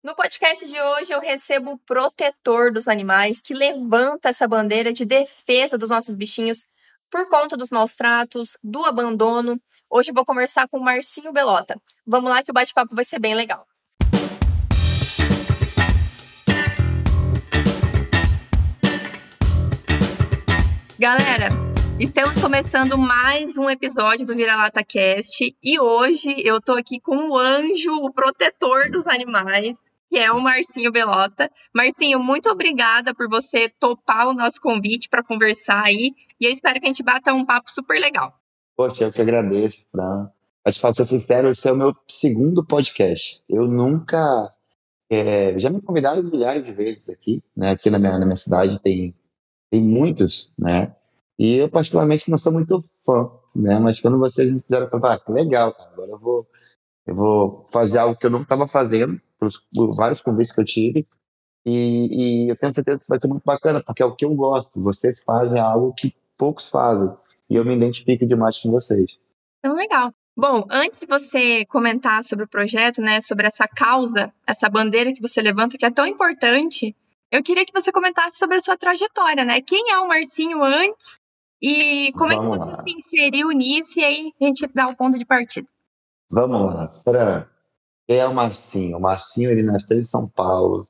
No 0.00 0.14
podcast 0.14 0.64
de 0.64 0.80
hoje 0.80 1.12
eu 1.12 1.18
recebo 1.18 1.72
o 1.72 1.78
protetor 1.78 2.72
dos 2.72 2.86
animais 2.86 3.40
que 3.40 3.52
levanta 3.52 4.28
essa 4.28 4.46
bandeira 4.46 4.92
de 4.92 5.04
defesa 5.04 5.76
dos 5.76 5.90
nossos 5.90 6.14
bichinhos 6.14 6.66
por 7.10 7.28
conta 7.28 7.56
dos 7.56 7.68
maus 7.68 7.94
tratos, 7.94 8.56
do 8.62 8.84
abandono. 8.84 9.60
Hoje 9.90 10.12
vou 10.12 10.24
conversar 10.24 10.68
com 10.68 10.78
o 10.78 10.84
Marcinho 10.84 11.32
Belota. 11.32 11.80
Vamos 12.06 12.30
lá 12.30 12.44
que 12.44 12.50
o 12.52 12.54
bate-papo 12.54 12.94
vai 12.94 13.04
ser 13.04 13.18
bem 13.18 13.34
legal. 13.34 13.66
Galera, 20.96 21.48
estamos 22.00 22.38
começando 22.38 22.96
mais 22.96 23.58
um 23.58 23.68
episódio 23.68 24.24
do 24.24 24.36
Vira-Lata 24.36 24.84
Cast 24.84 25.52
e 25.60 25.80
hoje 25.80 26.28
eu 26.44 26.60
tô 26.60 26.74
aqui 26.74 27.00
com 27.00 27.30
o 27.30 27.36
anjo, 27.36 27.92
o 28.04 28.12
protetor 28.12 28.88
dos 28.88 29.08
animais, 29.08 29.90
que 30.08 30.16
é 30.16 30.30
o 30.30 30.40
Marcinho 30.40 30.92
Belota. 30.92 31.50
Marcinho, 31.74 32.20
muito 32.20 32.48
obrigada 32.50 33.12
por 33.12 33.28
você 33.28 33.68
topar 33.80 34.28
o 34.28 34.32
nosso 34.32 34.60
convite 34.60 35.08
para 35.08 35.24
conversar 35.24 35.82
aí 35.84 36.12
e 36.40 36.46
eu 36.46 36.52
espero 36.52 36.78
que 36.78 36.86
a 36.86 36.88
gente 36.88 37.02
bata 37.02 37.34
um 37.34 37.44
papo 37.44 37.68
super 37.68 38.00
legal. 38.00 38.32
Poxa, 38.76 39.04
eu 39.04 39.12
que 39.12 39.20
agradeço, 39.20 39.84
Fran. 39.90 40.30
Mas, 40.64 40.76
te 40.76 40.80
falar 40.80 40.94
ser 40.94 41.06
sincero, 41.06 41.50
esse 41.50 41.68
é 41.68 41.72
o 41.72 41.76
meu 41.76 41.96
segundo 42.08 42.64
podcast. 42.64 43.42
Eu 43.48 43.66
nunca. 43.66 44.48
É, 45.10 45.58
já 45.58 45.68
me 45.68 45.82
convidaram 45.82 46.22
milhares 46.22 46.66
de 46.66 46.72
vezes 46.72 47.08
aqui, 47.08 47.42
né? 47.56 47.70
Aqui 47.70 47.90
na 47.90 47.98
minha, 47.98 48.18
na 48.18 48.24
minha 48.24 48.36
cidade 48.36 48.80
tem, 48.82 49.14
tem 49.70 49.82
muitos, 49.82 50.52
né? 50.56 50.94
E 51.38 51.56
eu, 51.56 51.68
particularmente, 51.68 52.30
não 52.30 52.36
sou 52.36 52.52
muito 52.52 52.82
fã, 53.06 53.30
né? 53.54 53.78
Mas 53.78 54.00
quando 54.00 54.18
vocês 54.18 54.50
me 54.50 54.60
fizeram, 54.60 54.88
falei, 54.88 55.12
ah, 55.12 55.18
que 55.18 55.30
legal, 55.30 55.72
cara. 55.72 55.90
Agora 55.92 56.10
eu 56.10 56.18
vou, 56.18 56.46
eu 57.06 57.14
vou 57.14 57.64
fazer 57.72 57.98
algo 57.98 58.18
que 58.18 58.26
eu 58.26 58.30
não 58.30 58.40
estava 58.40 58.66
fazendo, 58.66 59.20
por, 59.38 59.48
por, 59.74 59.94
vários 59.94 60.20
convites 60.20 60.52
que 60.52 60.60
eu 60.60 60.64
tive. 60.64 61.06
E, 61.64 62.46
e, 62.46 62.50
eu 62.50 62.56
tenho 62.56 62.74
certeza 62.74 63.02
que 63.02 63.08
vai 63.08 63.20
ser 63.20 63.28
muito 63.28 63.44
bacana, 63.44 63.82
porque 63.82 64.02
é 64.02 64.06
o 64.06 64.16
que 64.16 64.24
eu 64.24 64.34
gosto. 64.34 64.82
Vocês 64.82 65.22
fazem 65.22 65.60
algo 65.60 65.94
que 65.94 66.12
poucos 66.36 66.70
fazem. 66.70 67.10
E 67.48 67.54
eu 67.54 67.64
me 67.64 67.74
identifico 67.74 68.26
demais 68.26 68.60
com 68.60 68.70
vocês. 68.70 69.18
Então, 69.60 69.74
legal. 69.74 70.12
Bom, 70.36 70.64
antes 70.70 71.00
de 71.00 71.06
você 71.06 71.64
comentar 71.66 72.22
sobre 72.24 72.44
o 72.44 72.48
projeto, 72.48 73.00
né, 73.00 73.20
sobre 73.20 73.46
essa 73.46 73.66
causa, 73.66 74.32
essa 74.46 74.68
bandeira 74.68 75.12
que 75.12 75.20
você 75.20 75.42
levanta, 75.42 75.76
que 75.76 75.84
é 75.84 75.90
tão 75.90 76.06
importante, 76.06 76.94
eu 77.30 77.42
queria 77.42 77.66
que 77.66 77.72
você 77.72 77.92
comentasse 77.92 78.38
sobre 78.38 78.56
a 78.56 78.60
sua 78.60 78.76
trajetória, 78.76 79.44
né? 79.44 79.60
Quem 79.60 79.90
é 79.90 79.98
o 79.98 80.08
Marcinho 80.08 80.62
antes 80.62 81.17
e 81.60 82.12
como 82.12 82.28
Vamos 82.28 82.56
é 82.56 82.58
que 82.58 82.64
você 82.64 82.70
lá. 82.70 82.82
se 82.82 82.90
inseriu 82.90 83.48
nisso 83.50 83.98
e 83.98 84.04
aí 84.04 84.32
a 84.40 84.44
gente 84.44 84.68
dá 84.72 84.86
o 84.86 84.96
ponto 84.96 85.18
de 85.18 85.24
partida? 85.24 85.66
Vamos 86.30 86.74
lá, 86.74 86.88
Fran. 87.02 87.46
Quem 88.06 88.18
é 88.18 88.26
o 88.26 88.34
Marcinho? 88.34 88.96
O 88.96 89.00
Marcinho, 89.00 89.50
ele 89.50 89.62
nasceu 89.62 89.98
em 89.98 90.04
São 90.04 90.28
Paulo, 90.28 90.82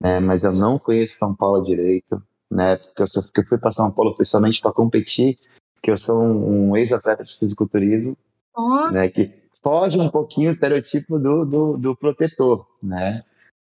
né? 0.00 0.20
Mas 0.20 0.44
eu 0.44 0.52
não 0.52 0.78
conheço 0.78 1.18
São 1.18 1.34
Paulo 1.34 1.62
direito, 1.62 2.22
né? 2.50 2.76
Porque 2.76 3.02
eu, 3.02 3.06
só, 3.06 3.20
porque 3.22 3.40
eu 3.40 3.46
fui 3.46 3.58
para 3.58 3.72
São 3.72 3.90
Paulo 3.90 4.12
oficialmente 4.12 4.60
para 4.60 4.72
competir, 4.72 5.36
que 5.82 5.90
eu 5.90 5.98
sou 5.98 6.22
um, 6.22 6.70
um 6.70 6.76
ex-atleta 6.76 7.24
de 7.24 7.36
fisiculturismo, 7.36 8.16
oh. 8.56 8.90
né? 8.90 9.08
Que 9.08 9.34
foge 9.62 9.98
um 9.98 10.08
pouquinho 10.08 10.48
o 10.48 10.52
estereotipo 10.52 11.18
do, 11.18 11.44
do, 11.44 11.76
do 11.76 11.96
protetor, 11.96 12.66
né? 12.82 13.18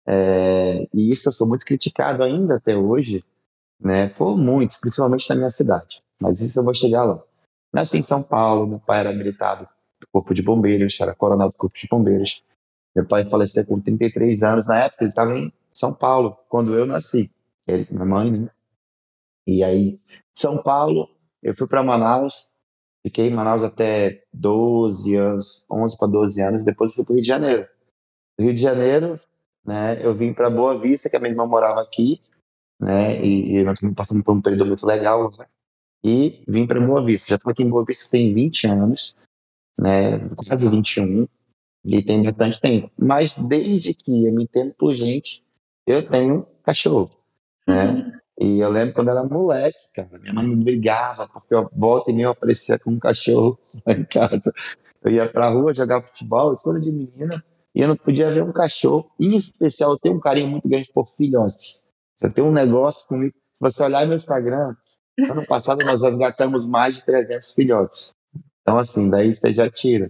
É, 0.06 0.88
e 0.92 1.12
isso 1.12 1.28
eu 1.28 1.32
sou 1.32 1.46
muito 1.46 1.64
criticado 1.64 2.24
ainda 2.24 2.56
até 2.56 2.76
hoje, 2.76 3.24
né? 3.78 4.08
Por 4.08 4.36
muitos, 4.36 4.78
principalmente 4.78 5.28
na 5.28 5.36
minha 5.36 5.50
cidade 5.50 6.02
mas 6.20 6.40
isso 6.40 6.58
eu 6.60 6.64
vou 6.64 6.74
chegar 6.74 7.04
lá. 7.04 7.22
Nasci 7.72 7.98
em 7.98 8.02
São 8.02 8.22
Paulo, 8.22 8.66
meu 8.66 8.80
pai 8.80 9.00
era 9.00 9.12
militar 9.12 9.62
do 10.00 10.06
Corpo 10.12 10.34
de 10.34 10.42
Bombeiros, 10.42 11.00
era 11.00 11.14
coronel 11.14 11.48
do 11.48 11.56
Corpo 11.56 11.78
de 11.78 11.86
Bombeiros. 11.88 12.42
Meu 12.94 13.06
pai 13.06 13.24
faleceu 13.24 13.64
com 13.64 13.80
33 13.80 14.42
anos, 14.42 14.66
na 14.66 14.84
época 14.84 15.04
ele 15.04 15.10
estava 15.10 15.36
em 15.36 15.52
São 15.70 15.94
Paulo, 15.94 16.36
quando 16.48 16.74
eu 16.74 16.84
nasci. 16.84 17.30
Ele, 17.66 17.86
minha 17.90 18.04
mãe, 18.04 18.30
né? 18.30 18.50
E 19.46 19.62
aí, 19.62 20.00
São 20.34 20.62
Paulo, 20.62 21.08
eu 21.42 21.54
fui 21.54 21.66
para 21.66 21.82
Manaus, 21.82 22.50
fiquei 23.06 23.28
em 23.28 23.34
Manaus 23.34 23.62
até 23.62 24.24
12 24.32 25.14
anos, 25.14 25.64
11 25.70 25.96
para 25.98 26.08
12 26.08 26.42
anos, 26.42 26.64
depois 26.64 26.92
fui 26.92 27.04
para 27.04 27.12
o 27.12 27.14
Rio 27.14 27.22
de 27.22 27.28
Janeiro. 27.28 27.66
Rio 28.38 28.54
de 28.54 28.60
Janeiro, 28.60 29.16
né, 29.64 30.04
eu 30.04 30.14
vim 30.14 30.34
para 30.34 30.50
Boa 30.50 30.76
Vista, 30.76 31.08
que 31.08 31.16
a 31.16 31.20
minha 31.20 31.30
irmã 31.30 31.46
morava 31.46 31.80
aqui, 31.80 32.20
né, 32.80 33.24
e, 33.24 33.58
e 33.58 33.64
nós 33.64 33.74
estamos 33.74 33.94
passando 33.94 34.24
por 34.24 34.34
um 34.34 34.42
período 34.42 34.66
muito 34.66 34.86
legal, 34.86 35.30
né? 35.38 35.46
E 36.02 36.42
vim 36.46 36.66
para 36.66 36.80
Boa 36.80 37.04
Vista. 37.04 37.30
Já 37.30 37.36
estou 37.36 37.50
aqui 37.50 37.62
em 37.62 37.68
Boa 37.68 37.84
Vista 37.84 38.10
tem 38.10 38.32
20 38.32 38.66
anos, 38.66 39.14
né, 39.78 40.18
quase 40.46 40.68
21, 40.68 41.26
e 41.84 42.02
tem 42.02 42.22
bastante 42.22 42.60
tempo. 42.60 42.90
Mas 42.98 43.34
desde 43.36 43.94
que 43.94 44.26
eu 44.26 44.32
me 44.32 44.44
entendo 44.44 44.74
por 44.76 44.94
gente, 44.94 45.44
eu 45.86 46.06
tenho 46.06 46.46
cachorro, 46.62 47.06
né? 47.66 47.88
Uhum. 47.88 48.20
E 48.40 48.58
eu 48.58 48.70
lembro 48.70 48.94
quando 48.94 49.10
era 49.10 49.22
moleque, 49.22 49.76
cara, 49.94 50.18
minha 50.18 50.32
mãe 50.32 50.46
me 50.46 50.64
brigava, 50.64 51.28
porque 51.28 51.54
eu 51.54 51.68
volta 51.76 52.10
e 52.10 52.14
meio 52.14 52.30
aparecia 52.30 52.78
com 52.78 52.90
um 52.90 52.98
cachorro 52.98 53.58
lá 53.86 53.92
em 53.92 54.04
casa. 54.04 54.52
Eu 55.02 55.10
ia 55.10 55.30
pra 55.30 55.50
rua 55.50 55.74
jogar 55.74 56.02
futebol, 56.02 56.56
toda 56.56 56.80
de 56.80 56.90
menina, 56.90 57.44
e 57.74 57.82
eu 57.82 57.88
não 57.88 57.96
podia 57.96 58.30
ver 58.32 58.42
um 58.42 58.52
cachorro. 58.52 59.10
Em 59.20 59.36
especial, 59.36 59.92
eu 59.92 59.98
tenho 59.98 60.16
um 60.16 60.20
carinho 60.20 60.48
muito 60.48 60.66
grande 60.66 60.90
por 60.92 61.06
filhotes. 61.06 61.86
Eu 62.22 62.32
tenho 62.32 62.46
um 62.46 62.52
negócio 62.52 63.06
comigo. 63.08 63.34
Se 63.52 63.60
você 63.60 63.82
olhar 63.82 64.06
meu 64.06 64.16
Instagram, 64.16 64.74
Ano 65.28 65.44
passado 65.46 65.84
nós 65.84 66.02
resgatamos 66.02 66.66
mais 66.66 66.96
de 66.96 67.04
300 67.04 67.52
filhotes. 67.52 68.14
Então, 68.62 68.78
assim, 68.78 69.10
daí 69.10 69.34
você 69.34 69.52
já 69.52 69.68
tira. 69.70 70.08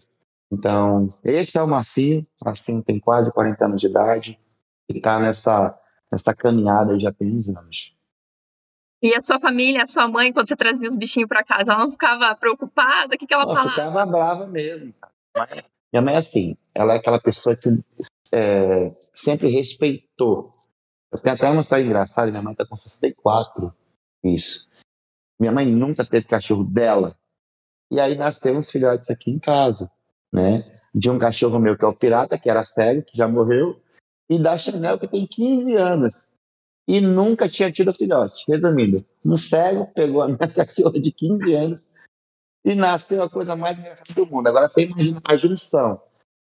Então, 0.53 1.09
esse 1.25 1.59
é 1.59 1.62
o 1.62 1.69
Marcinho. 1.69 2.26
Marcinho 2.44 2.82
tem 2.82 2.98
quase 2.98 3.32
40 3.32 3.65
anos 3.65 3.81
de 3.81 3.87
idade 3.87 4.38
e 4.88 4.97
está 4.97 5.19
nessa, 5.19 5.75
nessa 6.10 6.34
caminhada 6.34 6.99
já 6.99 7.12
tem 7.12 7.34
uns 7.34 7.49
anos. 7.49 7.94
E 9.03 9.15
a 9.15 9.22
sua 9.22 9.41
família, 9.41 9.82
a 9.82 9.87
sua 9.87 10.06
mãe, 10.06 10.32
quando 10.32 10.49
você 10.49 10.56
trazia 10.56 10.88
os 10.88 10.97
bichinhos 10.97 11.28
para 11.28 11.43
casa, 11.43 11.72
ela 11.72 11.84
não 11.84 11.91
ficava 11.91 12.34
preocupada? 12.34 13.15
O 13.15 13.19
que, 13.19 13.26
que 13.26 13.32
ela 13.32 13.44
falava? 13.44 13.70
ficava 13.70 14.04
brava 14.04 14.47
mesmo. 14.47 14.93
Minha 15.93 16.03
mãe 16.03 16.15
é 16.15 16.19
assim, 16.19 16.56
ela 16.75 16.94
é 16.94 16.97
aquela 16.99 17.19
pessoa 17.19 17.56
que 17.56 17.69
é, 18.34 18.93
sempre 19.15 19.49
respeitou. 19.49 20.53
Eu 21.10 21.20
tenho 21.20 21.34
até 21.34 21.49
uma 21.49 21.62
história 21.62 21.82
engraçada, 21.82 22.31
minha 22.31 22.43
mãe 22.43 22.53
está 22.53 22.66
com 22.66 22.76
64, 22.76 23.75
isso. 24.22 24.69
Minha 25.40 25.52
mãe 25.52 25.64
nunca 25.64 26.04
teve 26.04 26.26
cachorro 26.26 26.64
dela. 26.64 27.16
E 27.90 27.98
aí 27.98 28.14
nós 28.14 28.38
temos 28.38 28.70
filhotes 28.70 29.10
aqui 29.10 29.30
em 29.30 29.38
casa, 29.38 29.90
né? 30.30 30.62
De 30.94 31.08
um 31.08 31.18
cachorro 31.18 31.58
meu 31.58 31.78
que 31.78 31.84
é 31.84 31.88
o 31.88 31.96
Pirata, 31.96 32.38
que 32.38 32.50
era 32.50 32.62
cego, 32.62 33.02
que 33.02 33.16
já 33.16 33.26
morreu, 33.26 33.80
e 34.28 34.38
da 34.38 34.56
Chanel, 34.58 34.98
que 34.98 35.08
tem 35.08 35.26
15 35.26 35.74
anos. 35.74 36.30
E 36.86 37.00
nunca 37.00 37.48
tinha 37.48 37.72
tido 37.72 37.92
filhote. 37.92 38.44
Resumindo, 38.46 38.98
um 39.24 39.38
cego 39.38 39.90
pegou 39.94 40.22
a 40.22 40.26
minha 40.26 40.38
cachorra 40.54 41.00
de 41.00 41.10
15 41.10 41.54
anos 41.54 41.88
e 42.64 42.74
nasceu 42.74 43.22
a 43.22 43.30
coisa 43.30 43.56
mais 43.56 43.78
engraçada 43.78 44.12
do 44.14 44.26
mundo. 44.26 44.46
Agora 44.46 44.68
você 44.68 44.82
imagina 44.82 45.20
a 45.24 45.36
junção 45.36 46.00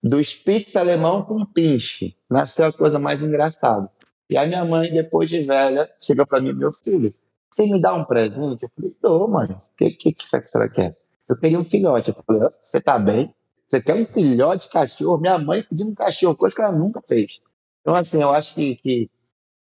do 0.02 0.22
Spitz 0.22 0.74
alemão 0.76 1.22
com 1.22 1.44
Pinche. 1.46 2.16
Nasceu 2.28 2.66
a 2.66 2.72
coisa 2.72 2.98
mais 2.98 3.22
engraçada. 3.22 3.90
E 4.28 4.36
a 4.36 4.46
minha 4.46 4.64
mãe, 4.64 4.90
depois 4.90 5.28
de 5.28 5.40
velha, 5.42 5.88
chegou 6.00 6.26
para 6.26 6.40
mim, 6.40 6.52
meu 6.52 6.72
filho, 6.72 7.14
você 7.50 7.66
me 7.66 7.81
dá 7.81 7.94
um 7.94 8.05
presente? 8.05 8.62
Eu 8.62 8.71
falei, 8.75 8.91
tô, 9.03 9.28
mãe. 9.28 9.49
O 9.50 9.77
que, 9.77 9.91
que, 9.91 10.12
que 10.12 10.27
você 10.27 10.41
quer? 10.69 10.93
Eu 11.28 11.38
queria 11.38 11.59
um 11.59 11.65
filhote. 11.65 12.11
Eu 12.11 12.15
falei, 12.15 12.49
você 12.61 12.81
tá 12.81 12.99
bem? 12.99 13.34
Você 13.66 13.81
quer 13.81 13.94
um 13.94 14.06
filhote 14.06 14.66
de 14.66 14.72
cachorro? 14.72 15.19
Minha 15.19 15.38
mãe 15.38 15.62
pedindo 15.62 15.91
um 15.91 15.94
cachorro, 15.94 16.37
coisa 16.37 16.55
que 16.55 16.62
ela 16.62 16.72
nunca 16.72 17.00
fez. 17.00 17.41
Então, 17.81 17.94
assim, 17.94 18.21
eu 18.21 18.31
acho 18.31 18.55
que, 18.55 18.77
que 18.77 19.11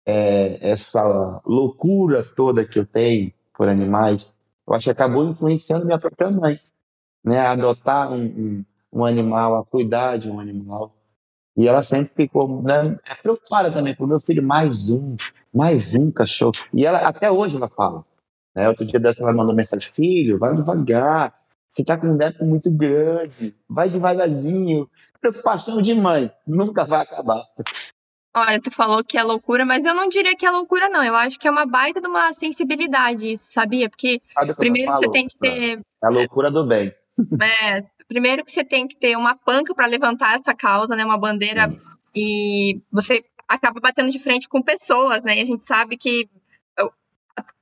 é, 0.05 0.71
essa 0.71 1.41
loucura 1.45 2.21
toda 2.35 2.65
que 2.65 2.79
eu 2.79 2.85
tenho 2.85 3.33
por 3.53 3.69
animais, 3.69 4.37
eu 4.67 4.73
acho 4.73 4.85
que 4.85 4.91
acabou 4.91 5.25
influenciando 5.25 5.85
minha 5.85 5.99
própria 5.99 6.31
mãe. 6.31 6.55
Né? 7.23 7.39
A 7.39 7.51
adotar 7.51 8.11
um, 8.11 8.25
um, 8.25 8.65
um 8.91 9.05
animal, 9.05 9.55
a 9.55 9.65
cuidar 9.65 10.17
de 10.17 10.29
um 10.29 10.39
animal. 10.39 10.93
E 11.55 11.67
ela 11.67 11.83
sempre 11.83 12.13
ficou 12.13 12.63
né, 12.63 12.97
preocupada 13.21 13.71
também 13.71 13.95
com 13.95 14.07
meu 14.07 14.19
filho, 14.19 14.45
mais 14.45 14.89
um, 14.89 15.15
mais 15.55 15.93
um 15.93 16.11
cachorro. 16.11 16.53
E 16.73 16.85
ela, 16.85 16.99
até 16.99 17.29
hoje 17.29 17.57
ela 17.57 17.69
fala. 17.69 18.03
Né? 18.55 18.67
Outro 18.69 18.85
dia 18.85 18.99
dessa 18.99 19.23
ela 19.23 19.33
mandou 19.33 19.55
mensagem, 19.55 19.91
filho, 19.91 20.39
vai 20.39 20.55
devagar, 20.55 21.33
você 21.69 21.83
tá 21.83 21.97
com 21.97 22.07
um 22.07 22.15
neto 22.15 22.43
muito 22.45 22.71
grande, 22.71 23.55
vai 23.67 23.89
devagarzinho. 23.89 24.89
Preocupação 25.19 25.81
de 25.81 25.95
mãe, 25.95 26.31
nunca 26.45 26.83
vai 26.85 27.01
acabar. 27.01 27.41
Olha, 28.35 28.59
tu 28.59 28.71
falou 28.71 29.03
que 29.03 29.17
é 29.17 29.23
loucura, 29.23 29.63
mas 29.63 29.85
eu 29.85 29.93
não 29.93 30.09
diria 30.09 30.35
que 30.35 30.45
é 30.45 30.51
loucura, 30.51 30.89
não. 30.89 31.03
Eu 31.03 31.15
acho 31.15 31.39
que 31.39 31.47
é 31.47 31.51
uma 31.51 31.65
baita 31.65 32.01
de 32.01 32.07
uma 32.07 32.33
sensibilidade, 32.33 33.37
sabia? 33.37 33.89
Porque 33.89 34.21
primeiro 34.57 34.91
você 34.91 35.09
tem 35.11 35.27
que 35.27 35.37
ter. 35.37 35.79
É 36.03 36.07
a 36.07 36.09
loucura 36.09 36.51
do 36.51 36.65
bem. 36.65 36.91
É, 37.41 37.83
primeiro 38.13 38.43
que 38.43 38.51
você 38.51 38.63
tem 38.63 38.87
que 38.87 38.95
ter 38.95 39.17
uma 39.17 39.35
panca 39.35 39.73
para 39.73 39.87
levantar 39.87 40.35
essa 40.35 40.53
causa, 40.53 40.95
né? 40.95 41.03
Uma 41.03 41.17
bandeira. 41.17 41.67
E 42.15 42.79
você 42.91 43.25
acaba 43.47 43.79
batendo 43.79 44.11
de 44.11 44.19
frente 44.19 44.47
com 44.47 44.61
pessoas, 44.61 45.23
né? 45.23 45.37
E 45.37 45.41
a 45.41 45.45
gente 45.45 45.63
sabe 45.63 45.97
que 45.97 46.29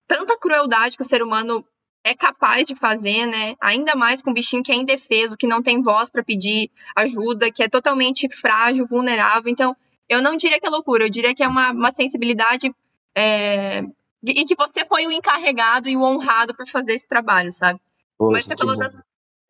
tanta 0.05 0.37
crueldade 0.37 0.97
que 0.97 1.03
o 1.03 1.05
ser 1.05 1.23
humano 1.23 1.65
é 2.03 2.13
capaz 2.13 2.67
de 2.67 2.75
fazer, 2.75 3.25
né? 3.27 3.55
Ainda 3.61 3.95
mais 3.95 4.21
com 4.21 4.31
um 4.31 4.33
bichinho 4.33 4.61
que 4.61 4.73
é 4.73 4.75
indefeso, 4.75 5.37
que 5.37 5.47
não 5.47 5.63
tem 5.63 5.81
voz 5.81 6.11
para 6.11 6.21
pedir 6.23 6.69
ajuda, 6.97 7.49
que 7.49 7.63
é 7.63 7.69
totalmente 7.69 8.27
frágil, 8.29 8.85
vulnerável. 8.85 9.49
Então, 9.49 9.75
Eu 10.09 10.21
não 10.21 10.35
diria 10.35 10.59
que 10.59 10.67
é 10.67 10.69
loucura, 10.69 11.05
eu 11.05 11.09
diria 11.09 11.33
que 11.33 11.41
é 11.41 11.47
uma, 11.47 11.71
uma 11.71 11.91
sensibilidade 11.93 12.75
é, 13.15 13.81
e 14.21 14.43
que 14.43 14.55
você 14.55 14.85
foi 14.85 15.07
o 15.07 15.11
encarregado 15.11 15.87
e 15.87 15.95
o 15.95 16.01
honrado 16.01 16.53
por 16.53 16.67
fazer 16.67 16.95
esse 16.95 17.07
trabalho, 17.07 17.53
sabe? 17.53 17.79
Poxa, 18.17 18.33
Mas 18.33 18.43
você 18.43 18.57
falou, 18.57 18.77
da, 18.77 18.91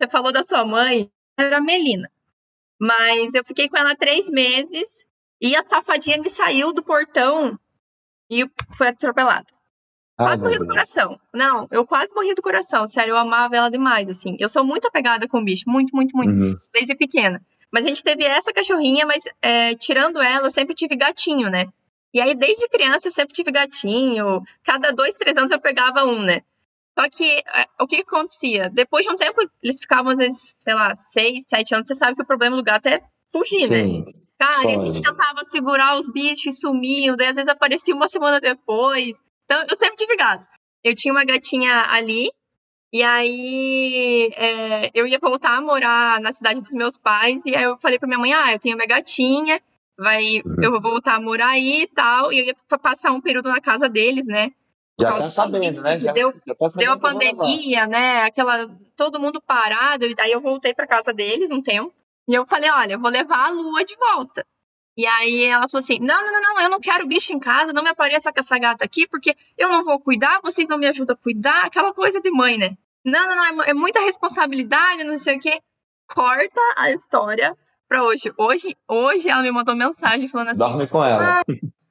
você 0.01 0.07
falou 0.09 0.31
da 0.31 0.43
sua 0.43 0.65
mãe, 0.65 1.11
era 1.37 1.57
a 1.57 1.61
Melina. 1.61 2.09
Mas 2.79 3.35
eu 3.35 3.45
fiquei 3.45 3.69
com 3.69 3.77
ela 3.77 3.95
três 3.95 4.27
meses 4.29 5.05
e 5.39 5.55
a 5.55 5.61
safadinha 5.61 6.17
me 6.17 6.29
saiu 6.29 6.73
do 6.73 6.83
portão 6.83 7.59
e 8.29 8.49
foi 8.75 8.87
atropelada. 8.87 9.45
Ah, 10.17 10.23
quase 10.23 10.43
morri 10.43 10.57
do 10.57 10.67
coração. 10.67 11.19
Não, 11.33 11.67
eu 11.71 11.85
quase 11.85 12.13
morri 12.15 12.33
do 12.33 12.41
coração. 12.41 12.87
Sério, 12.87 13.11
eu 13.11 13.17
amava 13.17 13.55
ela 13.55 13.69
demais, 13.69 14.09
assim. 14.09 14.35
Eu 14.39 14.49
sou 14.49 14.63
muito 14.63 14.87
apegada 14.87 15.27
com 15.27 15.39
o 15.39 15.43
bicho, 15.43 15.65
muito, 15.67 15.95
muito, 15.95 16.15
muito. 16.17 16.31
Uhum. 16.31 16.57
Desde 16.73 16.95
pequena. 16.95 17.41
Mas 17.71 17.85
a 17.85 17.87
gente 17.89 18.03
teve 18.03 18.23
essa 18.23 18.51
cachorrinha, 18.51 19.05
mas 19.05 19.23
é, 19.41 19.75
tirando 19.75 20.19
ela, 20.19 20.47
eu 20.47 20.51
sempre 20.51 20.73
tive 20.75 20.95
gatinho, 20.95 21.49
né? 21.49 21.65
E 22.13 22.19
aí, 22.19 22.35
desde 22.35 22.67
criança, 22.67 23.07
eu 23.07 23.11
sempre 23.11 23.33
tive 23.33 23.51
gatinho. 23.51 24.41
Cada 24.63 24.91
dois, 24.91 25.15
três 25.15 25.37
anos 25.37 25.51
eu 25.51 25.61
pegava 25.61 26.03
um, 26.03 26.21
né? 26.23 26.41
Só 26.97 27.09
que 27.09 27.23
é, 27.23 27.65
o 27.79 27.87
que, 27.87 27.97
que 27.97 28.15
acontecia? 28.15 28.69
Depois 28.69 29.05
de 29.05 29.11
um 29.11 29.15
tempo, 29.15 29.41
eles 29.63 29.79
ficavam, 29.79 30.11
às 30.11 30.17
vezes, 30.17 30.53
sei 30.59 30.73
lá, 30.73 30.95
seis, 30.95 31.43
sete 31.47 31.73
anos. 31.73 31.87
Você 31.87 31.95
sabe 31.95 32.15
que 32.15 32.21
o 32.21 32.27
problema 32.27 32.55
do 32.55 32.63
gato 32.63 32.87
é 32.87 33.01
fugir, 33.31 33.69
né? 33.69 33.83
Sim. 33.83 34.05
né? 34.05 34.11
Cara, 34.37 34.71
e 34.71 34.75
a 34.75 34.79
gente 34.79 35.01
tentava 35.01 35.43
segurar 35.51 35.99
os 35.99 36.09
bichos 36.09 36.55
e 36.55 36.59
sumiam, 36.59 37.15
daí 37.15 37.27
às 37.27 37.35
vezes 37.35 37.49
aparecia 37.49 37.93
uma 37.93 38.09
semana 38.09 38.41
depois. 38.41 39.21
Então, 39.45 39.63
eu 39.69 39.75
sempre 39.77 39.97
tive 39.97 40.17
gato. 40.17 40.47
Eu 40.83 40.95
tinha 40.95 41.13
uma 41.13 41.23
gatinha 41.23 41.85
ali, 41.91 42.27
e 42.91 43.03
aí 43.03 44.31
é, 44.33 44.89
eu 44.95 45.05
ia 45.05 45.19
voltar 45.19 45.57
a 45.57 45.61
morar 45.61 46.19
na 46.19 46.33
cidade 46.33 46.59
dos 46.59 46.71
meus 46.71 46.97
pais, 46.97 47.45
e 47.45 47.55
aí 47.55 47.63
eu 47.63 47.77
falei 47.77 47.99
pra 47.99 48.07
minha 48.07 48.17
mãe, 48.17 48.33
ah, 48.33 48.51
eu 48.51 48.59
tenho 48.59 48.75
minha 48.75 48.87
gatinha, 48.87 49.61
vai, 49.95 50.41
uhum. 50.43 50.55
eu 50.59 50.71
vou 50.71 50.81
voltar 50.81 51.17
a 51.17 51.21
morar 51.21 51.49
aí 51.49 51.83
e 51.83 51.87
tal, 51.87 52.33
e 52.33 52.39
eu 52.39 52.45
ia 52.45 52.55
passar 52.81 53.11
um 53.11 53.21
período 53.21 53.47
na 53.47 53.61
casa 53.61 53.87
deles, 53.87 54.25
né? 54.25 54.51
Já 55.01 55.17
tá 55.17 55.29
sabendo, 55.29 55.81
né? 55.81 55.97
Já, 55.97 56.11
deu, 56.11 56.33
já 56.45 56.53
tá 56.53 56.69
sabendo 56.69 56.87
deu 56.87 56.93
a 56.93 56.99
pandemia, 56.99 57.87
né? 57.87 58.23
Aquela, 58.23 58.67
todo 58.95 59.19
mundo 59.19 59.41
parado, 59.41 60.05
e 60.05 60.15
daí 60.15 60.31
eu 60.31 60.41
voltei 60.41 60.73
pra 60.73 60.87
casa 60.87 61.13
deles 61.13 61.51
um 61.51 61.61
tempo. 61.61 61.93
E 62.27 62.33
eu 62.33 62.45
falei, 62.45 62.69
olha, 62.69 62.93
eu 62.93 62.99
vou 62.99 63.09
levar 63.09 63.47
a 63.47 63.49
lua 63.49 63.83
de 63.83 63.95
volta. 63.95 64.45
E 64.97 65.05
aí 65.07 65.45
ela 65.45 65.67
falou 65.69 65.79
assim: 65.79 65.99
não, 65.99 66.23
não, 66.23 66.31
não, 66.33 66.41
não, 66.41 66.61
eu 66.61 66.69
não 66.69 66.79
quero 66.79 67.07
bicho 67.07 67.33
em 67.33 67.39
casa, 67.39 67.73
não 67.73 67.81
me 67.81 67.89
apareça 67.89 68.31
com 68.31 68.39
essa 68.39 68.57
gata 68.57 68.83
aqui, 68.83 69.07
porque 69.07 69.35
eu 69.57 69.69
não 69.69 69.83
vou 69.83 69.99
cuidar, 69.99 70.41
vocês 70.43 70.67
não 70.69 70.77
me 70.77 70.87
ajudam 70.87 71.15
a 71.15 71.23
cuidar, 71.23 71.65
aquela 71.65 71.93
coisa 71.93 72.19
de 72.19 72.29
mãe, 72.29 72.57
né? 72.57 72.77
Não, 73.03 73.27
não, 73.27 73.35
não, 73.35 73.63
é, 73.63 73.69
é 73.69 73.73
muita 73.73 73.99
responsabilidade, 74.01 75.03
não 75.03 75.17
sei 75.17 75.37
o 75.37 75.39
quê. 75.39 75.59
Corta 76.07 76.61
a 76.77 76.91
história 76.91 77.57
pra 77.87 78.03
hoje. 78.03 78.31
Hoje, 78.37 78.75
hoje 78.87 79.29
ela 79.29 79.41
me 79.41 79.51
mandou 79.51 79.75
mensagem 79.75 80.27
falando 80.27 80.49
assim: 80.49 80.59
Dorme 80.59 80.87
com 80.87 81.03
ela. 81.03 81.39
Ah, 81.39 81.43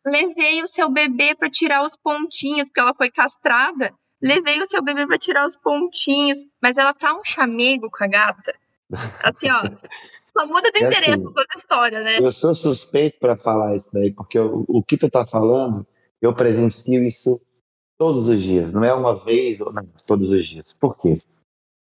levei 0.05 0.63
o 0.63 0.67
seu 0.67 0.91
bebê 0.91 1.35
para 1.35 1.51
tirar 1.51 1.85
os 1.85 1.97
pontinhos, 1.97 2.69
porque 2.69 2.81
ela 2.81 2.95
foi 2.95 3.11
castrada. 3.11 3.93
Levei 4.23 4.61
o 4.61 4.67
seu 4.67 4.83
bebê 4.83 5.07
para 5.07 5.19
tirar 5.19 5.47
os 5.47 5.57
pontinhos, 5.57 6.39
mas 6.63 6.77
ela 6.77 6.93
tá 6.93 7.15
um 7.15 7.25
chamego 7.25 7.91
com 7.91 8.05
a 8.05 8.07
gata. 8.07 8.55
Assim, 9.23 9.51
ó, 9.51 9.63
só 10.37 10.47
muda 10.47 10.71
de 10.71 10.83
é 10.83 10.87
interesse 10.87 11.11
assim, 11.13 11.23
toda 11.23 11.47
a 11.55 11.59
história, 11.59 12.01
né? 12.03 12.19
Eu 12.19 12.33
sou 12.33 12.55
suspeito 12.55 13.19
para 13.19 13.37
falar 13.37 13.77
isso 13.77 13.89
daí, 13.93 14.13
porque 14.13 14.39
o, 14.39 14.65
o 14.69 14.83
que 14.83 14.97
tu 14.97 15.09
tá 15.09 15.25
falando, 15.25 15.87
eu 16.21 16.35
presencio 16.35 17.03
isso 17.03 17.41
todos 17.99 18.29
os 18.29 18.43
dias. 18.43 18.73
Não 18.73 18.85
é 18.85 18.93
uma 18.93 19.15
vez 19.25 19.61
ou 19.61 19.73
não, 19.73 19.87
todos 20.07 20.31
os 20.31 20.47
dias. 20.47 20.73
Por 20.75 20.97
quê? 20.99 21.15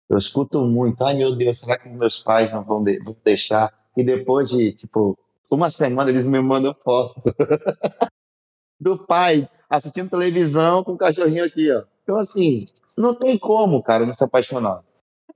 Eu 0.09 0.17
escuto 0.17 0.61
muito, 0.63 1.03
ai 1.03 1.15
meu 1.15 1.35
Deus, 1.35 1.59
será 1.59 1.79
que 1.79 1.89
meus 1.89 2.23
pais 2.23 2.53
não 2.53 2.63
vão, 2.63 2.81
de, 2.81 2.99
vão 3.05 3.15
deixar? 3.25 3.73
E 3.97 4.05
depois 4.05 4.51
de, 4.51 4.73
tipo, 4.73 5.19
uma 5.51 5.71
semana 5.71 6.11
eles 6.11 6.25
me 6.25 6.41
mandam 6.41 6.75
foto 6.83 7.23
do 8.81 9.05
pai 9.07 9.49
assistindo 9.69 10.11
televisão 10.11 10.83
com 10.85 10.93
o 10.93 10.99
cachorrinho 10.99 11.45
aqui, 11.45 11.71
ó. 11.73 11.83
Então, 12.03 12.17
assim, 12.17 12.61
não 12.97 13.13
tem 13.15 13.37
como, 13.37 13.83
cara, 13.83 14.07
não 14.07 14.15
se 14.15 14.23
apaixonar. 14.23 14.83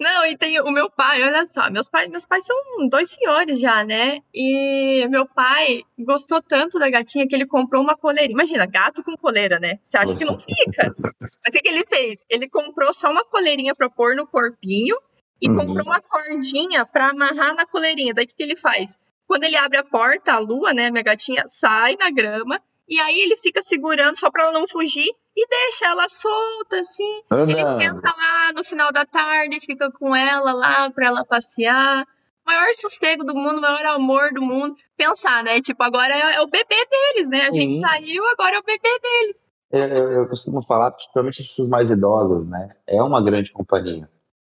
Não, 0.00 0.24
e 0.24 0.34
tem 0.34 0.58
o 0.60 0.70
meu 0.70 0.88
pai, 0.88 1.22
olha 1.22 1.46
só, 1.46 1.68
meus 1.70 1.86
pais, 1.86 2.08
meus 2.08 2.24
pais 2.24 2.46
são 2.46 2.56
dois 2.88 3.10
senhores 3.10 3.60
já, 3.60 3.84
né? 3.84 4.20
E 4.32 5.06
meu 5.10 5.26
pai 5.26 5.82
gostou 5.98 6.40
tanto 6.40 6.78
da 6.78 6.88
gatinha 6.88 7.28
que 7.28 7.34
ele 7.34 7.44
comprou 7.44 7.82
uma 7.82 7.94
coleirinha. 7.94 8.32
Imagina, 8.32 8.64
gato 8.64 9.02
com 9.04 9.14
coleira, 9.14 9.58
né? 9.58 9.78
Você 9.82 9.98
acha 9.98 10.16
que 10.16 10.24
não 10.24 10.40
fica. 10.40 10.94
Mas 11.20 11.48
o 11.48 11.52
que, 11.52 11.60
que 11.60 11.68
ele 11.68 11.84
fez? 11.84 12.24
Ele 12.30 12.48
comprou 12.48 12.94
só 12.94 13.10
uma 13.10 13.24
coleirinha 13.26 13.74
pra 13.74 13.90
pôr 13.90 14.16
no 14.16 14.26
corpinho 14.26 14.96
e 15.38 15.50
uhum. 15.50 15.56
comprou 15.56 15.84
uma 15.84 16.00
cordinha 16.00 16.86
pra 16.86 17.10
amarrar 17.10 17.54
na 17.54 17.66
coleirinha. 17.66 18.14
Daí 18.14 18.24
o 18.24 18.28
que, 18.28 18.36
que 18.36 18.42
ele 18.42 18.56
faz? 18.56 18.98
Quando 19.30 19.44
ele 19.44 19.54
abre 19.54 19.78
a 19.78 19.84
porta, 19.84 20.32
a 20.32 20.38
lua, 20.40 20.74
né, 20.74 20.90
minha 20.90 21.04
gatinha, 21.04 21.44
sai 21.46 21.94
na 21.94 22.10
grama 22.10 22.60
e 22.88 22.98
aí 22.98 23.20
ele 23.20 23.36
fica 23.36 23.62
segurando 23.62 24.18
só 24.18 24.28
para 24.28 24.42
ela 24.42 24.52
não 24.52 24.66
fugir 24.66 25.06
e 25.36 25.46
deixa 25.46 25.86
ela 25.86 26.08
solta, 26.08 26.80
assim. 26.80 27.22
Ele 27.48 27.64
senta 27.78 28.08
lá 28.08 28.52
no 28.52 28.64
final 28.64 28.92
da 28.92 29.06
tarde, 29.06 29.60
fica 29.60 29.88
com 29.92 30.16
ela 30.16 30.52
lá 30.52 30.90
para 30.90 31.06
ela 31.06 31.24
passear. 31.24 32.04
Maior 32.44 32.74
sossego 32.74 33.22
do 33.22 33.32
mundo, 33.32 33.60
maior 33.60 33.86
amor 33.94 34.32
do 34.34 34.42
mundo. 34.42 34.74
Pensar, 34.96 35.44
né? 35.44 35.60
Tipo, 35.60 35.84
agora 35.84 36.12
é, 36.12 36.34
é 36.34 36.40
o 36.40 36.48
bebê 36.48 36.88
deles, 36.90 37.30
né? 37.30 37.42
A 37.42 37.52
Sim. 37.52 37.60
gente 37.60 37.80
saiu, 37.80 38.26
agora 38.30 38.56
é 38.56 38.58
o 38.58 38.64
bebê 38.64 38.98
deles. 38.98 39.48
Eu, 39.70 39.86
eu, 39.86 40.12
eu, 40.12 40.28
costumo 40.28 40.60
falar, 40.60 40.90
principalmente 40.90 41.42
as 41.42 41.46
pessoas 41.46 41.68
mais 41.68 41.88
idosas, 41.88 42.44
né? 42.48 42.68
É 42.84 43.00
uma 43.00 43.22
grande 43.22 43.52
companhia. 43.52 44.10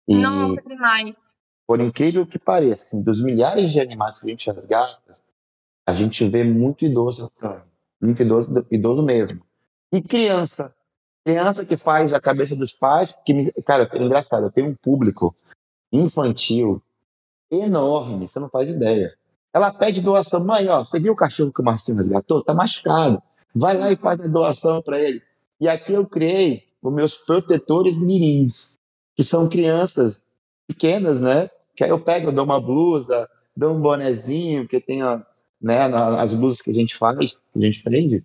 E, 0.07 0.15
Nossa, 0.15 0.61
demais. 0.65 1.17
Por 1.71 1.79
incrível 1.79 2.27
que 2.27 2.37
pareça, 2.37 2.83
assim, 2.83 3.01
dos 3.01 3.21
milhares 3.21 3.71
de 3.71 3.79
animais 3.79 4.19
que 4.19 4.25
a 4.25 4.29
gente 4.29 4.51
resgata, 4.51 5.13
a 5.87 5.93
gente 5.93 6.27
vê 6.27 6.43
muito 6.43 6.83
idoso 6.83 7.31
muito 8.01 8.21
idoso, 8.21 8.67
idoso 8.69 9.01
mesmo. 9.01 9.41
E 9.89 10.01
criança. 10.01 10.75
Criança 11.23 11.65
que 11.65 11.77
faz 11.77 12.11
a 12.11 12.19
cabeça 12.19 12.57
dos 12.57 12.73
pais, 12.73 13.17
que 13.25 13.33
me, 13.33 13.49
cara, 13.65 13.89
é 13.89 14.03
engraçado, 14.03 14.47
eu 14.47 14.51
tenho 14.51 14.67
um 14.67 14.75
público 14.75 15.33
infantil 15.93 16.81
enorme, 17.49 18.27
você 18.27 18.37
não 18.37 18.49
faz 18.49 18.69
ideia. 18.69 19.17
Ela 19.53 19.71
pede 19.71 20.01
doação, 20.01 20.43
mãe, 20.43 20.67
ó, 20.67 20.83
você 20.83 20.99
viu 20.99 21.13
o 21.13 21.15
cachorro 21.15 21.53
que 21.53 21.61
o 21.61 21.63
Marcinho 21.63 21.99
resgatou? 21.99 22.43
Tá 22.43 22.53
machucado. 22.53 23.23
Vai 23.55 23.77
lá 23.77 23.89
e 23.89 23.95
faz 23.95 24.19
a 24.19 24.27
doação 24.27 24.81
para 24.81 24.99
ele. 24.99 25.21
E 25.57 25.69
aqui 25.69 25.93
eu 25.93 26.05
criei 26.05 26.65
os 26.81 26.91
meus 26.91 27.15
protetores 27.15 27.97
mirins, 27.97 28.77
que 29.15 29.23
são 29.23 29.47
crianças 29.47 30.27
pequenas, 30.67 31.21
né? 31.21 31.49
Que 31.81 31.85
aí 31.85 31.89
eu 31.89 31.99
pego, 31.99 32.27
eu 32.27 32.31
dou 32.31 32.45
uma 32.45 32.61
blusa, 32.61 33.27
dou 33.57 33.75
um 33.75 33.81
bonezinho, 33.81 34.67
que 34.67 34.79
tem 34.79 35.01
a, 35.01 35.25
né, 35.59 35.85
as 36.19 36.31
blusas 36.31 36.61
que 36.61 36.69
a 36.69 36.73
gente 36.75 36.95
faz, 36.95 37.41
que 37.51 37.57
a 37.57 37.59
gente 37.59 37.81
vende. 37.89 38.23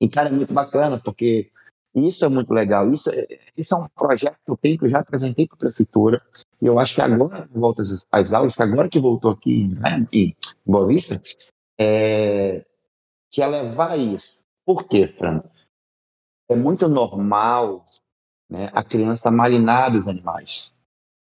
E, 0.00 0.08
cara, 0.08 0.28
é 0.28 0.32
muito 0.32 0.54
bacana, 0.54 1.00
porque 1.02 1.50
isso 1.92 2.24
é 2.24 2.28
muito 2.28 2.54
legal. 2.54 2.88
Isso, 2.92 3.10
é, 3.10 3.26
isso 3.56 3.74
é 3.74 3.78
um 3.78 3.88
projeto 3.88 4.38
que 4.44 4.50
eu 4.52 4.56
tenho, 4.56 4.78
que 4.78 4.84
eu 4.84 4.88
já 4.88 5.00
apresentei 5.00 5.44
para 5.48 5.56
a 5.56 5.58
prefeitura. 5.58 6.18
E 6.62 6.66
eu 6.66 6.78
acho 6.78 6.94
que 6.94 7.00
agora, 7.00 7.48
volta 7.50 7.82
às, 7.82 8.06
às 8.12 8.32
aulas, 8.32 8.54
que 8.54 8.62
agora 8.62 8.88
que 8.88 9.00
voltou 9.00 9.32
aqui 9.32 9.66
né, 9.66 10.06
em 10.12 10.36
Boa 10.64 10.86
Vista, 10.86 11.20
é, 11.80 12.64
que 13.28 13.42
é 13.42 13.46
levar 13.48 13.98
isso. 13.98 14.44
Por 14.64 14.86
quê, 14.86 15.08
Fran? 15.08 15.42
É 16.48 16.54
muito 16.54 16.86
normal 16.86 17.84
né, 18.48 18.70
a 18.72 18.84
criança 18.84 19.32
malinar 19.32 19.90
dos 19.90 20.06
animais. 20.06 20.72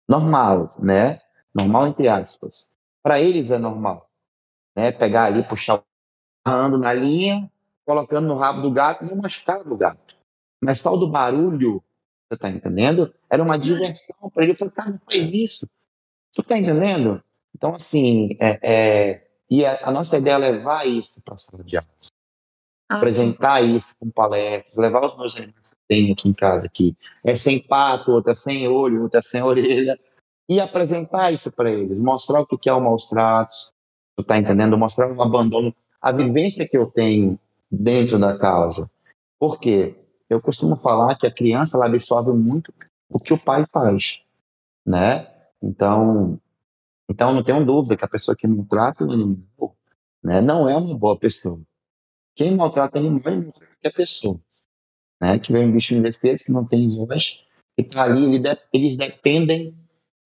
Normal, 0.07 0.69
né? 0.79 1.19
Normal 1.57 1.89
entre 1.89 2.09
aspas. 2.09 2.69
Para 3.03 3.21
eles 3.21 3.51
é 3.51 3.59
normal 3.59 4.07
né? 4.77 4.93
Pegar 4.93 5.25
ali, 5.25 5.43
puxar 5.43 5.83
o 6.47 6.79
na 6.79 6.93
linha, 6.93 7.51
colocando 7.85 8.29
no 8.29 8.37
rabo 8.37 8.61
do 8.61 8.71
gato 8.71 9.05
e 9.05 9.17
machucar 9.17 9.67
o 9.67 9.77
gato. 9.77 10.15
Mas 10.63 10.83
tal 10.83 10.99
do 10.99 11.11
barulho, 11.11 11.83
você 12.29 12.39
tá 12.39 12.51
entendendo? 12.51 13.13
Era 13.29 13.43
uma 13.43 13.59
diversão 13.59 14.31
para 14.31 14.45
ele. 14.45 14.53
Eu 14.53 14.57
falei, 14.57 14.75
cara, 14.75 14.91
não 14.91 15.01
faz 15.11 15.33
isso. 15.33 15.67
Você 16.31 16.43
tá 16.43 16.59
entendendo? 16.59 17.23
Então, 17.55 17.75
assim, 17.75 18.37
é, 18.39 18.59
é... 18.63 19.29
e 19.51 19.65
a, 19.65 19.89
a, 19.89 19.91
nossa 19.91 20.19
ideia 20.19 20.35
é 20.35 20.39
levar 20.39 20.87
isso 20.87 21.21
para 21.23 21.35
a 21.35 21.39
sala 21.39 21.65
de 21.65 21.77
aula. 21.77 21.89
Ah, 22.89 22.97
apresentar 22.99 23.63
sim. 23.63 23.77
isso 23.77 23.89
com 23.99 24.11
palestras, 24.11 24.77
levar 24.77 25.05
os 25.05 25.17
meus 25.17 25.37
animais 25.37 25.71
que 25.71 25.77
tenho 25.89 26.13
aqui 26.13 26.29
em 26.29 26.33
casa, 26.33 26.67
aqui. 26.67 26.97
É 27.25 27.35
sem 27.35 27.61
pato, 27.61 28.13
outra 28.13 28.35
sem 28.35 28.69
olho, 28.69 29.03
outra 29.03 29.23
sem 29.23 29.43
orelha. 29.43 29.99
E 30.49 30.61
apresentar 30.61 31.33
isso 31.33 31.50
para 31.50 31.71
eles, 31.71 32.00
mostrar 32.00 32.41
o 32.41 32.47
que 32.47 32.69
é 32.69 32.73
o 32.73 32.81
maus 32.81 33.09
tratos, 33.09 33.73
Tu 34.17 34.25
tá 34.25 34.38
entendendo? 34.38 34.79
Mostrar 34.79 35.12
um 35.12 35.23
abandono, 35.23 35.75
a 36.00 36.11
vivência 36.11 36.67
que 36.67 36.76
eu 36.76 36.87
tenho 36.87 37.38
dentro 37.71 38.19
da 38.19 38.38
causa. 38.38 38.91
Por 39.38 39.61
quê? 39.61 39.95
Eu 40.29 40.41
costumo 40.41 40.75
falar 40.76 41.17
que 41.17 41.26
a 41.26 41.31
criança 41.31 41.76
ela 41.76 41.87
absorve 41.87 42.33
muito 42.33 42.73
o 43.11 43.19
que 43.21 43.35
o 43.35 43.45
pai 43.45 43.65
faz, 43.67 44.23
né? 44.85 45.26
Então, 45.62 46.41
então 47.09 47.33
não 47.33 47.45
tenho 47.45 47.65
dúvida 47.65 47.97
que 47.97 48.05
a 48.05 48.09
pessoa 48.09 48.35
que 48.35 48.47
maltrata 48.47 49.05
o 49.05 49.12
animal, 49.12 49.76
né, 50.25 50.41
não 50.41 50.69
é 50.69 50.76
uma 50.76 50.99
boa 50.99 51.19
pessoa. 51.19 51.61
Quem 52.35 52.57
maltrata 52.57 52.99
animal 52.99 53.21
é 53.21 53.43
qualquer 53.53 53.93
pessoa, 53.95 54.41
né? 55.21 55.38
Que 55.38 55.53
vem 55.53 55.67
um 55.69 55.73
bicho 55.73 55.95
indefeso 55.95 56.45
que 56.45 56.53
não 56.53 56.65
tem 56.65 56.88
voz, 56.88 57.45
que 57.76 57.85
tá 57.85 58.05
ali, 58.05 58.43
eles 58.73 58.97
dependem 58.97 59.76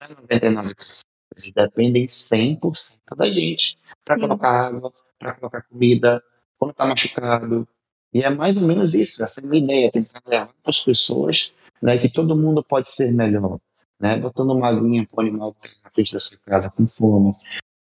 99% 0.00 1.04
eles 1.36 1.52
dependem 1.54 2.06
100% 2.06 2.98
da 3.16 3.26
gente 3.26 3.78
para 4.04 4.18
colocar 4.18 4.66
água, 4.66 4.92
para 5.18 5.34
colocar 5.34 5.62
comida, 5.62 6.22
quando 6.58 6.72
está 6.72 6.84
machucado. 6.84 7.68
E 8.12 8.22
é 8.22 8.30
mais 8.30 8.56
ou 8.56 8.64
menos 8.64 8.94
isso, 8.94 9.22
essa 9.22 9.40
é 9.40 9.44
a 9.44 9.46
minha 9.46 9.62
ideia, 9.62 9.90
tentar 9.90 10.20
levar 10.26 10.46
para 10.46 10.70
as 10.70 10.80
pessoas 10.80 11.54
né, 11.80 11.96
que 11.96 12.12
todo 12.12 12.36
mundo 12.36 12.64
pode 12.68 12.88
ser 12.88 13.12
melhor. 13.12 13.58
Né, 14.00 14.18
botando 14.18 14.52
uma 14.52 14.68
aguinha 14.68 15.06
para 15.06 15.18
o 15.18 15.20
animal 15.20 15.54
que 15.54 15.68
na 15.84 15.90
frente 15.90 16.12
da 16.12 16.18
sua 16.18 16.38
casa 16.44 16.70
com 16.70 16.86
fome. 16.86 17.30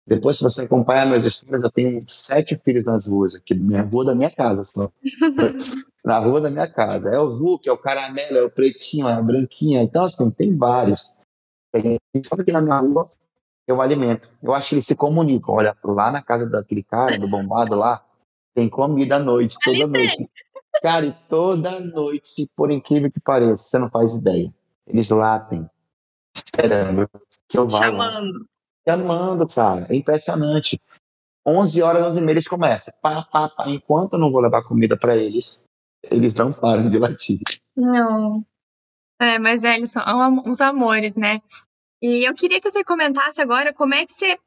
Depois, 0.04 0.38
se 0.38 0.42
você 0.42 0.62
acompanhar 0.62 1.06
meus 1.06 1.24
histórias, 1.24 1.62
eu 1.62 1.70
tenho 1.70 2.00
sete 2.06 2.56
filhos 2.56 2.84
nas 2.84 3.06
ruas 3.06 3.34
aqui, 3.34 3.54
na 3.54 3.82
rua 3.82 4.06
da 4.06 4.14
minha 4.14 4.30
casa 4.30 4.64
só. 4.64 4.90
na 6.04 6.18
rua 6.18 6.40
da 6.40 6.50
minha 6.50 6.66
casa. 6.66 7.10
É 7.10 7.18
o 7.18 7.28
Hulk, 7.28 7.68
é 7.68 7.72
o 7.72 7.78
caramelo, 7.78 8.38
é 8.38 8.42
o 8.42 8.50
pretinho, 8.50 9.06
é 9.06 9.12
a 9.12 9.22
branquinha. 9.22 9.82
Então, 9.82 10.04
assim, 10.04 10.30
tem 10.30 10.56
vários. 10.56 11.18
Só 12.24 12.42
que 12.42 12.52
na 12.52 12.60
minha 12.60 12.78
rua 12.78 13.08
eu 13.66 13.82
alimento. 13.82 14.28
Eu 14.42 14.54
acho 14.54 14.70
que 14.70 14.74
eles 14.76 14.86
se 14.86 14.94
comunicam. 14.94 15.54
Olha, 15.54 15.76
lá 15.84 16.10
na 16.10 16.22
casa 16.22 16.46
daquele 16.46 16.82
cara, 16.82 17.18
do 17.18 17.28
bombado 17.28 17.74
lá, 17.74 18.02
tem 18.54 18.68
comida 18.68 19.16
à 19.16 19.18
noite, 19.18 19.56
toda 19.62 19.86
noite. 19.86 20.28
Cara, 20.82 21.06
e 21.06 21.12
toda 21.28 21.80
noite, 21.80 22.50
por 22.56 22.70
incrível 22.70 23.10
que 23.10 23.20
pareça, 23.20 23.62
você 23.62 23.78
não 23.78 23.90
faz 23.90 24.14
ideia. 24.14 24.52
Eles 24.86 25.10
latem, 25.10 25.68
esperando 26.34 27.08
que 27.48 27.58
eu 27.58 27.66
vá 27.66 27.84
Chamando. 27.84 28.48
Chamando, 28.88 29.48
cara. 29.48 29.86
É 29.90 29.94
impressionante. 29.94 30.80
11 31.46 31.82
horas, 31.82 32.02
11 32.06 32.18
e 32.18 32.20
meia, 32.22 32.34
eles 32.34 32.48
começam. 32.48 32.94
Pá, 33.02 33.24
pá, 33.30 33.48
pá. 33.48 33.68
Enquanto 33.68 34.14
eu 34.14 34.18
não 34.18 34.30
vou 34.30 34.40
levar 34.40 34.62
comida 34.62 34.96
para 34.96 35.16
eles, 35.16 35.66
eles 36.10 36.34
não 36.34 36.50
param 36.52 36.88
de 36.88 36.98
latir. 36.98 37.40
Não. 37.76 38.44
É, 39.20 39.38
mas 39.38 39.64
é, 39.64 39.76
eles 39.76 39.90
são 39.90 40.02
uns 40.46 40.60
amores, 40.60 41.16
né? 41.16 41.40
E 42.00 42.28
eu 42.28 42.34
queria 42.34 42.60
que 42.60 42.70
você 42.70 42.84
comentasse 42.84 43.40
agora 43.40 43.72
como 43.72 43.94
é 43.94 44.06
que 44.06 44.12
você 44.12 44.38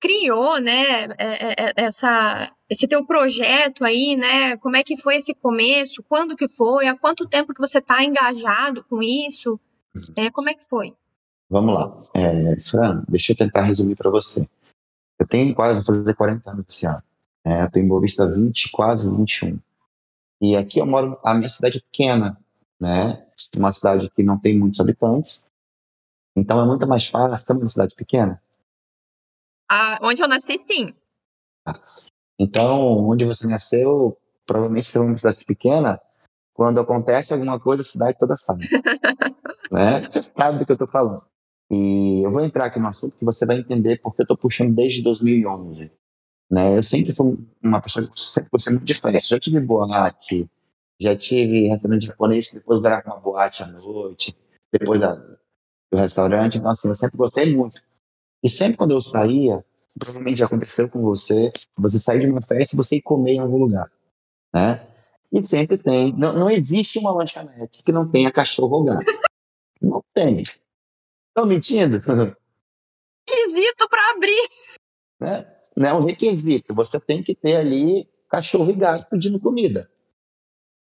criou, 0.00 0.60
né, 0.60 1.04
é, 1.04 1.16
é, 1.18 1.54
é, 1.58 1.72
essa, 1.76 2.52
esse 2.68 2.86
teu 2.86 3.04
projeto 3.06 3.84
aí, 3.84 4.16
né? 4.16 4.56
Como 4.58 4.76
é 4.76 4.82
que 4.82 4.96
foi 4.96 5.16
esse 5.16 5.34
começo? 5.34 6.02
Quando 6.02 6.36
que 6.36 6.48
foi? 6.48 6.86
Há 6.86 6.96
quanto 6.96 7.28
tempo 7.28 7.54
que 7.54 7.60
você 7.60 7.78
está 7.78 8.04
engajado 8.04 8.84
com 8.84 9.02
isso? 9.02 9.58
É, 10.18 10.30
como 10.30 10.50
é 10.50 10.54
que 10.54 10.68
foi? 10.68 10.94
Vamos 11.48 11.74
lá. 11.74 12.02
É, 12.14 12.58
Fran, 12.60 13.04
deixa 13.08 13.32
eu 13.32 13.36
tentar 13.36 13.62
resumir 13.62 13.94
para 13.94 14.10
você. 14.10 14.46
Eu 15.18 15.26
tenho 15.26 15.54
quase, 15.54 15.82
vou 15.84 15.94
fazer 15.94 16.14
40 16.14 16.50
anos 16.50 16.64
esse 16.68 16.86
ano. 16.86 17.02
É, 17.44 17.62
eu 17.62 17.70
tenho 17.70 17.88
Boa 17.88 18.00
Vista 18.00 18.26
20, 18.26 18.70
quase 18.70 19.08
21. 19.08 19.58
E 20.42 20.56
aqui 20.56 20.78
eu 20.78 20.86
moro, 20.86 21.18
a 21.24 21.32
minha 21.32 21.48
cidade 21.48 21.78
é 21.78 21.80
pequena, 21.80 22.38
né? 22.78 23.25
Uma 23.56 23.72
cidade 23.72 24.10
que 24.10 24.22
não 24.22 24.38
tem 24.38 24.58
muitos 24.58 24.80
habitantes. 24.80 25.46
Então 26.34 26.60
é 26.60 26.66
muito 26.66 26.86
mais 26.86 27.06
fácil, 27.06 27.34
estamos 27.34 27.62
uma 27.62 27.68
cidade 27.68 27.94
pequena. 27.94 28.40
Ah, 29.70 29.98
onde 30.02 30.22
eu 30.22 30.28
nasci, 30.28 30.58
sim. 30.58 30.94
Então, 32.38 33.08
onde 33.08 33.24
você 33.24 33.46
nasceu, 33.46 34.16
provavelmente 34.44 34.96
é 34.96 35.00
uma 35.00 35.16
cidade 35.16 35.44
pequena, 35.44 36.00
quando 36.56 36.80
acontece 36.80 37.32
alguma 37.32 37.60
coisa, 37.60 37.82
a 37.82 37.84
cidade 37.84 38.18
toda 38.18 38.36
sabe. 38.36 38.68
né? 39.70 40.00
Você 40.02 40.22
sabe 40.22 40.58
do 40.58 40.64
que 40.64 40.72
eu 40.72 40.74
estou 40.74 40.88
falando. 40.88 41.22
E 41.70 42.22
eu 42.24 42.30
vou 42.30 42.44
entrar 42.44 42.66
aqui 42.66 42.78
no 42.78 42.86
assunto 42.86 43.16
que 43.16 43.24
você 43.24 43.44
vai 43.44 43.58
entender 43.58 44.00
porque 44.00 44.22
eu 44.22 44.24
estou 44.24 44.36
puxando 44.36 44.74
desde 44.74 45.02
2011. 45.02 45.90
Né? 46.50 46.78
Eu 46.78 46.82
sempre 46.82 47.12
fui 47.12 47.34
uma 47.62 47.80
pessoa 47.80 48.06
que 48.06 48.14
sempre 48.18 48.50
gostei 48.50 48.72
muito 48.72 48.86
de 48.86 48.94
festa. 48.94 49.34
Já 49.34 49.40
tive 49.40 49.60
boate, 49.60 50.48
já 51.00 51.16
tive 51.16 51.68
restaurante 51.68 52.06
japonês, 52.06 52.52
depois 52.52 52.82
era 52.84 53.02
uma 53.06 53.16
boate 53.16 53.62
à 53.62 53.66
noite, 53.66 54.36
depois 54.72 55.00
da, 55.00 55.14
do 55.14 55.98
restaurante. 55.98 56.58
Então, 56.58 56.70
assim, 56.70 56.88
eu 56.88 56.94
sempre 56.94 57.16
gostei 57.16 57.54
muito. 57.54 57.78
E 58.42 58.48
sempre 58.48 58.76
quando 58.76 58.92
eu 58.92 59.02
saía, 59.02 59.64
provavelmente 59.98 60.38
já 60.38 60.46
aconteceu 60.46 60.88
com 60.88 61.02
você, 61.02 61.52
você 61.76 61.98
sair 61.98 62.20
de 62.20 62.26
uma 62.26 62.40
festa 62.40 62.74
e 62.74 62.76
você 62.76 62.96
ir 62.96 63.02
comer 63.02 63.34
em 63.34 63.40
algum 63.40 63.58
lugar, 63.58 63.90
né? 64.54 64.76
E 65.32 65.42
sempre 65.42 65.76
tem, 65.76 66.12
não, 66.12 66.32
não 66.32 66.50
existe 66.50 66.98
uma 66.98 67.12
lanchonete 67.12 67.82
que 67.82 67.92
não 67.92 68.08
tenha 68.08 68.30
cachorro 68.30 68.84
gato. 68.84 69.04
Não 69.80 70.02
tem. 70.14 70.42
Estão 70.42 71.44
mentindo? 71.46 72.00
Requisito 73.28 73.88
para 73.88 74.10
abrir. 74.12 74.48
Né? 75.20 75.56
Não 75.76 75.88
é 75.88 75.92
um 75.92 76.00
requisito. 76.00 76.74
Você 76.74 76.98
tem 77.00 77.22
que 77.22 77.34
ter 77.34 77.56
ali 77.56 78.08
cachorro 78.30 78.70
e 78.70 78.74
gato 78.74 79.08
pedindo 79.10 79.40
comida. 79.40 79.90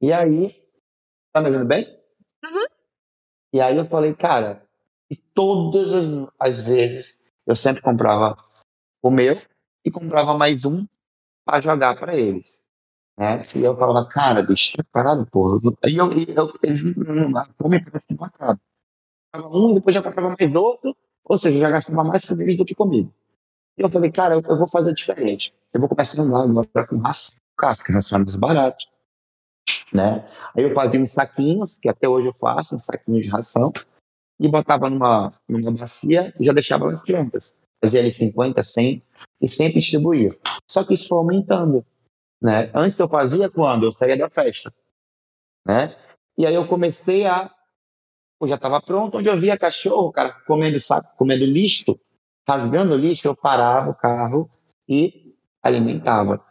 E 0.03 0.13
aí, 0.13 0.53
tá 1.33 1.41
me 1.41 1.47
ouvindo 1.47 1.69
bem? 1.69 1.85
Uhum. 2.45 2.67
E 3.55 3.61
aí 3.61 3.77
eu 3.77 3.87
falei, 3.87 4.13
cara, 4.13 4.67
e 5.09 5.15
todas 5.15 5.95
as, 5.95 6.29
as 6.41 6.61
vezes 6.61 7.23
eu 7.47 7.55
sempre 7.55 7.81
comprava 7.81 8.37
o 9.01 9.13
meu 9.13 9.37
e 9.85 9.93
comprava 9.93 10.37
mais 10.37 10.65
um 10.65 10.85
para 11.45 11.61
jogar 11.61 11.97
para 12.01 12.17
eles. 12.17 12.61
Né? 13.17 13.43
E 13.55 13.63
eu 13.63 13.77
falava, 13.77 14.09
cara, 14.09 14.43
bicho, 14.43 14.77
tá 14.77 14.85
parado, 14.91 15.25
porra. 15.27 15.61
Aí 15.85 15.97
eu, 15.97 16.11
eu, 16.11 16.53
eles 16.65 16.83
não 16.83 17.45
fome 17.57 17.85
parece 17.85 18.07
não 18.11 18.25
acaba. 18.25 18.61
Um, 19.37 19.75
depois 19.75 19.95
já 19.95 20.03
comprava 20.03 20.35
mais 20.37 20.55
outro, 20.57 20.97
ou 21.25 21.39
seja, 21.39 21.61
já 21.61 21.71
gastava 21.71 22.03
mais 22.03 22.25
com 22.25 22.41
eles 22.41 22.57
do 22.57 22.65
que 22.65 22.75
comigo. 22.75 23.15
E 23.79 23.83
eu 23.83 23.89
falei, 23.89 24.11
cara, 24.11 24.35
eu, 24.35 24.43
eu 24.43 24.59
vou 24.59 24.69
fazer 24.69 24.93
diferente. 24.95 25.55
Eu 25.73 25.79
vou 25.79 25.89
começar 25.89 26.21
a 26.21 26.25
andar 26.25 26.43
agora 26.43 26.89
com 26.89 27.01
ração, 27.01 27.41
cara, 27.57 27.77
porque 27.77 27.93
ração 27.93 28.19
é 28.19 28.23
mais 28.23 28.35
barato. 28.35 28.92
Né? 29.93 30.27
Aí 30.57 30.65
eu 30.65 30.75
fazia 30.75 31.01
uns 31.01 31.13
saquinhos, 31.13 31.77
que 31.77 31.89
até 31.89 32.09
hoje 32.09 32.29
eu 32.29 32.33
faço, 32.33 32.75
uns 32.75 32.85
saquinhos 32.85 33.27
de 33.27 33.31
ração, 33.31 33.73
e 34.41 34.49
botava 34.49 34.89
numa, 34.89 35.29
numa 35.49 35.71
bacia 35.73 36.33
e 36.41 36.45
já 36.45 36.53
deixava 36.53 36.87
elas 36.87 37.03
prontas. 37.03 37.55
Fazia 37.83 38.01
ali 38.01 38.13
50, 38.13 38.63
100 38.63 39.03
e 39.41 39.49
sempre 39.49 39.81
distribuía. 39.81 40.31
Só 40.69 40.85
que 40.85 40.95
isso 40.95 41.09
foi 41.09 41.19
aumentando. 41.19 41.85
Né? 42.41 42.71
Antes 42.75 42.99
eu 42.99 43.09
fazia 43.09 43.51
quando? 43.51 43.87
Eu 43.87 43.93
saía 43.93 44.17
da 44.17 44.31
festa. 44.31 44.73
Né? 45.67 45.95
E 46.37 46.47
aí 46.47 46.55
eu 46.55 46.67
comecei 46.67 47.27
a. 47.27 47.51
Eu 48.41 48.49
já 48.49 48.57
estava 48.57 48.81
pronto, 48.81 49.19
onde 49.19 49.29
eu 49.29 49.39
via 49.39 49.57
cachorro, 49.57 50.11
cara, 50.11 50.33
comendo 50.47 50.81
saco, 50.81 51.17
comendo 51.17 51.45
lixo, 51.45 51.99
rasgando 52.49 52.97
lixo, 52.97 53.29
eu 53.29 53.37
parava 53.37 53.91
o 53.91 53.95
carro 53.95 54.49
e 54.89 55.37
alimentava. 55.63 56.45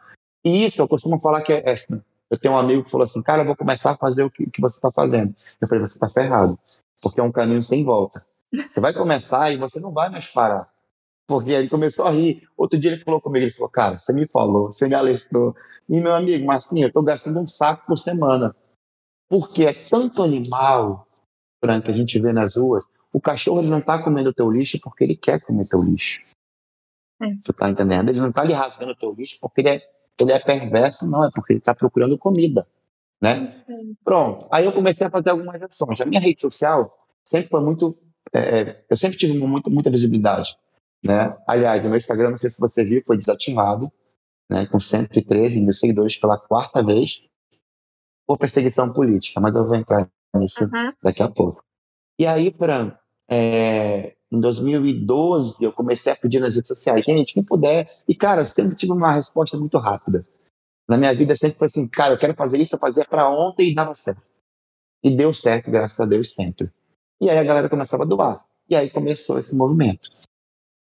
E 0.45 0.65
isso 0.65 0.81
eu 0.81 0.87
costumo 0.87 1.19
falar 1.19 1.41
que 1.41 1.51
é. 1.51 1.69
é 1.69 1.75
eu 2.31 2.39
tenho 2.39 2.53
um 2.53 2.57
amigo 2.57 2.83
que 2.83 2.89
falou 2.89 3.03
assim, 3.03 3.21
cara, 3.21 3.41
eu 3.41 3.45
vou 3.45 3.55
começar 3.55 3.91
a 3.91 3.95
fazer 3.95 4.23
o 4.23 4.31
que, 4.31 4.49
que 4.49 4.61
você 4.61 4.77
está 4.77 4.89
fazendo. 4.89 5.35
Eu 5.61 5.67
falei, 5.67 5.85
você 5.85 5.95
está 5.95 6.07
ferrado 6.07 6.57
porque 7.01 7.19
é 7.19 7.23
um 7.23 7.31
caminho 7.31 7.61
sem 7.61 7.83
volta. 7.83 8.19
Você 8.53 8.79
vai 8.79 8.93
começar 8.93 9.51
e 9.51 9.57
você 9.57 9.79
não 9.79 9.91
vai 9.91 10.09
mais 10.09 10.27
parar. 10.27 10.67
Porque 11.27 11.51
ele 11.51 11.69
começou 11.69 12.05
a 12.05 12.11
rir. 12.11 12.47
Outro 12.57 12.79
dia 12.79 12.91
ele 12.91 13.03
falou 13.03 13.19
comigo, 13.19 13.45
ele 13.45 13.53
falou, 13.53 13.69
cara, 13.69 13.99
você 13.99 14.13
me 14.13 14.27
falou, 14.27 14.67
você 14.67 14.87
me 14.87 14.93
alertou. 14.93 15.55
E 15.89 15.99
meu 15.99 16.13
amigo, 16.13 16.45
mas 16.45 16.65
assim, 16.65 16.81
eu 16.81 16.87
estou 16.87 17.03
gastando 17.03 17.39
um 17.39 17.47
saco 17.47 17.85
por 17.85 17.97
semana. 17.97 18.55
Porque 19.29 19.65
é 19.65 19.73
tanto 19.73 20.21
animal, 20.21 21.07
Frank, 21.63 21.85
que 21.85 21.91
a 21.91 21.95
gente 21.95 22.19
vê 22.19 22.31
nas 22.33 22.55
ruas, 22.55 22.85
o 23.13 23.19
cachorro 23.19 23.59
ele 23.59 23.69
não 23.69 23.79
está 23.79 24.01
comendo 24.01 24.29
o 24.29 24.33
teu 24.33 24.49
lixo 24.49 24.77
porque 24.81 25.05
ele 25.05 25.17
quer 25.17 25.41
comer 25.41 25.67
teu 25.67 25.81
lixo. 25.81 26.21
É. 27.21 27.27
Você 27.35 27.51
está 27.51 27.69
entendendo? 27.69 28.09
Ele 28.09 28.19
não 28.19 28.27
está 28.27 28.41
ali 28.41 28.53
rasgando 28.53 28.91
o 28.91 28.95
teu 28.95 29.13
lixo 29.13 29.37
porque 29.39 29.61
ele 29.61 29.69
é, 29.69 29.79
ele 30.19 30.31
é 30.31 30.39
perverso, 30.39 31.09
não, 31.09 31.25
é 31.25 31.29
porque 31.33 31.53
ele 31.53 31.59
está 31.59 31.73
procurando 31.73 32.17
comida 32.17 32.65
né? 33.21 33.47
Pronto. 34.03 34.47
Aí 34.51 34.65
eu 34.65 34.71
comecei 34.71 35.05
a 35.05 35.09
fazer 35.09 35.29
algumas 35.29 35.61
ações. 35.61 36.01
A 36.01 36.05
minha 36.05 36.19
rede 36.19 36.41
social 36.41 36.89
sempre 37.23 37.49
foi 37.49 37.61
muito, 37.61 37.95
é, 38.33 38.39
é, 38.39 38.85
eu 38.89 38.97
sempre 38.97 39.17
tive 39.17 39.37
muito, 39.37 39.69
muita 39.69 39.91
visibilidade, 39.91 40.57
né? 41.05 41.37
Aliás, 41.47 41.85
o 41.85 41.89
meu 41.89 41.97
Instagram, 41.97 42.31
não 42.31 42.37
sei 42.37 42.49
se 42.49 42.59
você 42.59 42.83
viu, 42.83 43.03
foi 43.05 43.17
desativado, 43.17 43.91
né? 44.49 44.65
Com 44.65 44.79
113 44.79 45.61
mil 45.61 45.73
seguidores 45.73 46.17
pela 46.17 46.37
quarta 46.37 46.83
vez 46.83 47.21
por 48.25 48.39
perseguição 48.39 48.91
política, 48.91 49.39
mas 49.39 49.53
eu 49.53 49.65
vou 49.65 49.75
entrar 49.75 50.09
nisso 50.35 50.63
uhum. 50.63 50.91
daqui 51.03 51.21
a 51.21 51.29
pouco. 51.29 51.63
E 52.17 52.25
aí, 52.25 52.51
Fran, 52.51 52.95
é, 53.29 54.15
em 54.31 54.39
2012, 54.39 55.63
eu 55.63 55.73
comecei 55.73 56.13
a 56.13 56.15
pedir 56.15 56.39
nas 56.39 56.55
redes 56.55 56.69
sociais, 56.69 57.03
gente, 57.03 57.33
quem 57.33 57.43
puder. 57.43 57.85
E, 58.07 58.15
cara, 58.15 58.41
eu 58.41 58.45
sempre 58.45 58.75
tive 58.75 58.93
uma 58.93 59.11
resposta 59.11 59.57
muito 59.57 59.77
rápida 59.77 60.21
na 60.91 60.97
minha 60.97 61.13
vida 61.13 61.33
sempre 61.37 61.57
foi 61.57 61.67
assim, 61.67 61.87
cara, 61.87 62.13
eu 62.13 62.17
quero 62.17 62.35
fazer 62.35 62.57
isso, 62.57 62.75
eu 62.75 62.79
fazia 62.79 63.03
para 63.09 63.29
ontem 63.29 63.69
e 63.69 63.73
dava 63.73 63.95
certo. 63.95 64.21
E 65.01 65.09
deu 65.09 65.33
certo, 65.33 65.71
graças 65.71 65.97
a 65.97 66.05
Deus, 66.05 66.33
sempre. 66.33 66.69
E 67.21 67.29
aí 67.29 67.37
a 67.37 67.43
galera 67.45 67.69
começava 67.69 68.03
a 68.03 68.05
doar. 68.05 68.43
E 68.69 68.75
aí 68.75 68.89
começou 68.89 69.39
esse 69.39 69.55
movimento. 69.55 70.09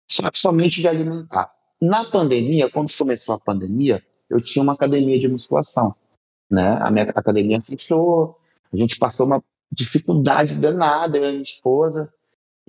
Só 0.09 0.31
que 0.31 0.39
somente 0.39 0.79
de 0.79 0.87
alimentar. 0.87 1.53
Na 1.81 2.05
pandemia, 2.05 2.69
quando 2.69 2.95
começou 2.97 3.35
a 3.35 3.39
pandemia, 3.39 4.01
eu 4.29 4.39
tinha 4.39 4.63
uma 4.63 4.71
academia 4.71 5.19
de 5.19 5.27
musculação. 5.27 5.93
Né? 6.49 6.77
A 6.81 6.89
minha 6.89 7.09
academia 7.09 7.59
fechou, 7.59 8.39
a 8.71 8.77
gente 8.77 8.97
passou 8.97 9.25
uma 9.25 9.43
dificuldade 9.69 10.55
danada, 10.55 11.17
eu 11.17 11.25
e 11.25 11.31
minha 11.31 11.43
esposa. 11.43 12.11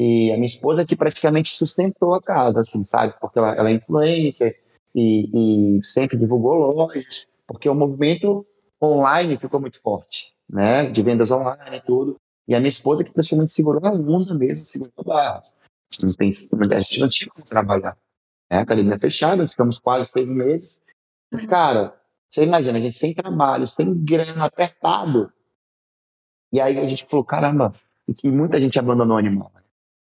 E 0.02 0.32
a 0.32 0.36
minha 0.36 0.46
esposa 0.46 0.86
que 0.86 0.96
praticamente 0.96 1.50
sustentou 1.50 2.14
a 2.14 2.22
casa, 2.22 2.60
assim, 2.60 2.82
sabe? 2.84 3.12
Porque 3.20 3.38
ela, 3.38 3.54
ela 3.54 3.68
é 3.68 3.74
influencer, 3.74 4.58
e, 4.94 5.76
e 5.78 5.84
sempre 5.84 6.16
divulgou 6.16 6.54
lojas, 6.54 7.26
porque 7.46 7.68
o 7.68 7.74
movimento 7.74 8.42
online 8.82 9.36
ficou 9.36 9.60
muito 9.60 9.78
forte, 9.82 10.32
né? 10.48 10.88
De 10.88 11.02
vendas 11.02 11.30
online 11.30 11.76
e 11.76 11.80
tudo. 11.82 12.16
E 12.48 12.54
a 12.54 12.58
minha 12.58 12.70
esposa 12.70 13.04
que 13.04 13.12
praticamente 13.12 13.52
segurou 13.52 13.80
a 13.84 13.92
onda 13.92 14.34
mesmo, 14.34 14.64
segurou 14.64 14.94
a 14.96 15.02
barra. 15.02 15.40
A 16.74 16.78
gente 16.78 17.00
não 17.00 17.08
tinha 17.08 17.30
como 17.30 17.44
trabalhar. 17.44 17.94
Né? 18.50 18.56
A 18.56 18.62
academia 18.62 18.98
fechada, 18.98 19.46
ficamos 19.46 19.78
quase 19.78 20.08
seis 20.08 20.26
meses. 20.26 20.80
Cara, 21.46 21.94
Você 22.30 22.44
imagina, 22.44 22.78
a 22.78 22.80
gente 22.80 22.96
sem 22.96 23.12
trabalho, 23.12 23.66
sem 23.66 24.02
grana, 24.02 24.46
apertado. 24.46 25.30
E 26.50 26.58
aí 26.58 26.78
a 26.78 26.88
gente 26.88 27.04
falou, 27.04 27.24
caramba, 27.24 27.72
e 28.08 28.30
muita 28.30 28.58
gente 28.58 28.78
abandonou 28.78 29.16
o 29.16 29.18
animal. 29.18 29.52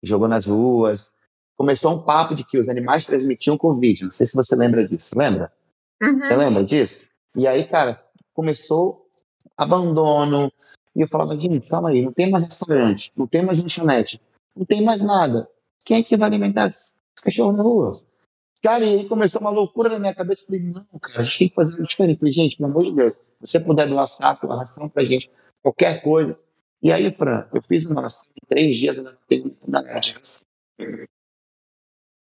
Jogou 0.03 0.29
nas 0.29 0.47
ruas. 0.47 1.13
Começou 1.57 1.93
um 1.93 2.03
papo 2.03 2.35
de 2.35 2.45
que 2.45 2.59
os 2.59 2.69
animais 2.69 3.07
transmitiam 3.07 3.57
Covid. 3.57 4.05
Não 4.05 4.11
sei 4.11 4.27
se 4.27 4.35
você 4.35 4.57
lembra 4.57 4.87
disso. 4.87 5.17
Lembra? 5.19 5.53
Uhum. 6.03 6.23
Você 6.23 6.37
lembra 6.37 6.65
disso? 6.65 7.07
E 7.37 7.47
aí, 7.47 7.65
cara, 7.65 7.93
começou 8.35 9.07
abandono. 9.57 10.53
E 10.95 11.01
eu 11.01 11.09
falava, 11.09 11.35
gente, 11.35 11.69
calma 11.69 11.91
aí, 11.91 12.03
não 12.03 12.13
tem 12.13 12.31
mais 12.31 12.45
restaurante, 12.45 13.13
não 13.17 13.27
tem 13.27 13.43
mais 13.43 13.59
lanchonete, 13.59 14.21
não 14.55 14.65
tem 14.65 14.83
mais 14.83 15.01
nada. 15.01 15.49
Quem 15.85 15.99
é 15.99 16.03
que 16.03 16.17
vai 16.17 16.29
alimentar 16.29 16.67
esses 16.67 16.93
cachorros 17.23 17.57
na 17.57 17.63
rua? 17.63 17.93
Cara, 18.63 18.85
e 18.85 19.01
aí 19.01 19.09
começou 19.09 19.41
uma 19.41 19.51
loucura 19.51 19.89
na 19.89 19.99
minha 19.99 20.15
cabeça. 20.15 20.43
Eu 20.43 20.47
falei, 20.47 20.63
não, 20.63 20.83
cara, 21.01 21.21
a 21.21 21.23
gente 21.23 21.39
tem 21.39 21.49
que 21.49 21.55
fazer 21.55 21.83
diferente. 21.83 22.15
Eu 22.15 22.19
falei, 22.21 22.35
gente, 22.35 22.57
pelo 22.57 22.71
amor 22.71 22.85
de 22.85 22.93
Deus, 22.93 23.15
se 23.15 23.21
você 23.41 23.61
puder 23.61 23.89
doar 23.89 24.07
saco, 24.07 24.47
ração 24.47 24.89
pra 24.89 25.05
gente, 25.05 25.31
qualquer 25.63 26.03
coisa. 26.03 26.39
E 26.83 26.91
aí, 26.91 27.13
Fran, 27.13 27.49
eu 27.55 27.63
fiz 27.63 27.87
uma 27.87 28.07
três 28.49 28.77
dias, 28.77 29.17
tenho 29.29 29.55
nada. 29.69 30.01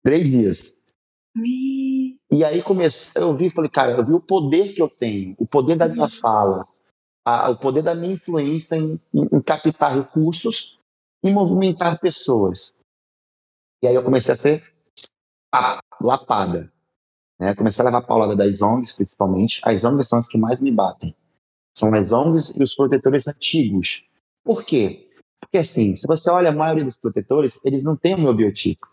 Três 0.04 0.24
dias. 0.28 0.82
Me... 1.34 2.16
E 2.30 2.44
aí 2.44 2.62
começou, 2.62 3.20
eu 3.20 3.36
vi, 3.36 3.50
falei, 3.50 3.70
cara, 3.70 3.92
eu 3.92 4.04
vi 4.04 4.12
o 4.12 4.20
poder 4.20 4.72
que 4.74 4.80
eu 4.80 4.88
tenho, 4.88 5.34
o 5.38 5.46
poder 5.46 5.76
da 5.76 5.88
minha 5.88 6.08
fala, 6.08 6.64
a, 7.24 7.50
o 7.50 7.56
poder 7.56 7.82
da 7.82 7.94
minha 7.94 8.14
influência 8.14 8.76
em, 8.76 9.00
em, 9.12 9.22
em 9.32 9.42
captar 9.42 9.94
recursos 9.96 10.78
e 11.22 11.30
movimentar 11.30 11.98
pessoas. 11.98 12.74
E 13.82 13.88
aí 13.88 13.94
eu 13.94 14.04
comecei 14.04 14.32
a 14.32 14.36
ser 14.36 14.62
lapada. 16.00 16.72
Né? 17.40 17.54
Comecei 17.54 17.82
a 17.82 17.86
levar 17.86 17.98
a 17.98 18.06
paulada 18.06 18.36
das 18.36 18.62
ONGs, 18.62 18.92
principalmente. 18.92 19.60
As 19.64 19.82
ONGs 19.84 20.08
são 20.08 20.18
as 20.18 20.28
que 20.28 20.38
mais 20.38 20.60
me 20.60 20.70
batem. 20.70 21.14
São 21.76 21.92
as 21.94 22.12
ONGs 22.12 22.56
e 22.56 22.62
os 22.62 22.74
protetores 22.74 23.26
antigos. 23.26 24.04
Por 24.44 24.62
quê? 24.62 25.08
Porque, 25.40 25.58
assim, 25.58 25.96
se 25.96 26.06
você 26.06 26.30
olha 26.30 26.50
a 26.50 26.54
maioria 26.54 26.84
dos 26.84 26.96
protetores, 26.96 27.64
eles 27.64 27.82
não 27.82 27.96
têm 27.96 28.14
o 28.14 28.20
meu 28.20 28.34
biotipo. 28.34 28.86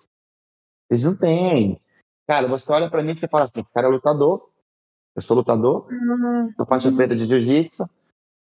Eles 0.89 1.03
não 1.03 1.15
têm. 1.15 1.79
Cara, 2.27 2.47
você 2.47 2.71
olha 2.71 2.89
para 2.89 3.03
mim 3.03 3.11
e 3.11 3.15
você 3.15 3.27
fala 3.27 3.45
assim, 3.45 3.61
esse 3.61 3.73
cara 3.73 3.87
é 3.87 3.89
lutador, 3.89 4.49
eu 5.15 5.21
sou 5.21 5.35
lutador, 5.35 5.87
uhum. 5.91 6.53
eu 6.57 6.65
faixa 6.65 6.91
preta 6.91 7.15
de 7.15 7.25
jiu-jitsu, 7.25 7.89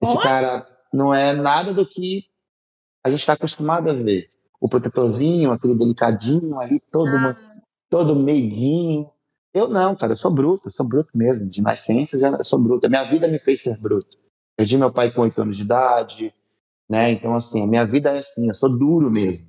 esse 0.02 0.22
cara 0.22 0.66
não 0.92 1.14
é 1.14 1.34
nada 1.34 1.72
do 1.72 1.86
que 1.86 2.24
a 3.04 3.10
gente 3.10 3.20
está 3.20 3.34
acostumado 3.34 3.90
a 3.90 3.92
ver. 3.92 4.26
O 4.60 4.68
protetorzinho, 4.68 5.52
aquele 5.52 5.74
delicadinho 5.74 6.58
ali, 6.58 6.80
todo 6.90 7.08
ah 7.08 7.54
todo 7.94 8.16
meiguinho. 8.16 9.06
Eu 9.54 9.68
não, 9.68 9.94
cara, 9.94 10.14
eu 10.14 10.16
sou 10.16 10.32
bruto, 10.32 10.66
eu 10.66 10.72
sou 10.72 10.84
bruto 10.84 11.10
mesmo. 11.14 11.46
De 11.46 11.62
nascença, 11.62 12.18
já 12.18 12.42
sou 12.42 12.58
bruto. 12.58 12.88
A 12.88 12.90
minha 12.90 13.04
vida 13.04 13.28
me 13.28 13.38
fez 13.38 13.62
ser 13.62 13.78
bruto. 13.78 14.18
Perdi 14.56 14.76
meu 14.76 14.92
pai 14.92 15.12
com 15.12 15.22
oito 15.22 15.40
anos 15.40 15.56
de 15.56 15.62
idade, 15.62 16.34
né? 16.94 17.10
Então, 17.10 17.34
assim, 17.34 17.62
a 17.62 17.66
minha 17.66 17.84
vida 17.84 18.10
é 18.10 18.18
assim, 18.18 18.48
eu 18.48 18.54
sou 18.54 18.70
duro 18.70 19.10
mesmo. 19.10 19.48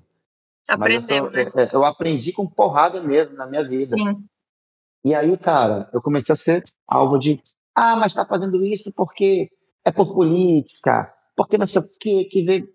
Aprendeu, 0.68 1.18
eu, 1.18 1.24
sou, 1.24 1.32
né? 1.32 1.52
eu, 1.56 1.60
é, 1.60 1.70
eu, 1.74 1.86
aprendi 1.86 2.32
com 2.32 2.48
porrada 2.48 3.00
mesmo 3.02 3.36
na 3.36 3.46
minha 3.46 3.64
vida. 3.64 3.96
Sim. 3.96 4.26
E 5.04 5.14
aí, 5.14 5.38
cara, 5.38 5.88
eu 5.94 6.00
comecei 6.00 6.34
a 6.34 6.36
ser 6.36 6.64
alvo 6.88 7.20
de, 7.20 7.40
ah, 7.76 7.96
mas 7.96 8.14
tá 8.14 8.26
fazendo 8.26 8.66
isso 8.66 8.92
porque 8.96 9.50
é 9.86 9.92
por 9.92 10.12
política, 10.12 11.14
porque 11.36 11.58
não 11.58 11.68
sei 11.68 11.82
o 11.82 11.86
quê, 12.00 12.26
que 12.26 12.44
vê. 12.44 12.68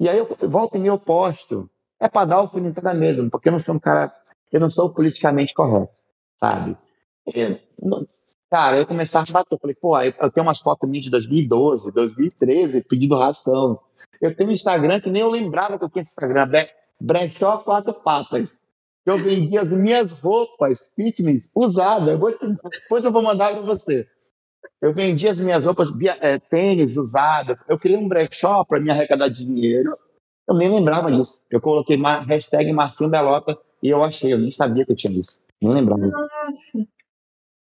E 0.00 0.08
aí 0.08 0.16
eu 0.16 0.26
volto 0.48 0.76
em 0.76 0.80
meu 0.80 0.98
posto. 0.98 1.68
É 2.00 2.08
para 2.08 2.26
dar 2.26 2.36
o 2.36 2.40
alfinetada 2.40 2.92
mesmo, 2.94 3.30
porque 3.30 3.48
eu 3.48 3.52
não 3.52 3.58
sou 3.58 3.74
um 3.74 3.78
cara 3.78 4.10
eu 4.52 4.60
não 4.60 4.70
sou 4.70 4.92
politicamente 4.92 5.52
correto, 5.52 5.92
sabe? 6.38 6.76
Eu, 7.34 7.58
não, 7.82 8.06
cara, 8.50 8.78
eu 8.78 8.86
começava 8.86 9.26
a 9.28 9.32
bater, 9.32 9.54
eu 9.54 9.58
falei, 9.58 9.74
pô, 9.74 10.00
eu 10.00 10.30
tenho 10.30 10.46
umas 10.46 10.60
fotos 10.60 10.88
minhas 10.88 11.04
de 11.04 11.10
2012, 11.10 11.92
2013, 11.92 12.82
pedindo 12.82 13.18
ração. 13.18 13.78
Eu 14.20 14.34
tenho 14.34 14.50
um 14.50 14.52
Instagram 14.52 15.00
que 15.00 15.10
nem 15.10 15.22
eu 15.22 15.30
lembrava 15.30 15.78
que 15.78 15.84
eu 15.84 15.90
tinha 15.90 16.02
Instagram, 16.02 16.48
Brechó 17.00 17.58
Quatro 17.58 17.94
Patas. 18.02 18.64
Eu 19.04 19.18
vendia 19.18 19.60
as 19.60 19.70
minhas 19.70 20.12
roupas 20.12 20.92
fitness 20.94 21.50
usadas. 21.54 22.08
Eu 22.08 22.18
vou 22.18 22.32
te, 22.32 22.46
depois 22.70 23.04
eu 23.04 23.12
vou 23.12 23.22
mandar 23.22 23.52
para 23.52 23.62
você. 23.62 24.06
Eu 24.80 24.92
vendia 24.92 25.30
as 25.30 25.38
minhas 25.38 25.64
roupas, 25.64 25.88
é, 26.20 26.38
tênis 26.38 26.96
usado. 26.96 27.56
Eu 27.68 27.78
criei 27.78 27.96
um 27.96 28.08
brechó 28.08 28.64
para 28.64 28.80
me 28.80 28.90
arrecadar 28.90 29.28
dinheiro. 29.28 29.92
Eu 30.48 30.56
nem 30.56 30.68
lembrava 30.68 31.10
disso. 31.10 31.44
Eu 31.50 31.60
coloquei 31.60 31.96
uma 31.96 32.18
hashtag 32.20 32.72
Marcinho 32.72 33.10
Belota 33.10 33.56
e 33.82 33.88
eu 33.88 34.02
achei, 34.02 34.32
eu 34.32 34.38
nem 34.38 34.50
sabia 34.50 34.84
que 34.84 34.92
eu 34.92 34.96
tinha 34.96 35.12
isso. 35.12 35.38
Nem 35.60 35.72
lembrava. 35.72 36.06
Nossa. 36.06 36.86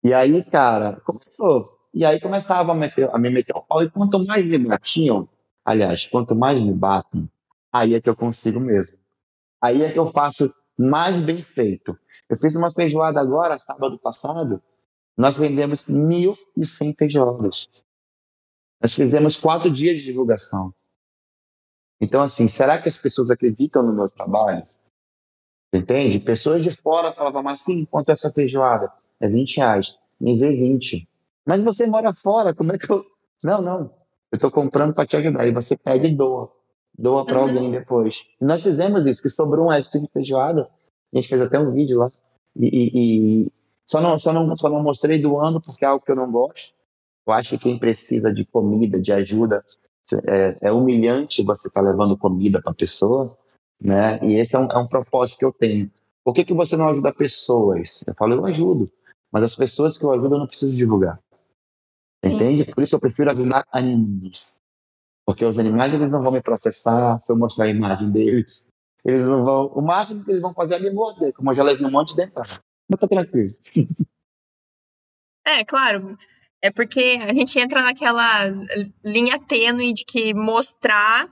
E 0.04 0.14
aí, 0.14 0.44
cara, 0.44 1.02
começou. 1.06 1.64
E 1.94 2.04
aí 2.04 2.20
começava 2.20 2.72
a, 2.72 2.76
meter, 2.76 3.10
a 3.14 3.18
me 3.18 3.30
meter 3.30 3.56
o 3.56 3.62
pau. 3.62 3.84
E 3.84 3.90
quanto 3.90 4.26
mais 4.26 4.46
me 4.46 4.58
batiam, 4.58 5.30
aliás, 5.64 6.08
quanto 6.08 6.36
mais 6.36 6.62
me 6.62 6.74
batem, 6.74 7.30
aí 7.72 7.94
é 7.96 8.02
que 8.02 8.10
eu 8.10 8.16
consigo 8.16 8.60
mesmo. 8.60 8.98
Aí 9.62 9.82
é 9.82 9.92
que 9.92 10.00
eu 10.00 10.06
faço 10.06 10.54
mais 10.78 11.16
bem 11.18 11.38
feito. 11.38 11.98
Eu 12.30 12.38
fiz 12.38 12.56
uma 12.56 12.72
feijoada 12.72 13.20
agora, 13.20 13.58
sábado 13.58 13.98
passado. 13.98 14.62
Nós 15.18 15.38
vendemos 15.38 15.86
1.100 15.86 16.96
feijoadas. 16.98 17.70
Nós 18.82 18.94
fizemos 18.94 19.38
quatro 19.38 19.70
dias 19.70 19.98
de 19.98 20.04
divulgação. 20.04 20.74
Então, 22.02 22.22
assim, 22.22 22.48
será 22.48 22.82
que 22.82 22.90
as 22.90 22.98
pessoas 22.98 23.30
acreditam 23.30 23.84
no 23.84 23.94
meu 23.94 24.10
trabalho? 24.10 24.68
Entende? 25.74 26.20
Pessoas 26.20 26.62
de 26.62 26.70
fora 26.70 27.12
falavam, 27.12 27.48
assim, 27.48 27.86
quanto 27.86 28.10
é 28.10 28.14
essa 28.14 28.32
feijoada? 28.32 28.92
É 29.22 29.28
20 29.28 29.58
reais. 29.58 29.98
Me 30.20 30.38
vê 30.38 30.52
20. 30.52 31.08
Mas 31.46 31.62
você 31.64 31.86
mora 31.86 32.12
fora, 32.12 32.54
como 32.54 32.74
é 32.74 32.78
que 32.78 32.90
eu. 32.92 33.06
Não, 33.44 33.62
não. 33.62 34.03
Eu 34.34 34.36
estou 34.36 34.52
comprando 34.52 34.94
para 34.94 35.06
te 35.06 35.16
ajudar. 35.16 35.48
E 35.48 35.54
você 35.54 35.78
pega 35.78 36.08
e 36.08 36.14
doa. 36.14 36.52
Doa 36.98 37.24
para 37.24 37.38
uhum. 37.38 37.44
alguém 37.44 37.72
depois. 37.72 38.26
E 38.42 38.46
nós 38.46 38.62
fizemos 38.62 39.06
isso, 39.06 39.22
que 39.22 39.30
sobrou 39.30 39.66
um 39.66 39.70
resto 39.70 40.00
de 40.02 40.10
feijoada. 40.12 40.68
A 41.14 41.18
gente 41.18 41.30
fez 41.30 41.42
até 41.42 41.60
um 41.60 41.72
vídeo 41.72 41.98
lá. 41.98 42.10
E, 42.56 42.66
e, 42.66 43.44
e, 43.44 43.52
só, 43.86 44.02
não, 44.02 44.20
só, 44.20 44.34
não, 44.34 44.58
só 44.58 44.68
não 44.68 44.84
mostrei 44.84 45.22
doando 45.22 45.62
porque 45.62 45.86
é 45.86 45.88
algo 45.88 46.04
que 46.04 46.12
eu 46.12 46.16
não 46.16 46.30
gosto. 46.30 46.74
Eu 47.26 47.34
acho 47.34 47.52
que 47.52 47.60
quem 47.60 47.80
precisa 47.80 48.34
de 48.34 48.44
comida, 48.44 49.00
de 49.00 49.14
ajuda, 49.14 49.64
é, 50.28 50.58
é 50.62 50.72
humilhante 50.72 51.44
você 51.44 51.68
estar 51.70 51.82
tá 51.82 51.90
levando 51.90 52.18
comida 52.18 52.62
para 52.62 52.72
a 52.72 52.76
pessoa 52.76 53.28
né? 53.84 54.18
E 54.24 54.36
esse 54.36 54.56
é 54.56 54.60
um, 54.60 54.68
é 54.72 54.78
um 54.78 54.88
propósito 54.88 55.40
que 55.40 55.46
eu 55.46 55.52
tenho. 55.52 55.92
Por 56.24 56.34
que, 56.34 56.46
que 56.46 56.54
você 56.54 56.78
não 56.78 56.88
ajuda 56.88 57.12
pessoas? 57.12 58.02
Eu 58.08 58.14
falo, 58.16 58.34
eu 58.34 58.46
ajudo, 58.46 58.86
mas 59.30 59.44
as 59.44 59.56
pessoas 59.56 59.98
que 59.98 60.06
eu 60.06 60.12
ajudo 60.14 60.36
eu 60.36 60.40
não 60.40 60.48
preciso 60.48 60.74
divulgar. 60.74 61.20
Entende? 62.24 62.66
Por 62.74 62.84
isso 62.84 62.96
eu 62.96 63.00
prefiro 63.00 63.32
ajudar 63.32 63.66
animais. 63.72 64.62
Porque 65.26 65.46
os 65.46 65.60
animais 65.60 65.94
eles 65.94 66.12
não 66.12 66.22
vão 66.22 66.32
me 66.32 66.42
processar 66.42 67.20
se 67.20 67.32
eu 67.32 67.38
mostrar 67.38 67.66
a 67.66 67.70
imagem 67.70 68.12
deles. 68.12 68.68
Eles 69.04 69.26
não 69.26 69.44
vão. 69.44 69.68
O 69.68 69.82
máximo 69.82 70.24
que 70.24 70.32
eles 70.32 70.42
vão 70.42 70.54
fazer 70.54 70.76
é 70.76 70.80
me 70.80 70.92
morder, 70.92 71.34
como 71.34 71.52
eu 71.52 71.56
já 71.56 71.64
levei 71.64 71.86
um 71.86 71.92
monte 71.92 72.10
de 72.10 72.18
dentada. 72.18 72.62
Mas 72.90 73.00
tá 73.00 73.08
tranquilo. 73.08 73.48
É, 75.46 75.64
claro. 75.66 76.18
É 76.62 76.72
porque 76.72 77.20
a 77.22 77.34
gente 77.34 77.60
entra 77.60 77.82
naquela 77.82 78.46
linha 79.04 79.38
tênue 79.38 79.92
de 79.92 80.06
que 80.06 80.34
mostrar 80.34 81.30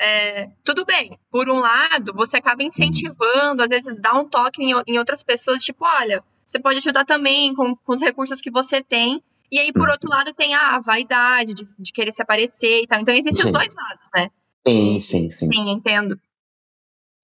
é, 0.00 0.50
tudo 0.64 0.84
bem, 0.84 1.16
por 1.30 1.48
um 1.48 1.60
lado, 1.60 2.12
você 2.12 2.38
acaba 2.38 2.64
incentivando, 2.64 3.62
às 3.62 3.68
vezes 3.68 4.00
dá 4.00 4.18
um 4.18 4.28
toque 4.28 4.60
em, 4.60 4.72
em 4.88 4.98
outras 4.98 5.22
pessoas, 5.22 5.62
tipo, 5.62 5.84
olha, 5.84 6.24
você 6.44 6.58
pode 6.58 6.78
ajudar 6.78 7.04
também 7.04 7.54
com, 7.54 7.76
com, 7.76 7.92
os 7.92 8.00
recursos 8.00 8.40
que 8.40 8.50
você 8.50 8.82
tem. 8.82 9.22
E 9.52 9.58
aí, 9.58 9.70
por 9.70 9.86
outro 9.90 10.08
lado, 10.08 10.32
tem 10.32 10.54
a 10.54 10.80
vaidade 10.80 11.52
de, 11.52 11.62
de 11.78 11.92
querer 11.92 12.10
se 12.10 12.22
aparecer 12.22 12.84
e 12.84 12.86
tal. 12.86 12.98
Então, 12.98 13.14
existem 13.14 13.44
os 13.44 13.52
dois 13.52 13.74
lados, 13.74 14.08
né? 14.16 14.30
Sim, 14.66 14.98
sim, 14.98 15.30
sim. 15.30 15.48
Sim, 15.52 15.70
entendo. 15.70 16.18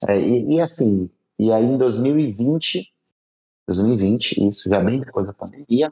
É, 0.07 0.21
e, 0.21 0.57
e, 0.57 0.61
assim, 0.61 1.11
e 1.39 1.51
aí 1.51 1.65
em 1.65 1.79
2020, 1.79 2.93
2020, 3.67 4.47
isso 4.47 4.69
já 4.69 4.85
bem 4.85 5.01
depois 5.01 5.27
da 5.27 5.33
pandemia, 5.33 5.91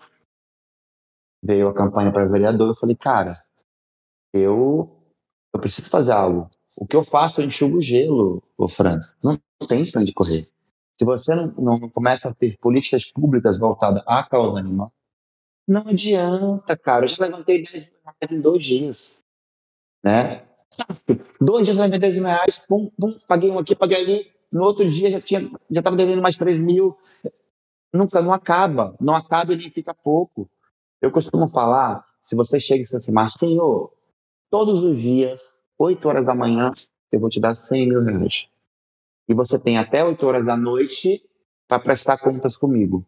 veio 1.42 1.68
a 1.68 1.74
campanha 1.74 2.12
para 2.12 2.26
vereador, 2.26 2.68
eu 2.68 2.74
falei, 2.74 2.94
cara, 2.94 3.30
eu, 4.34 4.94
eu 5.54 5.60
preciso 5.60 5.88
fazer 5.88 6.12
algo. 6.12 6.50
O 6.76 6.86
que 6.86 6.96
eu 6.96 7.02
faço, 7.02 7.40
eu 7.40 7.46
enxugo 7.46 7.78
o 7.78 7.82
gelo, 7.82 8.42
ô 8.58 8.68
Fran. 8.68 8.94
Não 9.24 9.38
tem 9.66 9.90
pra 9.90 10.02
onde 10.02 10.12
correr. 10.12 10.42
Se 10.42 11.04
você 11.04 11.34
não, 11.34 11.46
não 11.56 11.88
começa 11.88 12.28
a 12.28 12.34
ter 12.34 12.58
políticas 12.58 13.10
públicas 13.10 13.58
voltadas 13.58 14.02
à 14.06 14.22
causa 14.22 14.58
animal, 14.58 14.92
não 15.66 15.88
adianta, 15.88 16.76
cara. 16.76 17.04
Eu 17.04 17.08
já 17.08 17.24
levantei 17.24 17.62
10 17.62 17.72
mil 17.72 17.94
reais 18.04 18.32
em 18.32 18.40
dois 18.40 18.64
dias. 18.64 19.24
Né? 20.04 20.46
Dois 21.40 21.64
dias 21.64 21.76
eu 21.76 21.82
levantei 21.82 21.98
10 21.98 22.14
mil 22.16 22.24
reais, 22.24 22.58
pum, 22.58 22.90
pum, 22.98 23.08
paguei 23.26 23.50
um 23.50 23.58
aqui, 23.58 23.74
paguei 23.74 23.98
ali. 23.98 24.30
No 24.54 24.62
outro 24.62 24.88
dia 24.88 25.10
já 25.10 25.20
tinha, 25.20 25.40
já 25.70 25.80
estava 25.80 25.96
devendo 25.96 26.22
mais 26.22 26.36
3 26.36 26.58
mil. 26.58 26.96
Nunca, 27.92 28.22
não 28.22 28.32
acaba. 28.32 28.94
Não 29.00 29.16
acaba 29.16 29.52
e 29.52 29.56
nem 29.56 29.70
fica 29.70 29.92
pouco. 29.92 30.48
Eu 31.00 31.10
costumo 31.10 31.48
falar, 31.48 32.04
se 32.20 32.34
você 32.34 32.58
chega 32.60 32.82
e 32.82 32.96
assim, 32.96 33.12
mas 33.12 33.34
senhor, 33.34 33.92
todos 34.50 34.82
os 34.82 34.96
dias 34.96 35.60
8 35.78 36.08
horas 36.08 36.24
da 36.24 36.34
manhã, 36.34 36.70
eu 37.12 37.20
vou 37.20 37.28
te 37.28 37.40
dar 37.40 37.54
100 37.54 37.88
mil 37.88 38.00
reais. 38.00 38.48
E 39.28 39.34
você 39.34 39.58
tem 39.58 39.78
até 39.78 40.04
8 40.04 40.24
horas 40.24 40.46
da 40.46 40.56
noite 40.56 41.22
para 41.68 41.80
prestar 41.80 42.18
contas 42.18 42.56
comigo. 42.56 43.04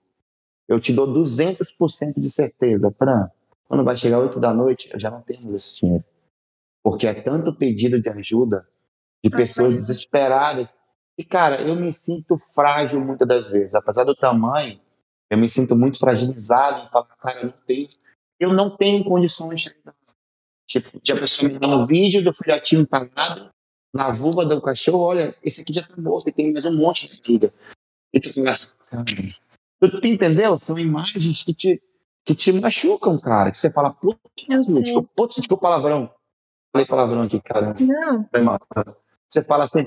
Eu 0.69 0.79
te 0.79 0.93
dou 0.93 1.07
200% 1.07 2.21
de 2.21 2.31
certeza, 2.31 2.91
Fran. 2.91 3.31
Quando 3.67 3.85
vai 3.85 3.97
chegar 3.97 4.19
8 4.19 4.39
da 4.39 4.53
noite, 4.53 4.91
eu 4.93 5.01
já 5.01 5.11
não 5.11 5.23
tenho 5.23 5.55
esse 5.55 5.77
dinheiro. 5.77 6.05
Porque 6.83 7.07
é 7.07 7.15
tanto 7.15 7.55
pedido 7.55 8.01
de 8.01 8.09
ajuda 8.09 8.67
de 9.25 9.31
pessoas 9.31 9.75
desesperadas. 9.75 10.79
E, 11.19 11.25
cara, 11.25 11.61
eu 11.63 11.75
me 11.75 11.93
sinto 11.93 12.39
frágil 12.39 13.01
muitas 13.01 13.27
das 13.27 13.51
vezes. 13.51 13.75
Apesar 13.75 14.05
do 14.05 14.15
tamanho, 14.15 14.81
eu 15.31 15.39
me 15.39 15.49
sinto 15.49 15.75
muito 15.75 15.99
fragilizado 15.99 16.85
em 16.85 16.89
falar, 16.89 17.17
cara, 17.17 17.41
eu 17.41 17.47
não 17.47 17.59
tenho, 17.67 17.89
eu 18.39 18.53
não 18.53 18.77
tenho 18.77 19.05
condições 19.05 19.63
de 19.63 19.71
Tipo, 20.69 21.01
de 21.01 21.13
a 21.13 21.17
pessoa 21.17 21.51
me 21.51 21.59
dar 21.59 21.69
um 21.69 21.87
vídeo 21.87 22.23
do 22.23 22.31
filhotinho 22.31 22.83
empanado 22.83 23.49
na 23.95 24.13
vulva 24.13 24.45
do 24.45 24.61
cachorro, 24.61 24.99
olha, 24.99 25.35
esse 25.43 25.63
aqui 25.63 25.73
já 25.73 25.83
tá 25.83 25.95
morto 25.97 26.29
e 26.29 26.33
tem 26.33 26.53
mais 26.53 26.67
um 26.67 26.77
monte 26.77 27.09
de 27.09 27.19
briga. 27.23 27.51
E 28.13 28.21
tu 28.21 28.31
fala, 28.35 28.55
cara, 28.91 29.05
tu, 29.81 30.01
tu 30.01 30.07
entendeu? 30.07 30.59
São 30.59 30.79
imagens 30.79 31.43
que 31.43 31.55
te, 31.55 31.83
que 32.25 32.35
te 32.35 32.53
machucam, 32.53 33.19
cara. 33.19 33.51
Que 33.51 33.59
você 33.59 33.71
fala, 33.71 33.91
putz, 33.91 34.21
desculpa, 34.83 35.11
putz, 35.15 35.37
desculpa 35.37 35.63
palavrão. 35.63 36.13
Falei 36.73 36.87
palavrão 36.87 37.23
aqui, 37.23 37.41
cara. 37.41 37.75
Não. 37.81 38.59
Você 39.27 39.43
fala 39.43 39.65
assim, 39.65 39.87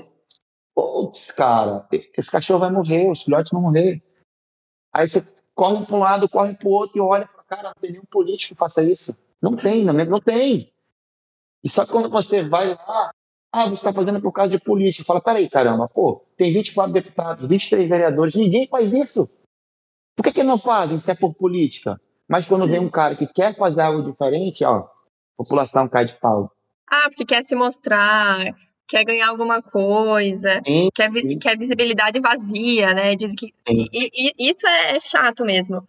putz, 0.74 1.30
cara, 1.32 1.86
esse 2.16 2.30
cachorro 2.30 2.60
vai 2.60 2.70
morrer, 2.70 3.10
os 3.10 3.22
filhotes 3.22 3.52
vão 3.52 3.62
morrer. 3.62 4.02
Aí 4.92 5.08
você 5.08 5.24
corre 5.54 5.84
para 5.84 5.96
um 5.96 5.98
lado, 5.98 6.28
corre 6.28 6.54
para 6.54 6.68
o 6.68 6.72
outro 6.72 6.98
e 6.98 7.00
olha 7.00 7.28
cara, 7.56 7.68
não 7.68 7.74
tem 7.80 7.92
nenhum 7.92 8.04
político 8.06 8.54
que 8.54 8.58
faça 8.58 8.82
isso. 8.82 9.14
Não 9.42 9.54
tem, 9.54 9.84
não, 9.84 9.92
não 9.92 10.18
tem. 10.18 10.66
E 11.62 11.68
só 11.68 11.84
que 11.84 11.92
quando 11.92 12.08
você 12.08 12.42
vai 12.42 12.68
lá, 12.68 13.12
ah, 13.52 13.64
você 13.64 13.74
está 13.74 13.92
fazendo 13.92 14.20
por 14.20 14.32
causa 14.32 14.50
de 14.50 14.58
política. 14.58 15.04
Fala, 15.04 15.20
peraí, 15.20 15.48
caramba, 15.48 15.86
pô, 15.94 16.24
tem 16.36 16.52
24 16.52 16.92
deputados, 16.92 17.46
23 17.46 17.88
vereadores, 17.88 18.34
ninguém 18.34 18.66
faz 18.66 18.92
isso. 18.92 19.28
Por 20.16 20.22
que, 20.22 20.32
que 20.32 20.42
não 20.42 20.58
fazem 20.58 20.98
se 20.98 21.10
é 21.10 21.14
por 21.14 21.34
política? 21.34 22.00
Mas 22.28 22.46
quando 22.46 22.68
vem 22.68 22.80
um 22.80 22.90
cara 22.90 23.14
que 23.14 23.26
quer 23.26 23.54
fazer 23.54 23.82
algo 23.82 24.10
diferente, 24.10 24.64
ó, 24.64 24.78
a 24.78 24.88
população 25.36 25.88
cai 25.88 26.04
de 26.04 26.18
pau. 26.20 26.50
Ah, 26.90 27.08
porque 27.08 27.24
quer 27.24 27.44
se 27.44 27.54
mostrar, 27.54 28.54
quer 28.86 29.04
ganhar 29.04 29.28
alguma 29.28 29.62
coisa, 29.62 30.60
sim, 30.64 30.88
quer, 30.94 31.10
sim. 31.10 31.38
quer 31.38 31.58
visibilidade 31.58 32.20
vazia, 32.20 32.94
né? 32.94 33.16
Diz 33.16 33.34
que 33.34 33.52
e, 33.68 33.88
e, 33.92 34.50
isso 34.50 34.66
é, 34.66 34.96
é 34.96 35.00
chato 35.00 35.44
mesmo. 35.44 35.86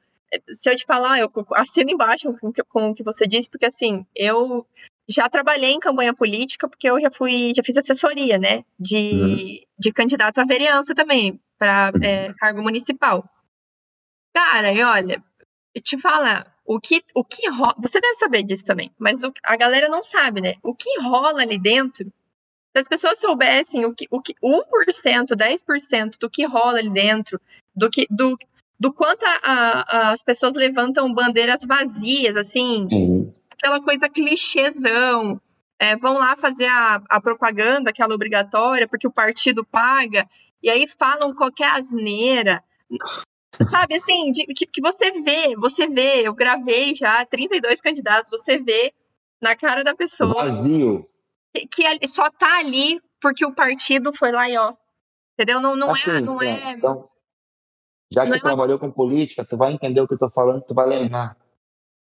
Se 0.50 0.70
eu 0.72 0.76
te 0.76 0.86
falar, 0.86 1.20
eu 1.20 1.30
assino 1.54 1.92
embaixo 1.92 2.34
com, 2.40 2.52
com 2.70 2.90
o 2.90 2.94
que 2.94 3.04
você 3.04 3.28
disse, 3.28 3.50
porque 3.50 3.66
assim, 3.66 4.06
eu 4.16 4.66
já 5.08 5.30
trabalhei 5.30 5.72
em 5.72 5.80
campanha 5.80 6.14
política, 6.14 6.68
porque 6.68 6.90
eu 6.90 7.00
já 7.00 7.12
fui, 7.12 7.52
já 7.56 7.62
fiz 7.62 7.78
assessoria, 7.78 8.38
né? 8.38 8.64
De, 8.80 9.12
uhum. 9.14 9.60
de 9.78 9.92
candidato 9.92 10.40
à 10.40 10.46
vereança 10.46 10.96
também, 10.96 11.40
para 11.60 11.92
uhum. 11.94 12.04
é, 12.04 12.34
cargo 12.38 12.64
municipal. 12.64 13.24
Cara, 14.34 14.74
e 14.74 14.82
olha, 14.82 15.24
te 15.82 15.98
falar, 15.98 16.54
o 16.66 16.80
que, 16.80 17.04
o 17.14 17.24
que 17.24 17.50
rola. 17.50 17.76
Você 17.80 18.00
deve 18.00 18.16
saber 18.16 18.44
disso 18.44 18.66
também, 18.66 18.92
mas 18.98 19.24
o, 19.24 19.34
a 19.44 19.56
galera 19.56 19.88
não 19.90 20.04
sabe, 20.04 20.42
né? 20.42 20.56
O 20.64 20.74
que 20.74 21.00
rola 21.02 21.42
ali 21.42 21.58
dentro. 21.58 22.06
Se 22.76 22.80
as 22.80 22.88
pessoas 22.88 23.20
soubessem 23.20 23.86
o 23.86 23.94
que, 23.94 24.08
o 24.10 24.22
que 24.22 24.34
1%, 24.44 25.36
10% 25.36 26.18
do 26.20 26.30
que 26.30 26.46
rola 26.46 26.80
ali 26.80 26.90
dentro, 26.90 27.40
do 27.76 27.90
que 27.90 28.08
do, 28.10 28.36
do 28.80 28.92
quanto 28.92 29.24
a, 29.24 29.40
a, 29.44 30.12
as 30.12 30.24
pessoas 30.24 30.56
levantam 30.56 31.14
bandeiras 31.14 31.64
vazias, 31.64 32.36
assim, 32.36 32.88
Sim. 32.90 33.32
aquela 33.52 33.82
coisa 33.82 34.10
clichêzão. 34.10 35.40
É, 35.80 35.98
vão 35.98 36.14
lá 36.14 36.36
fazer 36.38 36.68
a, 36.68 37.02
a 37.10 37.20
propaganda, 37.20 37.90
aquela 37.90 38.16
obrigatória, 38.16 38.88
porque 38.88 39.08
o 39.08 39.12
partido 39.12 39.66
paga, 39.66 40.30
e 40.62 40.70
aí 40.70 40.88
falam 40.88 41.34
qualquer 41.36 41.72
asneira. 41.74 42.64
Sabe, 43.70 43.96
assim, 43.96 44.32
de, 44.32 44.46
que, 44.48 44.66
que 44.66 44.82
você 44.82 45.12
vê, 45.22 45.56
você 45.56 45.88
vê, 45.88 46.28
eu 46.28 46.34
gravei 46.34 46.96
já 46.96 47.26
32 47.26 47.82
candidatos, 47.82 48.30
você 48.30 48.58
vê 48.58 48.94
na 49.42 49.56
cara 49.56 49.84
da 49.84 49.96
pessoa. 49.96 50.34
Vazio. 50.34 51.02
Que, 51.54 51.68
que 51.68 52.08
só 52.08 52.30
tá 52.32 52.60
ali 52.60 53.00
porque 53.22 53.46
o 53.46 53.54
partido 53.54 54.12
foi 54.14 54.32
lá 54.32 54.50
e 54.50 54.58
ó. 54.58 54.74
Entendeu? 55.34 55.62
Não, 55.62 55.76
não 55.76 55.92
assim, 55.92 56.12
é. 56.12 56.22
Não 56.22 56.42
é 56.42 56.72
então, 56.72 57.08
já 58.12 58.26
que 58.26 58.32
tu 58.32 58.36
é 58.36 58.40
trabalhou 58.40 58.78
com 58.78 58.92
política, 58.92 59.44
tu 59.44 59.58
vai 59.58 59.74
entender 59.74 60.02
o 60.02 60.08
que 60.08 60.14
eu 60.14 60.20
tô 60.20 60.30
falando, 60.30 60.62
tu 60.62 60.74
vai 60.74 60.88
lembrar. 60.88 61.36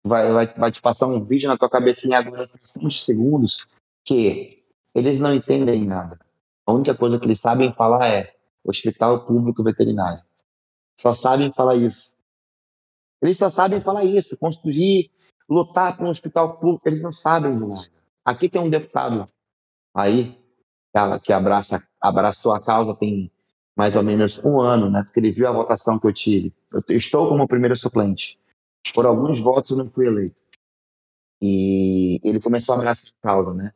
Vai, 0.04 0.32
vai, 0.32 0.48
vai 0.48 0.72
te 0.72 0.82
passar 0.82 1.06
um 1.06 1.24
vídeo 1.24 1.48
na 1.48 1.58
tua 1.58 1.70
cabecinha 1.70 2.18
agora, 2.18 2.50
uns 2.82 3.04
segundos, 3.04 3.68
que 4.04 4.64
eles 4.96 5.20
não 5.20 5.34
entendem 5.34 5.86
nada. 5.86 6.20
A 6.66 6.74
única 6.74 6.96
coisa 6.96 7.20
que 7.20 7.26
eles 7.26 7.40
sabem 7.40 7.74
falar 7.74 8.08
é 8.08 8.34
hospital 8.64 9.26
público 9.26 9.64
veterinário. 9.64 10.24
Só 11.02 11.14
sabem 11.14 11.52
falar 11.52 11.76
isso. 11.78 12.16
Eles 13.24 13.36
só 13.36 13.50
sabem 13.50 13.82
falar 13.82 14.04
isso, 14.06 14.38
construir, 14.38 15.10
lutar 15.50 15.98
por 15.98 16.08
um 16.08 16.12
hospital 16.12 16.60
público, 16.60 16.88
eles 16.88 17.02
não 17.02 17.12
sabem 17.12 17.50
de 17.50 17.60
nada. 17.60 17.74
Aqui 18.24 18.48
tem 18.48 18.62
um 18.62 18.70
deputado 18.70 19.26
aí 19.96 20.40
que 21.24 21.34
abraça, 21.34 21.84
abraçou 22.00 22.54
a 22.54 22.62
causa 22.62 22.96
tem 22.96 23.32
mais 23.76 23.96
ou 23.96 24.04
menos 24.04 24.46
um 24.46 24.62
ano, 24.62 24.92
né? 24.92 25.02
Porque 25.04 25.20
ele 25.20 25.32
viu 25.32 25.48
a 25.48 25.52
votação 25.52 26.00
que 26.00 26.06
eu 26.06 26.14
tive. 26.14 26.54
Eu 26.72 26.96
estou 26.96 27.28
como 27.28 27.48
primeiro 27.48 27.76
suplente. 27.76 28.40
Por 28.94 29.08
alguns 29.08 29.40
votos 29.40 29.72
eu 29.72 29.78
não 29.78 29.88
fui 29.88 30.06
eleito. 30.06 30.36
E 31.42 32.20
ele 32.24 32.40
começou 32.40 32.76
a 32.76 32.78
abraçar 32.78 33.12
a 33.24 33.28
causa, 33.28 33.56
né? 33.56 33.72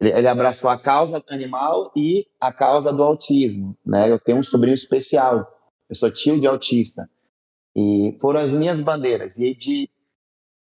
Ele 0.00 0.26
abraçou 0.26 0.68
a 0.68 0.76
causa 0.76 1.24
animal 1.28 1.92
e 1.96 2.26
a 2.40 2.52
causa 2.52 2.92
do 2.92 3.04
autismo, 3.04 3.78
né? 3.86 4.10
Eu 4.10 4.18
tenho 4.18 4.38
um 4.38 4.44
sobrinho 4.44 4.74
especial 4.74 5.52
eu 5.88 5.96
sou 5.96 6.10
tio 6.10 6.40
de 6.40 6.46
autista. 6.46 7.08
E 7.74 8.16
foram 8.20 8.40
as 8.40 8.52
minhas 8.52 8.80
bandeiras. 8.80 9.38
E 9.38 9.54
de 9.54 9.90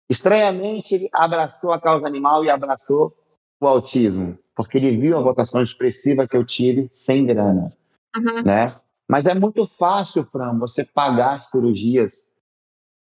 estranhamente 0.09 0.95
ele 0.95 1.09
abraçou 1.13 1.71
a 1.71 1.79
causa 1.79 2.07
animal 2.07 2.43
e 2.43 2.49
abraçou 2.49 3.15
o 3.59 3.67
autismo, 3.67 4.37
porque 4.55 4.77
ele 4.77 4.95
viu 4.97 5.17
a 5.17 5.21
votação 5.21 5.61
expressiva 5.61 6.27
que 6.27 6.37
eu 6.37 6.45
tive 6.45 6.87
sem 6.91 7.25
grana, 7.25 7.67
uhum. 8.15 8.43
né? 8.43 8.75
Mas 9.09 9.25
é 9.25 9.33
muito 9.33 9.65
fácil, 9.65 10.25
Fran, 10.25 10.57
você 10.59 10.83
pagar 10.83 11.41
cirurgias, 11.41 12.31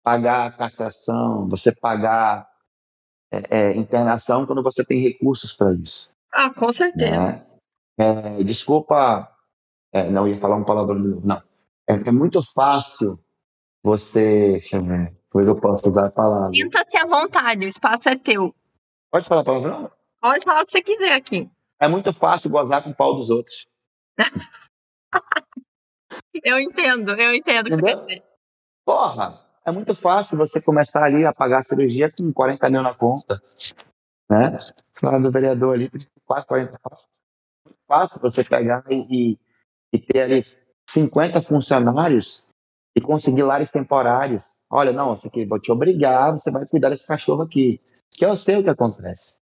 pagar 0.04 0.58
castração, 0.58 1.48
você 1.48 1.72
pagar 1.72 2.48
é, 3.32 3.58
é, 3.58 3.78
internação 3.78 4.46
quando 4.46 4.64
você 4.64 4.84
tem 4.84 5.00
recursos 5.00 5.54
para 5.54 5.74
isso. 5.74 6.14
Ah, 6.34 6.52
com 6.54 6.74
certeza. 6.74 7.12
Né? 7.12 7.46
É, 7.98 8.44
desculpa, 8.44 9.30
é, 9.94 10.10
não 10.10 10.28
ia 10.28 10.36
falar 10.36 10.56
um 10.56 10.64
palavrão, 10.64 11.22
não. 11.24 11.42
É, 11.90 11.94
é 11.94 12.12
muito 12.12 12.42
fácil 12.54 13.20
você. 13.84 14.54
Deixa 14.54 14.78
eu 14.78 14.84
ver. 14.84 15.12
Depois 15.26 15.48
eu 15.48 15.60
posso 15.60 15.90
usar 15.90 16.08
a 16.08 16.12
palavra. 16.12 16.54
Sinta-se 16.54 16.96
à 16.98 17.06
vontade, 17.08 17.66
o 17.66 17.68
espaço 17.68 18.08
é 18.08 18.16
teu. 18.16 18.54
Pode 19.12 19.26
falar 19.26 19.42
a 19.42 19.44
palavra? 19.44 19.92
Pode 20.22 20.46
falar 20.46 20.62
o 20.62 20.66
que 20.66 20.72
você 20.72 20.82
quiser 20.82 21.14
aqui. 21.14 21.50
É 21.80 21.88
muito 21.88 22.14
fácil 22.14 22.50
gozar 22.50 22.84
com 22.84 22.92
o 22.92 22.96
pau 22.96 23.16
dos 23.16 23.30
outros. 23.30 23.66
eu 26.44 26.60
entendo, 26.60 27.12
eu 27.12 27.34
entendo 27.34 27.68
o 27.68 27.70
que 27.70 27.76
você 27.76 27.82
quer 27.82 28.06
dizer. 28.06 28.24
Porra, 28.86 29.34
é 29.66 29.72
muito 29.72 29.96
fácil 29.96 30.38
você 30.38 30.62
começar 30.62 31.04
ali 31.04 31.26
a 31.26 31.34
pagar 31.34 31.60
a 31.60 31.64
cirurgia 31.64 32.10
com 32.12 32.32
40 32.32 32.70
mil 32.70 32.82
na 32.82 32.94
conta. 32.94 33.36
Né? 34.30 34.58
Você 34.92 35.20
do 35.20 35.32
vereador 35.32 35.74
ali, 35.74 35.90
quase 36.26 36.46
40 36.46 36.80
Muito 37.66 37.80
fácil 37.88 38.22
você 38.22 38.44
pegar 38.44 38.84
e, 38.90 39.34
e, 39.34 39.40
e 39.94 40.00
ter 40.00 40.22
ali 40.22 40.42
50 40.90 41.42
funcionários 41.42 42.46
e 42.96 43.02
conseguir 43.02 43.44
lares 43.44 43.72
temporários. 43.72 44.56
Olha, 44.70 44.92
não, 44.92 45.14
isso 45.14 45.28
aqui 45.28 45.46
vou 45.46 45.60
te 45.60 45.72
obrigar, 45.72 46.32
você 46.32 46.52
vai 46.52 46.66
cuidar 46.68 46.90
desse 46.90 47.08
cachorro 47.08 47.44
aqui. 47.44 47.80
Que 48.12 48.26
eu 48.26 48.36
sei 48.36 48.58
o 48.58 48.64
que 48.64 48.70
acontece. 48.70 49.38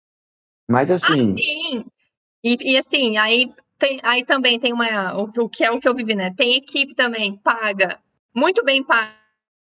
Mas 0.70 0.92
assim. 0.92 1.34
Ah, 1.34 1.38
sim. 1.38 1.86
E, 2.44 2.74
e 2.74 2.78
assim, 2.78 3.18
aí, 3.18 3.52
tem, 3.78 4.00
aí 4.04 4.26
também 4.26 4.60
tem 4.60 4.74
uma. 4.74 5.18
O, 5.18 5.30
o 5.44 5.50
que 5.50 5.64
é 5.64 5.72
o 5.72 5.80
que 5.80 5.88
eu 5.88 5.96
vivi, 5.96 6.16
né? 6.16 6.34
Tem 6.36 6.56
equipe 6.56 6.94
também, 6.94 7.38
paga, 7.38 8.00
muito 8.36 8.64
bem 8.64 8.84
paga, 8.84 9.10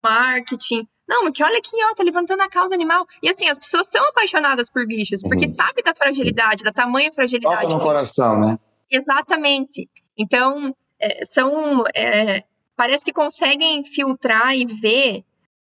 marketing. 0.02 0.86
Não, 1.08 1.22
porque 1.22 1.42
olha 1.42 1.56
aqui, 1.56 1.76
ó, 1.90 1.94
tá 1.94 2.02
levantando 2.02 2.42
a 2.42 2.48
causa 2.48 2.74
animal. 2.74 3.06
E 3.22 3.30
assim, 3.30 3.48
as 3.48 3.58
pessoas 3.58 3.86
são 3.86 4.04
apaixonadas 4.08 4.70
por 4.70 4.86
bichos, 4.86 5.22
porque 5.22 5.46
uhum. 5.46 5.54
sabe 5.54 5.82
da 5.82 5.94
fragilidade, 5.94 6.62
da 6.62 6.72
tamanha 6.72 7.10
fragilidade. 7.12 7.62
Toca 7.62 7.74
no 7.74 7.80
coração, 7.80 8.38
né? 8.38 8.58
Exatamente. 8.90 9.88
Então, 10.18 10.74
é, 11.00 11.24
são. 11.24 11.84
É, 11.94 12.44
parece 12.76 13.04
que 13.04 13.12
conseguem 13.12 13.82
filtrar 13.84 14.56
e 14.56 14.64
ver 14.64 15.24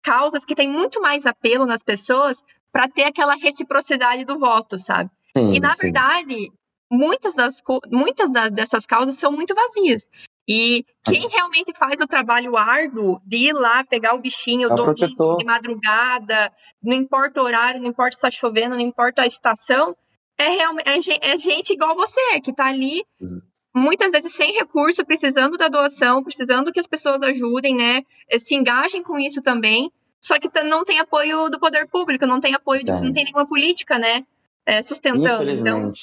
causas 0.02 0.46
que 0.46 0.56
têm 0.56 0.70
muito 0.70 1.02
mais 1.02 1.26
apelo 1.26 1.66
nas 1.66 1.84
pessoas 1.84 2.44
para 2.72 2.88
ter 2.88 3.04
aquela 3.04 3.36
reciprocidade 3.36 4.26
do 4.26 4.38
voto, 4.38 4.78
sabe? 4.78 5.10
Sim, 5.36 5.56
e 5.56 5.60
na 5.60 5.72
sim. 5.72 5.84
verdade, 5.84 6.52
muitas, 6.92 7.36
das, 7.36 7.62
muitas 7.92 8.32
das, 8.32 8.52
dessas 8.52 8.86
causas 8.86 9.16
são 9.16 9.32
muito 9.32 9.56
vazias. 9.56 10.08
E 10.48 10.84
quem 11.06 11.28
realmente 11.30 11.74
faz 11.78 12.02
o 12.02 12.08
trabalho 12.08 12.58
árduo 12.58 13.22
de 13.24 13.38
ir 13.50 13.54
lá 13.54 13.84
pegar 13.84 14.16
o 14.16 14.20
bichinho 14.20 14.72
é 14.72 14.76
domingo, 14.76 15.38
de 15.38 15.46
madrugada, 15.46 16.52
não 16.82 16.96
importa 16.96 17.42
o 17.42 17.46
horário, 17.46 17.80
não 17.80 17.88
importa 17.88 18.14
se 18.14 18.18
está 18.18 18.32
chovendo, 18.32 18.76
não 18.76 18.82
importa 18.82 19.22
a 19.22 19.28
estação, 19.28 19.96
é, 20.38 20.50
realmente, 20.50 21.12
é, 21.12 21.34
é 21.34 21.38
gente 21.38 21.74
igual 21.74 21.96
você, 21.96 22.42
que 22.42 22.50
está 22.50 22.66
ali 22.66 23.04
uhum 23.22 23.38
muitas 23.74 24.12
vezes 24.12 24.34
sem 24.34 24.54
recurso, 24.54 25.06
precisando 25.06 25.58
da 25.58 25.68
doação, 25.68 26.24
precisando 26.24 26.72
que 26.72 26.80
as 26.80 26.88
pessoas 26.88 27.22
ajudem, 27.22 27.76
né? 27.76 28.04
Eh, 28.30 28.40
se 28.40 28.56
engajem 28.56 29.04
com 29.04 29.20
isso 29.20 29.42
também, 29.42 29.92
só 30.20 30.38
que 30.38 30.50
não 30.64 30.84
tem 30.84 31.00
apoio 31.00 31.50
do 31.50 31.60
poder 31.60 31.88
público, 31.88 32.26
não 32.26 32.40
tem 32.40 32.54
apoio, 32.54 32.82
de, 32.82 32.92
não 32.92 33.12
tem 33.12 33.24
nenhuma 33.24 33.48
política, 33.48 33.98
né, 33.98 34.26
é, 34.66 34.82
sustentando. 34.82 35.50
Então, 35.50 35.94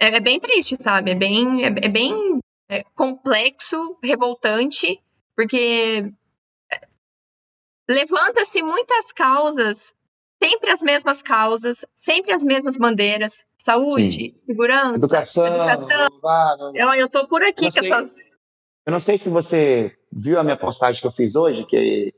é, 0.00 0.16
é, 0.16 0.20
bem 0.20 0.40
triste, 0.40 0.76
sabe? 0.76 1.10
É 1.10 1.14
bem, 1.14 1.64
é, 1.64 1.66
é 1.66 1.88
bem 1.88 2.40
é, 2.68 2.82
complexo, 2.94 3.98
revoltante, 4.02 5.00
porque 5.36 6.10
é, 6.72 6.80
levanta-se 7.88 8.62
muitas 8.62 9.12
causas, 9.12 9.94
sempre 10.42 10.70
as 10.70 10.82
mesmas 10.82 11.22
causas, 11.22 11.84
sempre 11.94 12.32
as 12.32 12.42
mesmas 12.42 12.78
bandeiras, 12.78 13.44
saúde, 13.64 14.28
Sim. 14.30 14.36
segurança, 14.36 14.96
educação. 14.96 15.70
educação. 15.70 16.72
Eu, 16.74 16.94
eu 16.94 17.08
tô 17.08 17.26
por 17.26 17.42
aqui 17.42 17.72
com 17.72 17.78
essas. 17.80 18.16
Eu 18.86 18.92
não 18.92 19.00
sei 19.00 19.16
se 19.16 19.30
você 19.30 19.96
viu 20.12 20.38
a 20.38 20.44
minha 20.44 20.56
postagem 20.56 21.00
que 21.00 21.06
eu 21.06 21.10
fiz 21.10 21.34
hoje, 21.34 21.64
que 21.64 22.08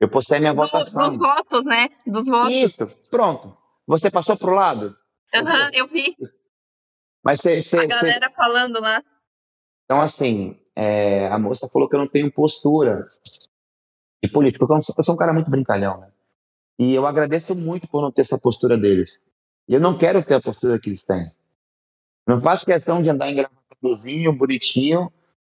eu 0.00 0.08
postei 0.08 0.40
minha 0.40 0.52
Do, 0.52 0.56
votação. 0.56 1.06
Dos 1.06 1.16
votos, 1.16 1.64
né? 1.64 1.90
Dos 2.04 2.26
votos. 2.26 2.50
Isso, 2.50 2.86
pronto. 3.10 3.54
Você 3.86 4.10
passou 4.10 4.36
pro 4.36 4.54
lado? 4.54 4.96
Aham, 5.34 5.64
uhum, 5.64 5.70
eu 5.72 5.86
vi. 5.86 6.16
Mas 7.24 7.40
cê, 7.40 7.62
cê, 7.62 7.78
a 7.78 7.86
galera 7.86 8.30
falando 8.30 8.80
lá. 8.80 9.02
Então, 9.84 10.00
assim, 10.00 10.58
é, 10.74 11.28
a 11.28 11.38
moça 11.38 11.68
falou 11.68 11.88
que 11.88 11.94
eu 11.94 12.00
não 12.00 12.08
tenho 12.08 12.32
postura 12.32 13.06
de 14.22 14.30
político, 14.30 14.66
porque 14.66 14.92
eu 14.98 15.04
sou 15.04 15.14
um 15.14 15.18
cara 15.18 15.32
muito 15.32 15.50
brincalhão, 15.50 16.00
né? 16.00 16.12
E 16.78 16.94
eu 16.94 17.06
agradeço 17.06 17.54
muito 17.54 17.88
por 17.88 18.02
não 18.02 18.10
ter 18.10 18.22
essa 18.22 18.38
postura 18.38 18.76
deles. 18.76 19.27
E 19.68 19.74
eu 19.74 19.80
não 19.80 19.96
quero 19.96 20.22
ter 20.22 20.34
a 20.34 20.40
postura 20.40 20.78
que 20.78 20.88
eles 20.88 21.04
têm. 21.04 21.22
Não 22.26 22.40
faço 22.40 22.64
questão 22.64 23.02
de 23.02 23.10
andar 23.10 23.30
em 23.30 23.36
gravatadozinho, 23.36 24.32
bonitinho, 24.32 25.12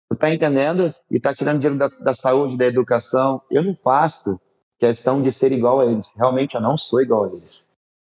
tu 0.09 0.17
tá 0.17 0.33
entendendo? 0.33 0.93
E 1.11 1.19
tá 1.19 1.35
tirando 1.35 1.61
dinheiro 1.61 1.79
da, 1.79 1.89
da 2.03 2.15
saúde, 2.15 2.57
da 2.57 2.67
educação. 2.67 3.43
Eu 3.51 3.63
não 3.63 3.75
faço 3.77 4.41
questão 4.79 5.21
de 5.21 5.33
ser 5.33 5.53
igual 5.53 5.81
a 5.81 5.87
eles. 5.87 6.13
Realmente 6.17 6.55
eu 6.55 6.61
não 6.61 6.77
sou 6.77 7.01
igual 7.01 7.25
a 7.25 7.27
eles. 7.27 7.71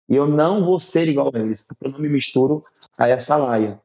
E 0.10 0.16
eu 0.16 0.28
não 0.28 0.64
vou 0.64 0.80
ser 0.80 1.08
igual 1.08 1.32
a 1.34 1.40
eles, 1.40 1.64
porque 1.64 1.86
eu 1.86 1.92
não 1.92 2.00
me 2.00 2.10
misturo 2.10 2.62
a 2.98 3.08
essa 3.08 3.36
laia. 3.36 3.80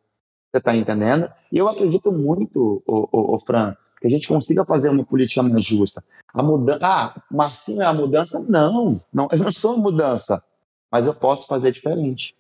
Você 0.51 0.59
está 0.59 0.75
entendendo? 0.75 1.31
E 1.51 1.59
eu 1.59 1.69
acredito 1.69 2.13
muito, 2.13 2.83
o, 2.87 3.09
o, 3.13 3.35
o, 3.35 3.39
Fran, 3.39 3.77
que 4.01 4.07
a 4.07 4.11
gente 4.11 4.29
consiga 4.29 4.65
fazer 4.65 4.89
uma 4.89 5.05
política 5.05 5.43
mais 5.43 5.65
justa. 5.65 6.03
A 6.33 6.43
mudança. 6.43 6.79
Ah, 6.81 7.23
Marcinho 7.31 7.83
é 7.83 7.87
a 7.87 7.93
mudança? 7.93 8.39
Não, 8.49 8.89
não, 9.13 9.29
eu 9.33 9.39
não 9.39 9.53
sou 9.53 9.75
a 9.75 9.77
mudança. 9.77 10.43
Mas 10.95 11.07
eu 11.07 11.15
posso 11.15 11.49
fazer 11.49 11.73
diferente. 11.73 12.37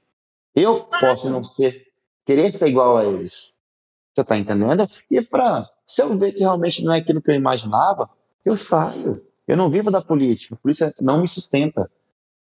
Eu 0.55 0.85
posso 1.01 1.29
não 1.29 1.43
ser, 1.43 1.83
querer 2.25 2.53
ser 2.53 2.69
igual 2.69 2.97
a 2.97 3.05
eles. 3.05 3.59
Você 4.15 4.21
está 4.21 4.39
entendendo? 4.39 4.87
E, 5.11 5.21
Fran, 5.25 5.65
se 5.85 6.01
eu 6.01 6.17
ver 6.17 6.31
que 6.31 6.39
realmente 6.39 6.85
não 6.85 6.93
é 6.93 6.99
aquilo 6.99 7.21
que 7.21 7.33
eu 7.33 7.35
imaginava, 7.35 8.09
eu 8.47 8.57
saio. 8.57 9.11
Eu 9.49 9.57
não 9.57 9.69
vivo 9.69 9.91
da 9.91 10.01
política. 10.01 10.55
A 10.55 10.59
polícia 10.59 10.95
não 11.01 11.21
me 11.21 11.27
sustenta. 11.27 11.91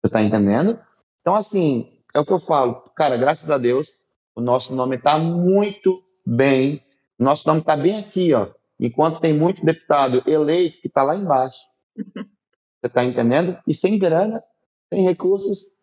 Você 0.01 0.07
está 0.07 0.23
entendendo? 0.23 0.79
Então, 1.19 1.35
assim, 1.35 1.91
é 2.15 2.21
o 2.21 2.25
que 2.25 2.31
eu 2.31 2.39
falo. 2.39 2.75
Cara, 2.95 3.17
graças 3.17 3.49
a 3.49 3.57
Deus, 3.57 3.97
o 4.33 4.39
nosso 4.39 4.73
nome 4.73 4.95
está 4.95 5.19
muito 5.19 6.01
bem. 6.25 6.81
O 7.19 7.23
nosso 7.25 7.45
nome 7.49 7.59
está 7.59 7.75
bem 7.75 7.99
aqui, 7.99 8.33
ó. 8.33 8.47
Enquanto 8.79 9.19
tem 9.19 9.33
muito 9.33 9.65
deputado 9.65 10.23
eleito 10.25 10.79
que 10.79 10.87
está 10.87 11.03
lá 11.03 11.17
embaixo. 11.17 11.67
Você 11.99 12.85
está 12.85 13.03
entendendo? 13.03 13.59
E 13.67 13.73
sem 13.73 13.99
grana, 13.99 14.41
sem 14.89 15.03
recursos, 15.03 15.76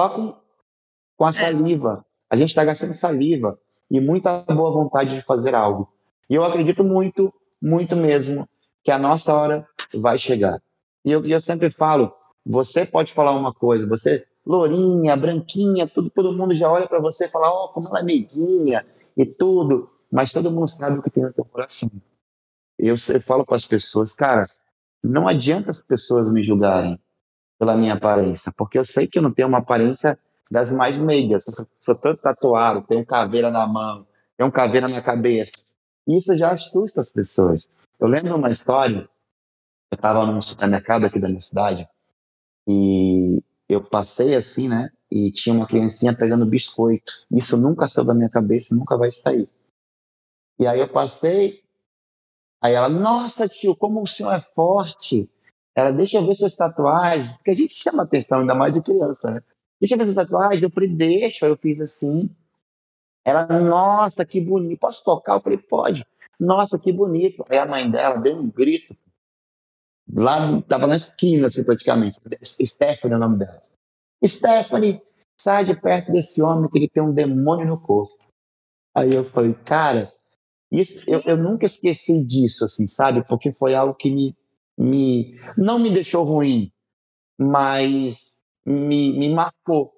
só 0.00 0.08
com, 0.08 0.34
com 1.16 1.24
a 1.26 1.28
é. 1.28 1.32
saliva. 1.32 2.04
A 2.30 2.36
gente 2.36 2.48
está 2.48 2.64
gastando 2.64 2.94
saliva 2.94 3.58
e 3.90 4.00
muita 4.00 4.40
boa 4.42 4.72
vontade 4.72 5.14
de 5.14 5.20
fazer 5.20 5.54
algo. 5.54 5.92
E 6.30 6.34
eu 6.34 6.44
acredito 6.44 6.82
muito, 6.82 7.32
muito 7.60 7.94
mesmo, 7.94 8.48
que 8.82 8.90
a 8.90 8.98
nossa 8.98 9.34
hora 9.34 9.66
vai 9.92 10.16
chegar. 10.16 10.62
E 11.04 11.10
eu, 11.10 11.24
eu 11.26 11.40
sempre 11.40 11.70
falo, 11.70 12.12
você 12.46 12.86
pode 12.86 13.12
falar 13.12 13.32
uma 13.32 13.52
coisa, 13.52 13.86
você 13.86 14.24
lourinha, 14.46 15.16
branquinha, 15.16 15.86
tudo, 15.86 16.08
todo 16.08 16.36
mundo 16.36 16.54
já 16.54 16.70
olha 16.70 16.86
para 16.86 17.00
você 17.00 17.26
e 17.26 17.28
fala, 17.28 17.50
ó, 17.50 17.64
oh, 17.66 17.68
como 17.68 17.86
ela 17.88 18.00
é 18.00 18.02
meiguinha 18.02 18.86
e 19.16 19.26
tudo, 19.26 19.90
mas 20.10 20.32
todo 20.32 20.50
mundo 20.50 20.68
sabe 20.68 20.98
o 20.98 21.02
que 21.02 21.10
tem 21.10 21.24
no 21.24 21.32
teu 21.32 21.44
coração. 21.44 21.90
Eu, 22.78 22.94
eu 22.94 23.20
falo 23.20 23.44
para 23.44 23.56
as 23.56 23.66
pessoas, 23.66 24.14
cara, 24.14 24.44
não 25.04 25.28
adianta 25.28 25.68
as 25.68 25.82
pessoas 25.82 26.30
me 26.32 26.42
julgarem 26.42 26.98
pela 27.60 27.76
minha 27.76 27.92
aparência, 27.92 28.50
porque 28.56 28.78
eu 28.78 28.86
sei 28.86 29.06
que 29.06 29.18
eu 29.18 29.22
não 29.22 29.30
tenho 29.30 29.46
uma 29.46 29.58
aparência 29.58 30.18
das 30.50 30.72
mais 30.72 30.96
meigas, 30.96 31.44
sou, 31.44 31.66
sou 31.78 31.94
tanto 31.94 32.22
tatuado, 32.22 32.80
tenho 32.88 33.04
caveira 33.04 33.50
na 33.50 33.66
mão, 33.66 34.06
tenho 34.34 34.50
caveira 34.50 34.88
na 34.88 35.02
cabeça. 35.02 35.62
Isso 36.08 36.34
já 36.38 36.52
assusta 36.52 37.02
as 37.02 37.12
pessoas. 37.12 37.68
Eu 38.00 38.08
lembro 38.08 38.34
uma 38.34 38.48
história, 38.48 39.06
eu 39.92 39.94
estava 39.94 40.24
num 40.24 40.40
supermercado 40.40 41.04
aqui 41.04 41.20
da 41.20 41.28
minha 41.28 41.42
cidade, 41.42 41.86
e 42.66 43.42
eu 43.68 43.82
passei 43.82 44.34
assim, 44.34 44.66
né? 44.66 44.88
E 45.10 45.30
tinha 45.30 45.54
uma 45.54 45.66
criancinha 45.66 46.16
pegando 46.16 46.46
biscoito. 46.46 47.12
Isso 47.30 47.58
nunca 47.58 47.86
saiu 47.86 48.06
da 48.06 48.14
minha 48.14 48.30
cabeça, 48.30 48.74
nunca 48.74 48.96
vai 48.96 49.10
sair. 49.10 49.46
E 50.58 50.66
aí 50.66 50.80
eu 50.80 50.88
passei, 50.88 51.62
aí 52.62 52.72
ela, 52.72 52.88
nossa 52.88 53.46
tio, 53.46 53.76
como 53.76 54.02
o 54.02 54.06
senhor 54.06 54.32
é 54.32 54.40
forte. 54.40 55.28
Ela, 55.80 55.92
deixa 55.92 56.18
eu 56.18 56.26
ver 56.26 56.34
suas 56.34 56.54
tatuagens, 56.54 57.32
porque 57.36 57.50
a 57.50 57.54
gente 57.54 57.74
chama 57.82 58.02
atenção, 58.02 58.40
ainda 58.40 58.54
mais 58.54 58.74
de 58.74 58.82
criança, 58.82 59.30
né? 59.30 59.40
Deixa 59.80 59.94
eu 59.94 59.98
ver 59.98 60.04
suas 60.04 60.16
tatuagens. 60.16 60.62
Eu 60.62 60.70
falei, 60.70 60.90
deixa. 60.90 61.46
Eu 61.46 61.56
fiz 61.56 61.80
assim. 61.80 62.18
Ela, 63.24 63.46
nossa, 63.60 64.24
que 64.26 64.40
bonito. 64.40 64.78
Posso 64.78 65.02
tocar? 65.02 65.36
Eu 65.36 65.40
falei, 65.40 65.58
pode. 65.58 66.04
Nossa, 66.38 66.78
que 66.78 66.92
bonito. 66.92 67.42
Aí 67.48 67.56
a 67.56 67.64
mãe 67.64 67.90
dela 67.90 68.20
deu 68.20 68.36
um 68.36 68.50
grito. 68.50 68.94
Lá, 70.12 70.60
tava 70.62 70.86
na 70.86 70.96
esquina, 70.96 71.46
assim, 71.46 71.64
praticamente. 71.64 72.20
Stephanie 72.44 73.14
é 73.14 73.16
o 73.16 73.20
nome 73.20 73.38
dela. 73.38 73.60
Stephanie, 74.24 75.00
sai 75.40 75.64
de 75.64 75.80
perto 75.80 76.12
desse 76.12 76.42
homem 76.42 76.68
que 76.68 76.76
ele 76.76 76.88
tem 76.88 77.02
um 77.02 77.12
demônio 77.12 77.66
no 77.66 77.80
corpo. 77.80 78.18
Aí 78.94 79.14
eu 79.14 79.24
falei, 79.24 79.54
cara, 79.54 80.12
isso, 80.70 81.08
eu, 81.08 81.20
eu 81.24 81.36
nunca 81.38 81.64
esqueci 81.64 82.22
disso, 82.22 82.66
assim, 82.66 82.86
sabe? 82.86 83.24
Porque 83.26 83.50
foi 83.50 83.74
algo 83.74 83.94
que 83.94 84.10
me, 84.10 84.36
me 84.78 85.38
não 85.56 85.78
me 85.78 85.90
deixou 85.90 86.24
ruim, 86.24 86.72
mas 87.38 88.36
me, 88.64 89.18
me 89.18 89.28
marcou, 89.28 89.92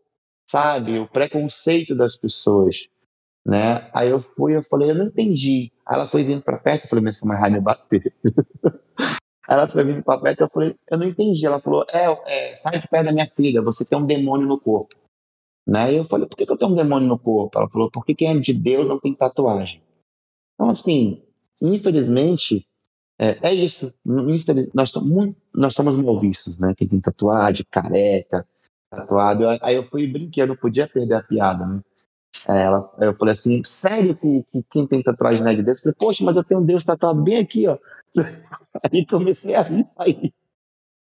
sabe? 0.49 0.99
O 0.99 1.09
preconceito 1.09 1.95
das 1.95 2.17
pessoas, 2.17 2.89
né? 3.45 3.91
Aí 3.93 4.09
eu 4.11 4.21
fui, 4.21 4.57
eu 4.57 4.63
falei, 4.63 4.91
eu 4.91 4.95
não 4.95 5.07
entendi. 5.07 5.73
Aí 5.87 5.97
ela 5.97 6.07
foi 6.07 6.25
vindo 6.25 6.43
para 6.43 6.59
perto, 6.59 6.85
eu 6.85 6.89
falei, 6.89 7.03
minha 7.03 7.13
mãe 7.25 7.41
vai 7.41 7.51
me 7.51 7.61
bater. 7.61 8.15
Ela 9.49 9.69
foi 9.69 9.85
vindo 9.85 10.03
para 10.03 10.21
perto, 10.21 10.41
eu 10.43 10.49
falei, 10.49 10.77
eu 10.91 10.97
não 10.97 11.07
entendi. 11.07 11.45
Ela 11.45 11.61
falou, 11.61 11.85
é, 11.93 12.07
é, 12.27 12.57
sai 12.57 12.79
de 12.79 12.89
perto 12.89 13.07
da 13.07 13.13
minha 13.13 13.27
filha, 13.27 13.61
você 13.61 13.85
tem 13.85 13.99
um 13.99 14.07
demônio 14.07 14.47
no 14.47 14.59
corpo. 14.59 14.95
Né? 15.67 15.93
E 15.93 15.97
eu 15.97 16.05
falei, 16.05 16.27
por 16.27 16.37
que, 16.37 16.47
que 16.47 16.53
eu 16.53 16.57
tenho 16.57 16.71
um 16.71 16.77
demônio 16.77 17.07
no 17.07 17.19
corpo? 17.19 17.59
Ela 17.59 17.69
falou, 17.69 17.91
porque 17.91 18.15
quem 18.15 18.29
é 18.29 18.39
de 18.39 18.55
Deus 18.55 18.87
não 18.87 18.99
tem 18.99 19.15
tatuagem. 19.15 19.83
Então, 20.55 20.71
assim, 20.71 21.23
infelizmente, 21.61 22.67
é, 23.23 23.39
é 23.51 23.55
isso. 23.55 23.95
Nós, 24.05 24.89
estamos 24.89 25.35
nós 25.55 25.75
somos 25.75 25.97
malvistos, 25.97 26.59
né? 26.59 26.75
Quem 26.77 26.89
tem 26.89 27.01
tatuagem, 27.01 27.65
careca, 27.71 28.45
tatuado. 28.91 29.45
Aí 29.63 29.77
eu 29.77 29.87
fui 29.87 30.09
brinquedo, 30.09 30.49
não 30.49 30.57
podia 30.57 30.89
perder 30.89 31.15
a 31.15 31.23
piada, 31.23 31.65
né? 31.65 31.81
É, 32.49 32.63
ela, 32.63 32.93
eu 32.99 33.15
falei 33.15 33.33
assim, 33.33 33.63
sério 33.65 34.17
que, 34.17 34.43
que 34.51 34.65
quem 34.69 34.87
tem 34.89 35.03
tatuagem 35.03 35.45
não 35.45 35.53
é 35.53 35.55
de 35.55 35.63
Deus? 35.63 35.79
Eu 35.79 35.83
falei, 35.83 35.97
poxa, 35.99 36.25
mas 36.25 36.37
eu 36.37 36.43
tenho 36.43 36.61
um 36.61 36.65
Deus 36.65 36.83
tatuado 36.83 37.23
bem 37.23 37.39
aqui, 37.39 37.69
ó. 37.69 37.79
Aí 38.93 39.07
comecei 39.07 39.55
a 39.55 39.63
rir 39.63 39.85
sair. 39.85 40.35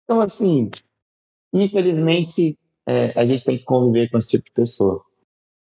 Então, 0.05 0.21
assim, 0.21 0.71
infelizmente, 1.53 2.57
é, 2.87 3.19
a 3.19 3.27
gente 3.27 3.45
tem 3.45 3.59
que 3.59 3.65
conviver 3.65 4.09
com 4.09 4.19
esse 4.19 4.29
tipo 4.29 4.45
de 4.45 4.53
pessoa. 4.53 5.03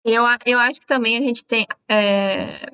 Eu, 0.04 0.24
eu 0.46 0.60
acho 0.60 0.82
que 0.82 0.88
também 0.88 1.18
a 1.18 1.22
gente 1.22 1.46
tem. 1.46 1.66
É, 1.90 2.72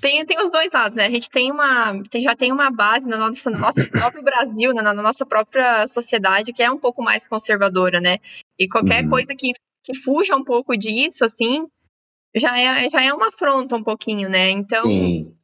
tem, 0.00 0.24
tem 0.26 0.38
os 0.44 0.52
dois 0.52 0.72
lados, 0.72 0.96
né? 0.96 1.06
A 1.06 1.10
gente 1.10 1.30
tem 1.30 1.50
uma. 1.50 2.02
Tem, 2.10 2.20
já 2.20 2.36
tem 2.36 2.52
uma 2.52 2.70
base 2.70 3.08
no 3.08 3.16
nosso, 3.16 3.50
no 3.50 3.58
nosso 3.58 3.90
próprio 3.90 4.22
Brasil, 4.22 4.74
né? 4.74 4.82
na 4.82 4.92
nossa 4.94 5.24
própria 5.24 5.86
sociedade, 5.86 6.52
que 6.52 6.62
é 6.62 6.70
um 6.70 6.78
pouco 6.78 7.02
mais 7.02 7.26
conservadora, 7.26 8.00
né? 8.00 8.18
E 8.58 8.68
qualquer 8.68 9.04
uhum. 9.04 9.10
coisa 9.10 9.34
que, 9.34 9.52
que 9.82 9.94
fuja 9.94 10.36
um 10.36 10.44
pouco 10.44 10.76
disso, 10.76 11.24
assim, 11.24 11.66
já 12.34 12.58
é, 12.58 12.88
já 12.90 13.02
é 13.02 13.12
uma 13.12 13.28
afronta 13.28 13.74
um 13.74 13.82
pouquinho, 13.82 14.28
né? 14.28 14.50
Então. 14.50 14.82
Sim. 14.82 15.34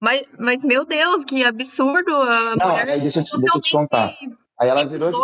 Mas, 0.00 0.28
mas, 0.38 0.64
meu 0.64 0.84
Deus, 0.84 1.24
que 1.24 1.44
absurdo. 1.44 2.14
A 2.14 2.56
Não, 2.56 2.76
aí 2.76 3.00
deixa, 3.00 3.22
deixa 3.22 3.36
eu 3.36 3.60
te 3.60 3.72
contar. 3.72 4.12
Aí 4.60 4.68
ela 4.68 4.84
virou, 4.84 5.10
de, 5.10 5.16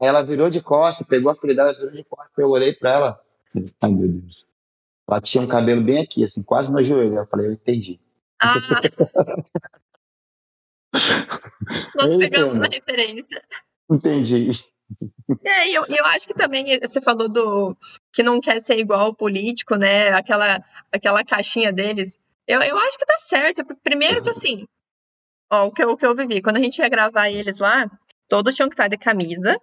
aí 0.00 0.08
ela 0.08 0.22
virou 0.22 0.50
de 0.50 0.60
costas, 0.60 1.06
pegou 1.06 1.30
a 1.30 1.36
filha 1.36 1.54
dela, 1.54 1.72
virou 1.74 1.92
de 1.92 2.04
costas. 2.04 2.32
Eu 2.38 2.48
olhei 2.48 2.72
pra 2.72 2.90
ela. 2.90 3.20
Ai, 3.80 3.90
meu 3.90 4.08
Deus. 4.08 4.47
Ela 5.08 5.20
tinha 5.20 5.42
um 5.42 5.46
cabelo 5.46 5.82
bem 5.82 6.02
aqui, 6.02 6.22
assim, 6.22 6.42
quase 6.42 6.72
no 6.72 6.84
joelho. 6.84 7.16
Eu 7.16 7.26
falei, 7.26 7.46
eu 7.46 7.52
entendi. 7.52 7.98
Ah. 8.40 8.54
Nós 11.96 12.16
pegamos 12.18 12.60
a 12.60 12.66
referência. 12.66 13.42
Entendi. 13.90 14.50
É, 15.44 15.70
eu, 15.70 15.84
eu 15.86 16.04
acho 16.06 16.26
que 16.26 16.34
também 16.34 16.78
você 16.80 17.00
falou 17.00 17.28
do 17.28 17.76
que 18.12 18.22
não 18.22 18.40
quer 18.40 18.60
ser 18.60 18.78
igual 18.78 19.00
ao 19.00 19.14
político, 19.14 19.76
né? 19.76 20.10
Aquela, 20.10 20.64
aquela 20.92 21.24
caixinha 21.24 21.72
deles. 21.72 22.18
Eu, 22.46 22.60
eu 22.62 22.78
acho 22.78 22.98
que 22.98 23.06
tá 23.06 23.18
certo. 23.18 23.64
Primeiro 23.82 24.22
que 24.22 24.30
assim, 24.30 24.66
ó, 25.50 25.66
o 25.66 25.72
que, 25.72 25.82
eu, 25.82 25.90
o 25.90 25.96
que 25.96 26.06
eu 26.06 26.14
vivi, 26.14 26.40
quando 26.40 26.56
a 26.56 26.62
gente 26.62 26.78
ia 26.78 26.88
gravar 26.88 27.30
eles 27.30 27.58
lá, 27.58 27.90
todos 28.28 28.54
tinham 28.54 28.68
que 28.68 28.74
estar 28.74 28.88
de 28.88 28.96
camisa, 28.96 29.60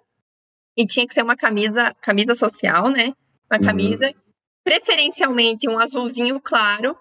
e 0.77 0.86
tinha 0.86 1.08
que 1.08 1.13
ser 1.13 1.23
uma 1.23 1.36
camisa, 1.36 1.93
camisa 2.01 2.36
social, 2.36 2.89
né? 2.89 3.13
Uma 3.49 3.60
Uhum. 3.60 4.13
Preferencialmente 4.65 5.69
um 5.69 5.78
azulzinho 5.80 6.41
claro, 6.41 6.97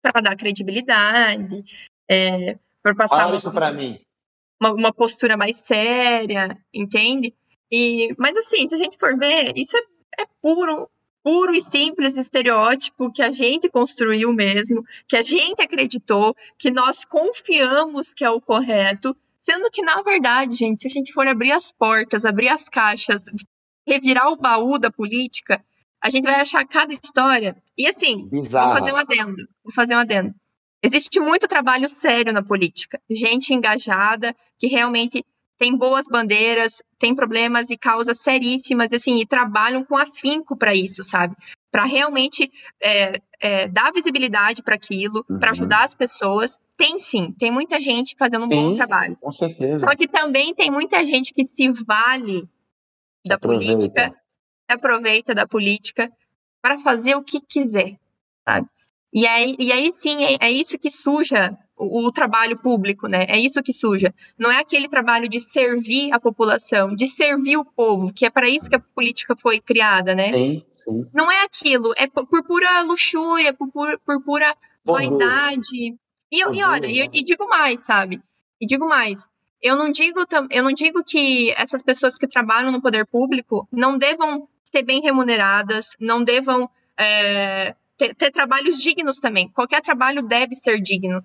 para 0.00 0.20
dar 0.22 0.36
credibilidade, 0.36 1.62
é, 2.10 2.58
para 2.82 2.94
passar 2.96 3.16
Fala 3.16 3.28
uma- 3.32 3.36
isso 3.36 3.52
pra 3.52 3.70
mim. 3.70 4.00
uma, 4.60 4.72
uma 4.72 4.92
postura 4.92 5.36
mais 5.36 5.58
séria, 5.58 6.58
entende? 6.74 7.32
E, 7.70 8.12
mas 8.18 8.36
assim, 8.36 8.66
se 8.68 8.74
a 8.74 8.78
gente 8.78 8.96
for 8.98 9.16
ver, 9.16 9.52
isso 9.56 9.76
é, 9.76 10.22
é 10.22 10.26
puro, 10.40 10.90
puro 11.22 11.54
e 11.54 11.60
simples 11.60 12.16
estereótipo 12.16 13.12
que 13.12 13.22
a 13.22 13.30
gente 13.30 13.68
construiu 13.68 14.32
mesmo, 14.32 14.84
que 15.06 15.16
a 15.16 15.22
gente 15.22 15.60
acreditou, 15.62 16.34
que 16.58 16.70
nós 16.70 17.04
confiamos 17.04 18.12
que 18.12 18.24
é 18.24 18.30
o 18.30 18.40
correto, 18.40 19.16
sendo 19.38 19.70
que 19.70 19.82
na 19.82 20.02
verdade, 20.02 20.54
gente, 20.54 20.80
se 20.80 20.88
a 20.88 20.90
gente 20.90 21.12
for 21.12 21.26
abrir 21.28 21.52
as 21.52 21.70
portas, 21.72 22.24
abrir 22.24 22.48
as 22.48 22.68
caixas, 22.68 23.26
revirar 23.86 24.28
o 24.32 24.36
baú 24.36 24.78
da 24.78 24.90
política, 24.90 25.64
a 26.02 26.10
gente 26.10 26.24
vai 26.24 26.34
achar 26.40 26.66
cada 26.66 26.92
história. 26.92 27.56
E 27.78 27.86
assim, 27.88 28.28
Vou 28.30 28.44
fazer 28.44 28.92
um 28.92 28.96
adendo. 28.96 29.42
Vou 29.64 29.72
fazer 29.74 29.94
um 29.94 29.98
adendo. 29.98 30.34
Existe 30.82 31.20
muito 31.20 31.46
trabalho 31.46 31.88
sério 31.88 32.32
na 32.32 32.42
política. 32.42 33.00
Gente 33.08 33.54
engajada, 33.54 34.34
que 34.58 34.66
realmente 34.66 35.24
tem 35.58 35.76
boas 35.76 36.06
bandeiras, 36.08 36.82
tem 36.98 37.14
problemas 37.14 37.70
e 37.70 37.76
causas 37.78 38.18
seríssimas, 38.18 38.92
assim, 38.92 39.20
e 39.20 39.26
trabalham 39.26 39.84
com 39.84 39.96
afinco 39.96 40.56
para 40.56 40.74
isso, 40.74 41.04
sabe? 41.04 41.36
Para 41.70 41.84
realmente 41.84 42.50
é, 42.82 43.20
é, 43.40 43.68
dar 43.68 43.92
visibilidade 43.92 44.60
para 44.60 44.74
aquilo, 44.74 45.24
Uhum. 45.30 45.38
para 45.38 45.50
ajudar 45.52 45.84
as 45.84 45.94
pessoas. 45.94 46.58
Tem 46.76 46.98
sim, 46.98 47.32
tem 47.38 47.52
muita 47.52 47.80
gente 47.80 48.16
fazendo 48.18 48.44
um 48.44 48.48
bom 48.48 48.70
Sim. 48.70 48.76
trabalho. 48.76 49.16
Com 49.20 49.30
certeza. 49.30 49.86
Só 49.86 49.94
que 49.94 50.08
também 50.08 50.52
tem 50.52 50.68
muita 50.68 51.04
gente 51.06 51.32
que 51.32 51.44
se 51.44 51.70
vale 51.86 52.48
da 53.24 53.36
Aproveita. 53.36 53.72
política 53.76 54.21
aproveita 54.72 55.34
da 55.34 55.46
política 55.46 56.10
para 56.60 56.78
fazer 56.78 57.14
o 57.14 57.22
que 57.22 57.40
quiser, 57.40 57.96
sabe? 58.46 58.66
E 59.12 59.26
aí, 59.26 59.54
e 59.58 59.70
aí 59.72 59.92
sim, 59.92 60.24
é, 60.24 60.36
é 60.40 60.50
isso 60.50 60.78
que 60.78 60.88
suja 60.90 61.56
o, 61.76 62.06
o 62.06 62.12
trabalho 62.12 62.56
público, 62.56 63.06
né? 63.08 63.26
É 63.28 63.38
isso 63.38 63.62
que 63.62 63.72
suja. 63.72 64.14
Não 64.38 64.50
é 64.50 64.58
aquele 64.60 64.88
trabalho 64.88 65.28
de 65.28 65.38
servir 65.38 66.10
a 66.12 66.18
população, 66.20 66.94
de 66.94 67.06
servir 67.06 67.58
o 67.58 67.64
povo, 67.64 68.12
que 68.12 68.24
é 68.24 68.30
para 68.30 68.48
isso 68.48 68.70
que 68.70 68.76
a 68.76 68.80
política 68.80 69.36
foi 69.36 69.60
criada, 69.60 70.14
né? 70.14 70.32
Sim, 70.32 70.62
sim. 70.72 71.06
Não 71.12 71.30
é 71.30 71.42
aquilo, 71.44 71.92
é 71.96 72.06
por, 72.06 72.26
pura 72.44 72.80
luxúria, 72.82 73.52
por, 73.52 73.70
por, 73.70 73.98
por 73.98 74.22
pura 74.22 74.56
Orgulho. 74.86 75.18
vaidade. 75.18 75.94
E, 76.30 76.40
eu- 76.44 76.54
e 76.54 76.62
olha, 76.62 76.86
e, 76.86 77.00
né? 77.00 77.08
e 77.12 77.22
digo 77.22 77.46
mais, 77.46 77.80
sabe? 77.80 78.22
E 78.60 78.66
digo 78.66 78.88
mais. 78.88 79.28
Eu 79.60 79.76
não 79.76 79.90
digo, 79.90 80.24
eu 80.50 80.62
não 80.64 80.72
digo 80.72 81.04
que 81.04 81.52
essas 81.52 81.82
pessoas 81.82 82.16
que 82.16 82.26
trabalham 82.26 82.72
no 82.72 82.80
poder 82.80 83.06
público 83.06 83.68
não 83.70 83.98
devam 83.98 84.48
ser 84.74 84.82
bem 84.82 85.00
remuneradas, 85.02 85.94
não 86.00 86.24
devam 86.24 86.68
é, 86.98 87.74
ter, 87.96 88.14
ter 88.14 88.30
trabalhos 88.30 88.78
dignos 88.82 89.18
também. 89.18 89.48
Qualquer 89.50 89.82
trabalho 89.82 90.22
deve 90.22 90.54
ser 90.56 90.80
digno. 90.80 91.24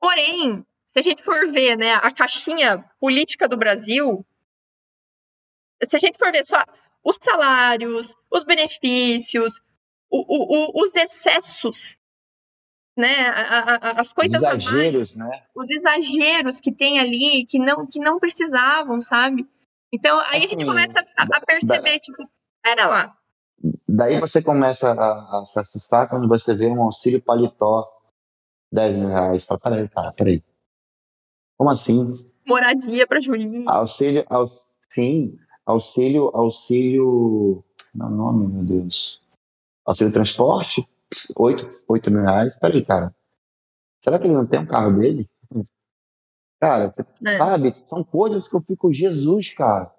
Porém, 0.00 0.64
se 0.86 0.98
a 0.98 1.02
gente 1.02 1.22
for 1.22 1.50
ver 1.50 1.76
né, 1.76 1.92
a 1.94 2.10
caixinha 2.10 2.84
política 3.00 3.48
do 3.48 3.56
Brasil, 3.56 4.24
se 5.86 5.96
a 5.96 5.98
gente 5.98 6.18
for 6.18 6.30
ver 6.32 6.44
só 6.44 6.62
os 7.04 7.18
salários, 7.22 8.16
os 8.30 8.44
benefícios, 8.44 9.60
o- 10.10 10.24
o- 10.26 10.80
o- 10.80 10.82
os 10.82 10.94
excessos, 10.94 11.96
né, 12.96 13.28
a- 13.28 13.58
a- 13.90 14.00
as 14.00 14.12
coisas 14.12 14.42
a 14.42 14.50
mais, 14.50 14.64
Exageros, 14.64 15.14
né? 15.14 15.42
os 15.54 15.68
exageros 15.70 16.60
que 16.60 16.72
tem 16.72 16.98
ali 17.00 17.44
que 17.44 17.58
não 17.58 17.86
que 17.86 17.98
não 17.98 18.18
precisavam, 18.18 19.00
sabe? 19.00 19.46
Então 19.94 20.18
aí 20.20 20.38
a 20.38 20.40
gente 20.40 20.56
Assim, 20.56 20.66
começa 20.66 21.00
a, 21.16 21.22
a 21.22 21.40
perceber 21.40 21.98
tipo, 22.00 22.28
pera 22.62 22.86
lá, 22.86 23.16
Daí 23.88 24.18
você 24.18 24.42
começa 24.42 24.90
a, 24.92 25.40
a 25.40 25.44
se 25.44 25.58
assustar 25.58 26.08
quando 26.08 26.28
você 26.28 26.54
vê 26.54 26.66
um 26.66 26.82
auxílio 26.82 27.22
paletó 27.22 27.88
10 28.72 28.96
mil 28.98 29.08
reais. 29.08 29.44
Fala, 29.46 29.60
peraí, 29.62 29.88
cara, 29.88 30.12
peraí. 30.16 30.42
Como 31.56 31.70
assim? 31.70 32.12
moradia 32.46 33.06
para 33.06 33.20
juiz, 33.20 33.66
Auxílio, 33.66 34.24
aux, 34.28 34.74
sim, 34.90 35.38
auxílio, 35.64 36.30
auxílio, 36.34 37.62
não 37.94 38.06
é 38.06 38.10
nome, 38.10 38.52
meu 38.52 38.66
Deus. 38.66 39.22
Auxílio 39.86 40.12
transporte, 40.12 40.86
8, 41.34 41.68
8 41.88 42.12
mil 42.12 42.22
reais. 42.22 42.58
Peraí, 42.58 42.84
cara. 42.84 43.14
Será 44.02 44.18
que 44.18 44.26
ele 44.26 44.34
não 44.34 44.46
tem 44.46 44.60
um 44.60 44.66
carro 44.66 44.92
dele? 44.92 45.26
Cara, 46.64 46.90
você 46.90 47.04
É. 47.26 47.36
sabe, 47.36 47.74
são 47.84 48.02
coisas 48.02 48.48
que 48.48 48.56
eu 48.56 48.62
fico, 48.62 48.90
Jesus, 48.90 49.52
cara. 49.52 49.92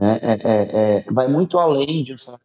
É, 0.00 0.06
é, 0.06 0.38
é, 0.44 0.98
é, 0.98 1.04
vai 1.10 1.26
muito 1.26 1.58
além 1.58 2.04
de 2.04 2.14
um 2.14 2.18
sabe? 2.18 2.40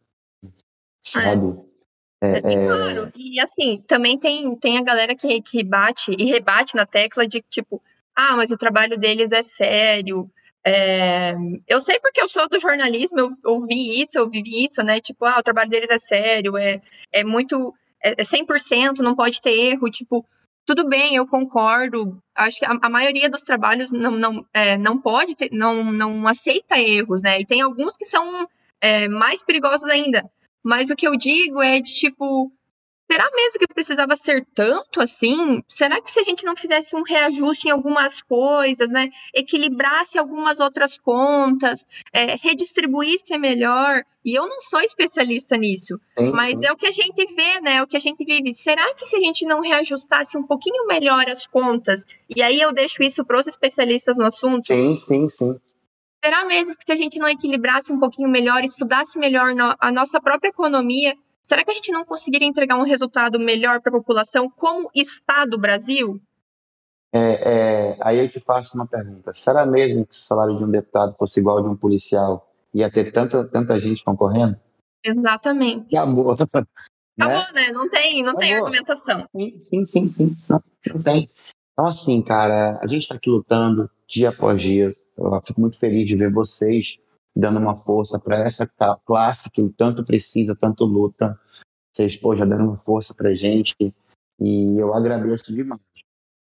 É, 2.20 2.26
É, 2.26 2.38
e 2.38 2.66
claro, 2.66 3.12
e 3.14 3.38
assim, 3.38 3.84
também 3.86 4.18
tem, 4.18 4.56
tem 4.56 4.78
a 4.78 4.82
galera 4.82 5.14
que, 5.14 5.40
que 5.42 5.62
bate 5.62 6.10
e 6.18 6.24
rebate 6.24 6.74
na 6.74 6.84
tecla 6.84 7.24
de 7.24 7.40
tipo, 7.48 7.80
ah, 8.16 8.36
mas 8.36 8.50
o 8.50 8.56
trabalho 8.56 8.98
deles 8.98 9.30
é 9.30 9.44
sério. 9.44 10.28
É, 10.66 11.32
eu 11.68 11.78
sei 11.78 12.00
porque 12.00 12.20
eu 12.20 12.28
sou 12.28 12.48
do 12.48 12.58
jornalismo, 12.58 13.20
eu 13.20 13.30
ouvi 13.44 14.02
isso, 14.02 14.18
eu 14.18 14.28
vivi 14.28 14.64
isso, 14.64 14.82
né? 14.82 14.98
Tipo, 15.00 15.24
ah, 15.24 15.38
o 15.38 15.42
trabalho 15.42 15.70
deles 15.70 15.90
é 15.90 15.98
sério, 15.98 16.56
é, 16.56 16.82
é 17.12 17.22
muito. 17.22 17.72
É, 18.02 18.20
é 18.20 18.24
100%, 18.24 18.98
não 18.98 19.14
pode 19.14 19.40
ter 19.40 19.52
erro. 19.52 19.88
Tipo, 19.88 20.26
tudo 20.66 20.88
bem, 20.88 21.14
eu 21.14 21.26
concordo. 21.26 22.20
Acho 22.34 22.58
que 22.58 22.66
a, 22.66 22.76
a 22.82 22.90
maioria 22.90 23.30
dos 23.30 23.42
trabalhos 23.42 23.92
não, 23.92 24.10
não, 24.10 24.46
é, 24.52 24.76
não 24.76 24.98
pode 24.98 25.34
ter, 25.36 25.48
não, 25.52 25.84
não 25.92 26.26
aceita 26.26 26.78
erros, 26.78 27.22
né? 27.22 27.40
E 27.40 27.46
tem 27.46 27.62
alguns 27.62 27.96
que 27.96 28.04
são 28.04 28.48
é, 28.80 29.08
mais 29.08 29.44
perigosos 29.44 29.88
ainda. 29.88 30.28
Mas 30.62 30.90
o 30.90 30.96
que 30.96 31.06
eu 31.06 31.16
digo 31.16 31.62
é 31.62 31.80
de 31.80 31.94
tipo, 31.94 32.50
será 33.10 33.30
mesmo 33.34 33.58
que 33.60 33.74
precisava 33.74 34.16
ser 34.16 34.46
tanto 34.54 35.00
assim? 35.00 35.62
Será 35.68 36.00
que 36.00 36.10
se 36.10 36.18
a 36.18 36.22
gente 36.22 36.44
não 36.44 36.56
fizesse 36.56 36.94
um 36.96 37.02
reajuste 37.02 37.68
em 37.68 37.70
algumas 37.70 38.20
coisas, 38.20 38.90
né? 38.90 39.08
Equilibrasse 39.34 40.18
algumas 40.18 40.60
outras 40.60 40.98
contas, 40.98 41.86
é, 42.12 42.36
redistribuísse 42.36 43.38
melhor? 43.38 44.02
E 44.24 44.36
eu 44.36 44.48
não 44.48 44.58
sou 44.58 44.80
especialista 44.80 45.56
nisso, 45.56 46.00
sim, 46.18 46.32
mas 46.32 46.58
sim. 46.58 46.66
é 46.66 46.72
o 46.72 46.76
que 46.76 46.86
a 46.86 46.90
gente 46.90 47.34
vê, 47.34 47.60
né? 47.60 47.76
É 47.76 47.82
o 47.82 47.86
que 47.86 47.96
a 47.96 48.00
gente 48.00 48.24
vive. 48.24 48.52
Será 48.52 48.92
que 48.94 49.06
se 49.06 49.14
a 49.14 49.20
gente 49.20 49.46
não 49.46 49.60
reajustasse 49.60 50.36
um 50.36 50.42
pouquinho 50.42 50.84
melhor 50.86 51.28
as 51.28 51.46
contas, 51.46 52.04
e 52.34 52.42
aí 52.42 52.60
eu 52.60 52.72
deixo 52.72 53.02
isso 53.04 53.24
para 53.24 53.38
os 53.38 53.46
especialistas 53.46 54.18
no 54.18 54.24
assunto, 54.24 54.66
Sim, 54.66 54.96
sim, 54.96 55.28
sim. 55.28 55.60
Será 56.24 56.44
mesmo 56.44 56.74
que 56.84 56.90
a 56.90 56.96
gente 56.96 57.20
não 57.20 57.28
equilibrasse 57.28 57.92
um 57.92 58.00
pouquinho 58.00 58.28
melhor, 58.28 58.64
estudasse 58.64 59.16
melhor 59.16 59.54
a 59.78 59.92
nossa 59.92 60.20
própria 60.20 60.48
economia, 60.48 61.16
será 61.48 61.64
que 61.64 61.70
a 61.70 61.74
gente 61.74 61.92
não 61.92 62.04
conseguiria 62.04 62.48
entregar 62.48 62.76
um 62.76 62.84
resultado 62.84 63.38
melhor 63.38 63.80
para 63.80 63.90
a 63.90 63.98
população 63.98 64.50
como 64.50 64.90
Estado 64.94 65.58
Brasil? 65.58 66.20
É, 67.12 67.18
é, 67.18 67.98
aí 68.00 68.18
eu 68.18 68.28
te 68.28 68.40
faço 68.40 68.76
uma 68.76 68.86
pergunta. 68.86 69.32
Será 69.32 69.64
mesmo 69.64 70.06
que 70.06 70.14
o 70.14 70.18
salário 70.18 70.56
de 70.56 70.64
um 70.64 70.70
deputado 70.70 71.12
fosse 71.14 71.40
igual 71.40 71.58
ao 71.58 71.64
de 71.64 71.70
um 71.70 71.76
policial, 71.76 72.46
ia 72.74 72.90
ter 72.90 73.10
tanta, 73.12 73.46
tanta 73.48 73.80
gente 73.80 74.04
concorrendo? 74.04 74.56
Exatamente. 75.04 75.96
Acabou. 75.96 76.34
Né? 77.18 77.24
Acabou, 77.24 77.54
né? 77.54 77.72
Não 77.72 77.88
tem, 77.88 78.22
não 78.22 78.36
tem 78.36 78.54
argumentação. 78.54 79.26
Sim, 79.34 79.58
sim, 79.58 79.86
sim, 79.86 80.06
sim. 80.06 80.36
Não, 80.50 80.60
não 80.92 81.02
tem. 81.02 81.30
Então, 81.72 81.86
assim, 81.86 82.20
cara, 82.20 82.78
a 82.82 82.86
gente 82.86 83.04
está 83.04 83.14
aqui 83.14 83.30
lutando 83.30 83.90
dia 84.06 84.28
após 84.28 84.60
dia. 84.60 84.94
Eu 85.16 85.40
fico 85.40 85.58
muito 85.58 85.78
feliz 85.78 86.06
de 86.06 86.14
ver 86.14 86.30
vocês 86.30 86.98
dando 87.36 87.58
uma 87.58 87.76
força 87.76 88.18
para 88.18 88.38
essa 88.38 88.66
classe 89.04 89.50
que 89.50 89.68
tanto 89.70 90.02
precisa, 90.02 90.56
tanto 90.56 90.84
luta. 90.84 91.38
Vocês, 91.92 92.16
pô, 92.16 92.34
já 92.34 92.44
dando 92.44 92.64
uma 92.64 92.76
força 92.78 93.12
pra 93.12 93.34
gente. 93.34 93.74
E 94.40 94.78
eu 94.78 94.94
agradeço 94.94 95.54
demais. 95.54 95.84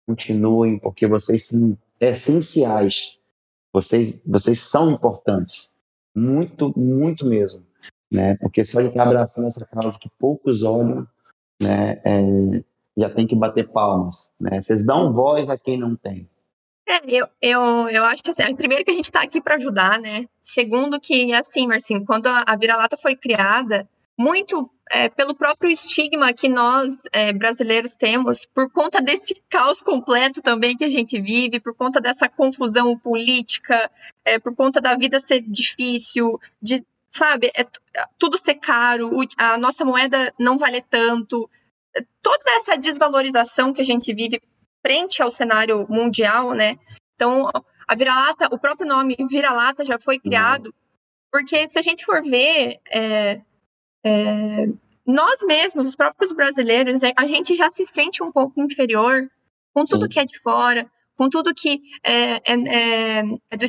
Continuem, 0.08 0.78
porque 0.78 1.08
vocês 1.08 1.48
são 1.48 1.78
essenciais. 2.00 3.18
Vocês, 3.74 4.22
vocês 4.26 4.60
são 4.60 4.92
importantes. 4.92 5.78
Muito, 6.16 6.78
muito 6.78 7.26
mesmo. 7.26 7.66
Né? 8.12 8.36
Porque 8.38 8.64
só 8.64 8.82
de 8.82 8.90
estar 8.90 9.04
abraçando 9.04 9.48
essa 9.48 9.66
causa 9.66 9.98
que 10.00 10.10
poucos 10.20 10.62
olham, 10.62 11.08
né? 11.60 11.98
é, 12.06 12.64
já 12.96 13.10
tem 13.10 13.26
que 13.26 13.36
bater 13.36 13.68
palmas. 13.68 14.32
Né? 14.40 14.62
Vocês 14.62 14.86
dão 14.86 15.12
voz 15.12 15.50
a 15.50 15.58
quem 15.58 15.78
não 15.78 15.96
tem. 15.96 16.30
É, 16.86 17.00
eu, 17.08 17.28
eu, 17.42 17.62
eu 17.90 18.06
acho 18.06 18.22
assim, 18.28 18.56
primeiro 18.56 18.84
que 18.84 18.92
a 18.92 18.94
gente 18.94 19.06
está 19.06 19.22
aqui 19.22 19.42
para 19.42 19.56
ajudar, 19.56 20.00
né? 20.00 20.26
Segundo 20.42 21.00
que, 21.00 21.34
assim, 21.34 21.66
Marcinho, 21.66 22.06
quando 22.06 22.28
a, 22.28 22.44
a 22.46 22.58
vira-lata 22.58 22.98
foi 22.98 23.16
criada, 23.16 23.88
muito 24.18 24.70
é, 24.92 25.08
pelo 25.08 25.34
próprio 25.34 25.72
estigma 25.72 26.34
que 26.34 26.50
nós 26.50 27.04
é, 27.14 27.32
brasileiros 27.32 27.96
temos, 27.96 28.46
por 28.46 28.70
conta 28.70 29.02
desse 29.02 29.42
caos 29.50 29.82
completo 29.82 30.42
também 30.42 30.76
que 30.76 30.84
a 30.84 30.90
gente 30.90 31.20
vive, 31.22 31.60
por 31.60 31.74
conta 31.74 32.02
dessa 32.02 32.28
confusão 32.28 32.98
política, 32.98 33.90
é, 34.26 34.38
por 34.38 34.54
conta 34.54 34.82
da 34.82 34.96
vida 34.96 35.20
ser 35.20 35.42
difícil, 35.42 36.40
de, 36.62 36.84
sabe, 37.08 37.50
é, 37.56 37.66
tudo 38.20 38.38
ser 38.38 38.56
caro, 38.56 39.10
a 39.38 39.58
nossa 39.58 39.86
moeda 39.86 40.34
não 40.38 40.58
vale 40.58 40.82
tanto, 40.82 41.50
toda 42.22 42.52
essa 42.56 42.78
desvalorização 42.78 43.72
que 43.72 43.82
a 43.82 43.86
gente 43.86 44.14
vive 44.14 44.42
frente 44.86 45.24
ao 45.24 45.32
cenário 45.32 45.88
mundial, 45.90 46.54
né? 46.54 46.78
Então, 47.16 47.50
A 47.88 47.96
vira-lata, 47.96 48.48
o 48.52 48.60
próprio 48.60 48.88
nome 48.88 49.16
vira-lata 49.30 49.84
já 49.84 50.00
foi 50.00 50.18
criado, 50.20 50.68
uhum. 50.68 50.74
porque 51.32 51.68
se 51.68 51.78
a 51.80 51.82
gente 51.82 52.06
for 52.06 52.22
ver, 52.24 52.80
é, 52.90 53.42
é, 54.06 54.68
nós 55.06 55.42
mesmos, 55.44 55.88
os 55.88 55.96
próprios 55.96 56.32
brasileiros, 56.34 57.02
a 57.16 57.28
gente 57.28 57.54
já 57.56 57.70
se 57.70 57.86
sente 57.86 58.24
um 58.24 58.32
pouco 58.32 58.62
inferior 58.62 59.30
com 59.74 59.84
tudo 59.84 60.04
Sim. 60.04 60.10
que 60.10 60.20
é 60.20 60.24
de 60.24 60.40
fora, 60.40 60.90
com 61.16 61.30
tudo 61.30 61.54
que 61.54 61.82
é, 62.04 62.36
é, 62.36 62.54
é, 62.54 63.24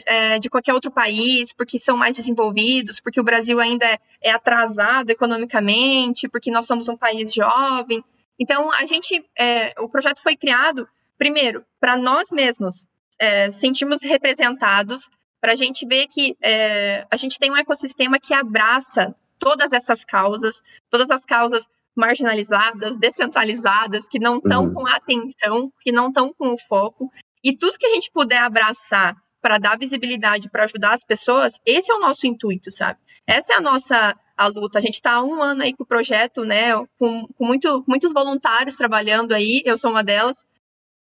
é, 0.07 0.39
de 0.39 0.49
qualquer 0.49 0.73
outro 0.75 0.91
país, 0.91 1.53
porque 1.53 1.79
são 1.79 1.97
mais 1.97 2.17
desenvolvidos, 2.17 3.01
porque 3.01 3.21
o 3.21 3.25
Brasil 3.25 3.59
ainda 3.61 3.87
é 4.23 4.31
atrasado 4.31 5.11
economicamente, 5.11 6.29
porque 6.29 6.51
nós 6.51 6.67
somos 6.67 6.89
um 6.89 6.97
país 6.97 7.35
jovem. 7.35 8.03
Então, 8.39 8.71
a 8.73 8.87
gente, 8.87 9.25
é, 9.39 9.75
o 9.81 9.89
projeto 9.89 10.23
foi 10.23 10.37
criado, 10.37 10.89
primeiro, 11.19 11.65
para 11.81 11.97
nós 11.97 12.31
mesmos 12.31 12.87
é, 13.19 13.51
sentirmos 13.51 14.03
representados, 14.03 15.09
para 15.41 15.53
a 15.53 15.57
gente 15.57 15.87
ver 15.87 16.07
que 16.07 16.37
é, 16.43 17.07
a 17.11 17.17
gente 17.17 17.39
tem 17.39 17.51
um 17.51 17.57
ecossistema 17.57 18.19
que 18.19 18.33
abraça 18.33 19.15
todas 19.39 19.73
essas 19.73 20.05
causas, 20.05 20.63
todas 20.91 21.11
as 21.11 21.25
causas 21.25 21.69
marginalizadas, 21.95 22.97
descentralizadas, 22.97 24.09
que 24.09 24.19
não 24.19 24.39
estão 24.39 24.65
uhum. 24.65 24.73
com 24.73 24.87
a 24.87 24.97
atenção, 24.97 25.73
que 25.81 25.93
não 25.93 26.09
estão 26.09 26.33
com 26.33 26.55
o 26.55 26.59
foco. 26.59 27.11
E 27.43 27.57
tudo 27.57 27.79
que 27.79 27.87
a 27.87 27.95
gente 27.95 28.11
puder 28.11 28.39
abraçar 28.39 29.15
para 29.41 29.59
dar 29.59 29.79
visibilidade, 29.79 30.49
para 30.49 30.65
ajudar 30.65 30.95
as 30.95 31.05
pessoas, 31.05 31.61
esse 31.67 31.93
é 31.93 31.95
o 31.95 32.01
nosso 32.01 32.27
intuito, 32.27 32.71
sabe? 32.71 32.99
Essa 33.27 33.53
é 33.53 33.57
a 33.57 33.61
nossa 33.61 34.17
a 34.37 34.47
luta. 34.47 34.79
A 34.79 34.83
gente 34.83 34.95
está 34.95 35.13
há 35.13 35.23
um 35.23 35.41
ano 35.43 35.63
aí 35.63 35.75
com 35.75 35.85
o 35.85 35.87
projeto, 35.87 36.45
né? 36.45 36.75
Com, 36.99 37.27
com 37.29 37.45
muito, 37.45 37.85
muitos 37.87 38.13
voluntários 38.13 38.77
trabalhando 38.77 39.33
aí, 39.33 39.63
eu 39.65 39.77
sou 39.77 39.91
uma 39.91 40.03
delas, 40.03 40.45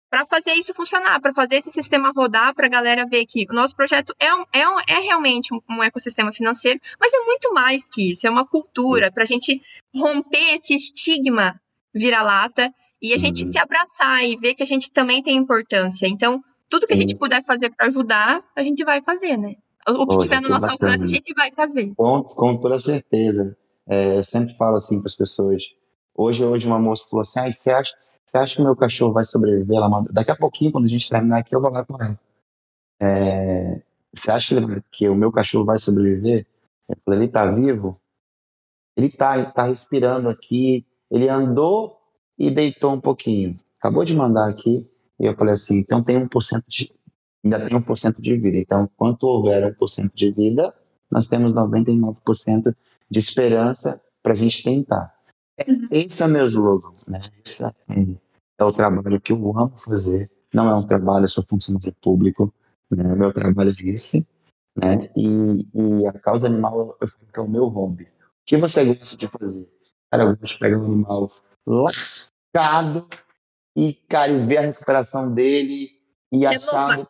para 0.09 0.25
fazer 0.25 0.53
isso 0.53 0.73
funcionar, 0.73 1.21
para 1.21 1.33
fazer 1.33 1.57
esse 1.57 1.71
sistema 1.71 2.11
rodar, 2.15 2.53
para 2.55 2.65
a 2.65 2.69
galera 2.69 3.05
ver 3.05 3.25
que 3.25 3.45
o 3.49 3.53
nosso 3.53 3.75
projeto 3.75 4.13
é, 4.19 4.33
um, 4.33 4.43
é, 4.51 4.67
um, 4.67 4.79
é 4.87 4.99
realmente 5.01 5.53
um, 5.53 5.61
um, 5.69 5.83
ecossistema 5.83 6.31
financeiro, 6.31 6.79
mas 6.99 7.13
é 7.13 7.19
muito 7.19 7.53
mais 7.53 7.87
que 7.87 8.11
isso, 8.11 8.25
é 8.25 8.29
uma 8.29 8.45
cultura, 8.45 9.11
para 9.11 9.23
a 9.23 9.27
gente 9.27 9.61
romper 9.95 10.55
esse 10.55 10.73
estigma 10.73 11.59
vira-lata 11.93 12.73
e 13.01 13.13
a 13.13 13.17
gente 13.17 13.45
uhum. 13.45 13.51
se 13.51 13.59
abraçar 13.59 14.25
e 14.25 14.35
ver 14.35 14.55
que 14.55 14.63
a 14.63 14.65
gente 14.65 14.91
também 14.91 15.21
tem 15.21 15.37
importância. 15.37 16.07
Então, 16.07 16.43
tudo 16.69 16.85
que 16.85 16.93
a 16.93 16.97
gente 16.97 17.15
puder 17.15 17.43
fazer 17.43 17.69
para 17.71 17.87
ajudar, 17.87 18.43
a 18.55 18.63
gente 18.63 18.83
vai 18.83 19.01
fazer, 19.01 19.37
né? 19.37 19.55
O 19.87 20.05
que 20.05 20.15
Poxa, 20.15 20.19
tiver 20.19 20.41
no 20.41 20.49
nosso 20.49 20.67
bacana. 20.67 20.91
alcance, 20.91 21.03
a 21.03 21.15
gente 21.15 21.33
vai 21.33 21.51
fazer. 21.51 21.93
Com, 21.95 22.21
com 22.21 22.57
toda 22.57 22.77
certeza. 22.77 23.57
É, 23.87 24.17
eu 24.17 24.23
sempre 24.23 24.55
falo 24.55 24.75
assim 24.75 24.99
para 24.99 25.07
as 25.07 25.15
pessoas. 25.15 25.63
Hoje, 26.21 26.43
hoje 26.43 26.67
uma 26.67 26.77
moça 26.77 27.07
falou 27.09 27.21
assim: 27.21 27.39
ah, 27.39 27.49
você 27.49 27.71
acha, 27.71 27.95
você 28.25 28.37
acha 28.37 28.55
que 28.57 28.61
meu 28.61 28.75
cachorro 28.75 29.13
vai 29.13 29.23
sobreviver? 29.23 29.77
Ela. 29.77 30.03
Daqui 30.11 30.29
a 30.29 30.35
pouquinho, 30.35 30.69
quando 30.69 30.83
a 30.83 30.89
gente 30.89 31.09
terminar 31.09 31.37
aqui, 31.37 31.55
eu 31.55 31.61
vou 31.61 31.71
lá 31.71 31.85
com 31.85 31.95
ela. 31.95 32.19
É, 33.01 33.81
você 34.13 34.29
acha 34.29 34.55
que 34.91 35.07
o 35.07 35.15
meu 35.15 35.31
cachorro 35.31 35.63
vai 35.63 35.79
sobreviver? 35.79 36.45
Eu 36.89 36.97
falei: 37.05 37.19
ele 37.19 37.27
está 37.27 37.45
vivo? 37.49 37.93
Ele 38.97 39.07
está, 39.07 39.37
ele 39.37 39.49
tá 39.49 39.63
respirando 39.63 40.27
aqui. 40.27 40.85
Ele 41.09 41.29
andou 41.29 41.97
e 42.37 42.51
deitou 42.51 42.91
um 42.91 42.99
pouquinho. 42.99 43.53
Acabou 43.79 44.03
de 44.03 44.13
mandar 44.13 44.49
aqui. 44.49 44.85
E 45.17 45.25
eu 45.25 45.33
falei 45.37 45.53
assim: 45.53 45.77
então 45.79 46.01
tem 46.03 46.19
1% 46.19 46.63
de. 46.67 46.91
Ainda 47.45 47.65
tem 47.65 47.79
1% 47.79 48.19
de 48.19 48.35
vida. 48.35 48.57
Então, 48.57 48.89
quanto 48.97 49.23
houver 49.23 49.73
1% 49.73 50.11
de 50.13 50.31
vida, 50.31 50.75
nós 51.09 51.29
temos 51.29 51.53
99% 51.53 52.75
de 53.09 53.19
esperança 53.19 54.01
para 54.21 54.33
a 54.33 54.35
gente 54.35 54.61
tentar. 54.61 55.17
Uhum. 55.67 55.87
Esse 55.91 56.23
é 56.23 56.25
o 56.25 56.29
meu 56.29 56.45
slogan, 56.45 56.91
né? 57.07 57.19
Esse 57.45 57.65
é 57.65 58.63
o 58.63 58.71
trabalho 58.71 59.21
que 59.21 59.31
eu 59.31 59.37
amo 59.37 59.77
fazer. 59.77 60.29
Não 60.53 60.69
é 60.69 60.73
um 60.73 60.81
trabalho, 60.81 61.25
eu 61.25 61.29
sou 61.29 61.43
funcionário 61.43 61.95
público, 62.01 62.53
né? 62.89 63.15
Meu 63.15 63.31
trabalho 63.33 63.69
é 63.69 63.89
esse, 63.89 64.27
né? 64.75 65.09
E, 65.15 65.67
e 65.73 66.07
a 66.07 66.13
causa 66.13 66.47
animal 66.47 66.97
eu 66.99 67.07
falo 67.07 67.27
que 67.31 67.39
é 67.39 67.43
o 67.43 67.49
meu 67.49 67.65
hobby. 67.65 68.03
O 68.03 68.07
que 68.45 68.57
você 68.57 68.83
gosta 68.85 69.15
de 69.15 69.27
fazer? 69.27 69.69
Cara, 70.11 70.23
eu 70.23 70.35
gosto 70.35 70.53
de 70.53 70.59
pegar 70.59 70.79
um 70.79 70.85
animal 70.85 71.27
lascado 71.67 73.07
e, 73.75 73.93
cara, 74.07 74.31
e 74.31 74.37
ver 74.37 74.57
a 74.57 74.61
recuperação 74.61 75.31
dele 75.33 75.89
e 76.31 76.45
é 76.45 76.49
achar. 76.49 77.07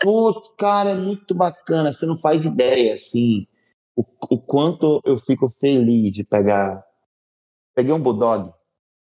Putz, 0.00 0.54
cara, 0.56 0.90
é 0.90 0.94
muito 0.94 1.34
bacana. 1.34 1.92
Você 1.92 2.06
não 2.06 2.18
faz 2.18 2.44
ideia, 2.44 2.94
assim, 2.94 3.46
o, 3.94 4.04
o 4.30 4.38
quanto 4.38 5.00
eu 5.04 5.18
fico 5.18 5.48
feliz 5.48 6.14
de 6.14 6.24
pegar 6.24 6.85
Peguei 7.76 7.92
um 7.92 8.00
Bulldog, 8.00 8.46
não 8.46 8.52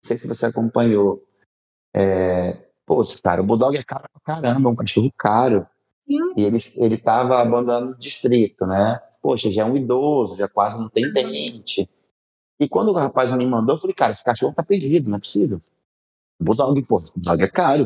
sei 0.04 0.16
se 0.16 0.28
você 0.28 0.46
acompanhou. 0.46 1.28
É, 1.94 2.54
pô, 2.86 3.02
cara, 3.24 3.42
o 3.42 3.46
Bulldog 3.46 3.76
é 3.76 3.82
caro 3.82 4.06
pra 4.14 4.22
caramba, 4.22 4.70
é 4.70 4.72
um 4.72 4.76
cachorro 4.76 5.12
caro. 5.18 5.68
Sim. 6.08 6.34
E 6.38 6.44
ele, 6.44 6.58
ele 6.76 6.98
tava 6.98 7.42
abandonando 7.42 7.94
o 7.94 7.98
distrito, 7.98 8.68
né? 8.68 9.00
Poxa, 9.22 9.50
já 9.50 9.64
é 9.64 9.66
um 9.66 9.76
idoso, 9.76 10.38
já 10.38 10.48
quase 10.48 10.78
não 10.78 10.88
tem 10.88 11.12
dente. 11.12 11.90
E 12.60 12.70
quando 12.70 12.90
o 12.90 12.94
rapaz 12.94 13.32
me 13.36 13.46
mandou, 13.46 13.76
eu 13.76 13.80
falei, 13.80 13.96
cara, 13.96 14.14
esse 14.14 14.24
cachorro 14.24 14.54
tá 14.54 14.62
perdido, 14.62 15.10
não 15.10 15.18
é 15.18 15.20
possível. 15.20 15.60
O 16.40 16.44
Bulldog, 16.44 16.82
pô, 16.88 16.96
o 16.96 17.14
Bulldog 17.16 17.44
é 17.44 17.48
caro. 17.48 17.84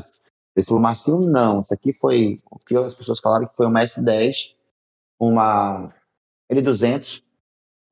Ele 0.56 0.66
falou, 0.66 0.84
Marcinho, 0.84 1.20
não, 1.30 1.62
isso 1.62 1.74
aqui 1.74 1.94
foi, 1.94 2.38
o 2.52 2.60
que 2.60 2.76
as 2.76 2.94
pessoas 2.94 3.20
falaram 3.20 3.48
que 3.48 3.56
foi 3.56 3.68
uma 3.68 3.82
S10, 3.82 4.54
uma 5.20 5.88
L200, 6.52 7.24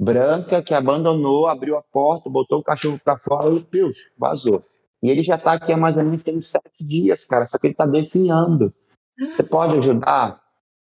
branca 0.02 0.64
que 0.64 0.74
abandonou, 0.74 1.48
abriu 1.48 1.78
a 1.78 1.84
porta, 1.84 2.28
botou 2.28 2.60
o 2.60 2.64
cachorro 2.64 3.00
para 3.04 3.20
fora 3.20 3.54
e 3.54 3.64
pius, 3.64 4.10
vazou. 4.18 4.66
E 5.04 5.12
ele 5.12 5.24
já 5.24 5.36
está 5.36 5.54
aqui 5.54 5.72
há 5.72 5.78
mais 5.78 5.96
ou 5.96 6.04
menos 6.04 6.24
tem 6.24 6.42
sete 6.42 6.84
dias, 6.84 7.26
cara, 7.26 7.46
só 7.46 7.60
que 7.60 7.68
ele 7.68 7.74
está 7.74 7.86
definhando. 7.86 8.74
Você 9.20 9.44
pode 9.44 9.78
ajudar? 9.78 10.40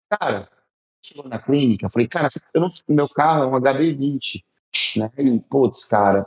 Cara, 0.09 0.47
chegou 1.05 1.27
na 1.27 1.37
clínica, 1.37 1.89
falei, 1.89 2.07
cara, 2.07 2.29
eu 2.53 2.61
não, 2.61 2.69
meu 2.87 3.05
carro 3.13 3.43
é 3.43 3.49
um 3.49 3.59
HB20, 3.59 4.43
né? 4.95 5.11
E, 5.17 5.39
putz, 5.41 5.85
cara, 5.85 6.25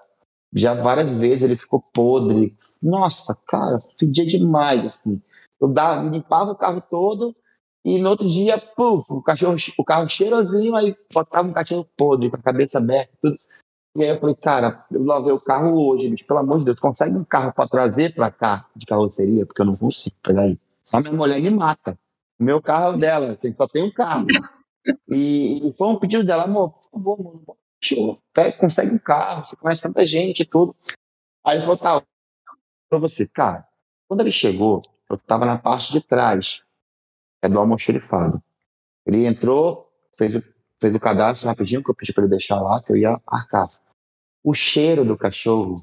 já 0.53 0.74
várias 0.74 1.18
vezes 1.18 1.45
ele 1.45 1.57
ficou 1.57 1.82
podre. 1.95 2.55
Nossa, 2.82 3.34
cara, 3.47 3.78
fedia 3.99 4.26
demais, 4.26 4.84
assim. 4.84 5.20
Eu 5.59 5.68
dava, 5.68 6.09
limpava 6.09 6.53
o 6.53 6.57
carro 6.57 6.82
todo, 6.82 7.34
e 7.85 7.99
no 7.99 8.11
outro 8.11 8.28
dia, 8.28 8.59
puf, 8.59 9.12
o 9.12 9.22
cachorro, 9.22 9.57
o 9.76 9.85
carro 9.85 10.09
cheirosinho, 10.09 10.76
aí 10.76 10.95
botava 11.12 11.49
um 11.49 11.53
cachorro 11.53 11.89
podre, 11.97 12.30
com 12.30 12.37
a 12.37 12.43
cabeça 12.43 12.78
aberta, 12.78 13.12
tudo. 13.20 13.37
E 13.97 14.03
aí 14.03 14.11
eu 14.11 14.20
falei, 14.20 14.35
cara, 14.37 14.74
eu 14.91 15.05
lavei 15.05 15.33
o 15.33 15.45
carro 15.45 15.89
hoje, 15.89 16.09
bicho, 16.09 16.26
pelo 16.26 16.39
amor 16.39 16.59
de 16.59 16.66
Deus, 16.66 16.78
consegue 16.78 17.16
um 17.16 17.24
carro 17.24 17.53
para 17.53 17.68
trazer 17.68 18.14
para 18.14 18.30
cá 18.30 18.66
de 18.74 18.87
carroceria? 18.87 19.45
Porque 19.45 19.61
eu 19.61 19.66
não 19.66 19.72
consigo 19.72 20.16
pegar 20.22 20.43
aí. 20.43 20.59
Só 20.83 21.01
minha 21.01 21.12
mulher 21.12 21.41
me 21.41 21.51
mata. 21.51 21.99
O 22.39 22.45
meu 22.45 22.62
carro 22.62 22.95
é 22.95 22.99
dela, 22.99 23.33
assim, 23.33 23.55
só 23.55 23.66
tem 23.66 23.85
um 23.85 23.93
carro. 23.93 24.26
E, 25.09 25.68
e 25.68 25.72
foi 25.74 25.89
um 25.89 25.99
pedido 25.99 26.24
dela, 26.24 26.45
amor, 26.45 26.72
por 26.72 26.91
favor, 26.91 27.22
mano, 27.22 27.45
pega, 28.33 28.57
consegue 28.57 28.95
um 28.95 28.99
carro, 28.99 29.45
você 29.45 29.57
conhece 29.57 29.83
tanta 29.83 30.07
gente 30.07 30.41
e 30.41 30.47
tudo. 30.47 30.74
Aí 31.45 31.57
ele 31.57 31.62
falou, 31.62 31.76
tá, 31.76 32.03
pra 32.89 32.99
você, 32.99 33.26
cara, 33.26 33.62
quando 34.09 34.20
ele 34.20 34.33
chegou, 34.33 34.80
eu 35.11 35.18
tava 35.18 35.45
na 35.45 35.59
parte 35.59 35.93
de 35.93 36.01
trás 36.01 36.64
é 37.43 37.49
do 37.49 37.59
almoxerifado. 37.59 38.43
Ele 39.05 39.26
entrou, 39.26 39.90
fez, 40.16 40.34
fez 40.80 40.95
o 40.95 41.01
cadastro 41.01 41.49
rapidinho, 41.49 41.82
que 41.82 41.90
eu 41.90 41.95
pedi 41.95 42.12
para 42.12 42.24
ele 42.24 42.30
deixar 42.30 42.61
lá, 42.61 42.80
que 42.80 42.93
eu 42.93 42.97
ia 42.97 43.20
arcar. 43.26 43.66
O 44.45 44.55
cheiro 44.55 45.05
do 45.05 45.16
cachorro 45.16 45.74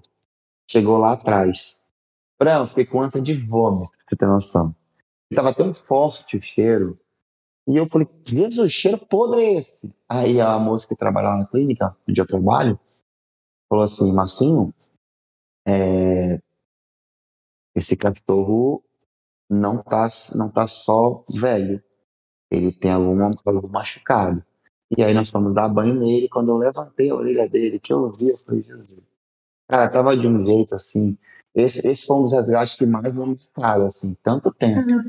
chegou 0.69 0.97
lá 0.97 1.13
atrás. 1.13 1.89
Não, 2.41 2.65
fiquei 2.65 2.85
com 2.85 3.01
ânsia 3.01 3.21
de 3.21 3.35
vômito, 3.35 3.91
pra 4.07 4.17
ter 4.17 4.25
noção. 4.25 4.73
Estava 5.29 5.53
tão 5.53 5.73
forte 5.73 6.37
o 6.37 6.41
cheiro. 6.41 6.95
E 7.67 7.75
eu 7.75 7.85
falei, 7.85 8.07
Jesus, 8.25 8.71
cheiro 8.71 8.97
podre 8.97 9.41
é 9.41 9.53
esse? 9.59 9.93
Aí 10.07 10.39
a 10.39 10.57
moça 10.57 10.87
que 10.87 10.95
trabalha 10.95 11.29
lá 11.29 11.37
na 11.37 11.47
clínica, 11.47 11.95
onde 12.07 12.19
eu 12.19 12.25
trabalho, 12.25 12.79
falou 13.67 13.83
assim, 13.83 14.11
Massinho, 14.11 14.73
é, 15.67 16.41
esse 17.75 17.95
cachorro 17.95 18.83
não 19.49 19.81
tá, 19.81 20.07
não 20.35 20.49
tá 20.49 20.67
só 20.67 21.23
velho, 21.35 21.81
ele 22.51 22.71
tem 22.71 22.91
algum, 22.91 23.15
algum 23.45 23.69
machucado. 23.69 24.43
E 24.95 25.03
aí 25.03 25.13
nós 25.13 25.29
fomos 25.29 25.53
dar 25.53 25.67
banho 25.69 25.93
nele, 25.93 26.27
quando 26.29 26.49
eu 26.49 26.57
levantei 26.57 27.09
a 27.09 27.15
orelha 27.15 27.47
dele, 27.47 27.79
que 27.79 27.93
eu 27.93 28.11
vi, 28.19 28.29
eu 28.29 28.37
falei, 28.37 28.61
Jesus. 28.61 28.95
Cara, 29.67 29.87
tava 29.87 30.17
de 30.17 30.27
um 30.27 30.43
jeito 30.43 30.73
assim. 30.73 31.15
Esse, 31.53 31.87
esse 31.87 32.05
foi 32.05 32.17
um 32.17 32.23
dos 32.23 32.33
resgates 32.33 32.75
que 32.75 32.85
mais 32.85 33.13
me 33.13 33.25
marcaram, 33.25 33.85
assim, 33.85 34.15
tanto 34.23 34.51
tempo. 34.51 34.79
Uhum. 34.79 35.03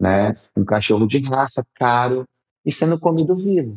Né? 0.00 0.32
Um 0.56 0.64
cachorro 0.64 1.06
de 1.06 1.18
raça, 1.20 1.62
caro, 1.74 2.26
e 2.64 2.72
sendo 2.72 2.98
comido 2.98 3.36
vivo. 3.36 3.74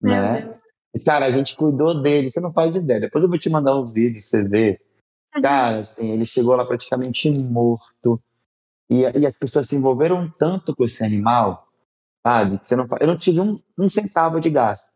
Meu 0.00 0.12
né? 0.12 0.42
Deus. 0.42 0.60
E, 0.94 1.00
cara, 1.00 1.26
a 1.26 1.30
gente 1.30 1.56
cuidou 1.56 2.02
dele, 2.02 2.30
você 2.30 2.40
não 2.40 2.52
faz 2.52 2.76
ideia. 2.76 3.00
Depois 3.00 3.22
eu 3.22 3.30
vou 3.30 3.38
te 3.38 3.48
mandar 3.48 3.78
uns 3.78 3.92
vídeos, 3.92 4.26
você 4.26 4.42
vê. 4.42 4.78
Uhum. 5.34 5.42
Cara, 5.42 5.78
assim, 5.78 6.10
ele 6.10 6.26
chegou 6.26 6.54
lá 6.54 6.64
praticamente 6.64 7.30
morto. 7.50 8.20
E, 8.90 9.02
e 9.02 9.26
as 9.26 9.36
pessoas 9.36 9.68
se 9.68 9.76
envolveram 9.76 10.30
tanto 10.30 10.74
com 10.74 10.84
esse 10.84 11.04
animal, 11.04 11.68
sabe? 12.26 12.58
Que 12.58 12.66
você 12.66 12.76
não, 12.76 12.86
eu 13.00 13.06
não 13.06 13.16
tive 13.16 13.40
um, 13.40 13.56
um 13.78 13.88
centavo 13.88 14.40
de 14.40 14.50
gasto. 14.50 14.90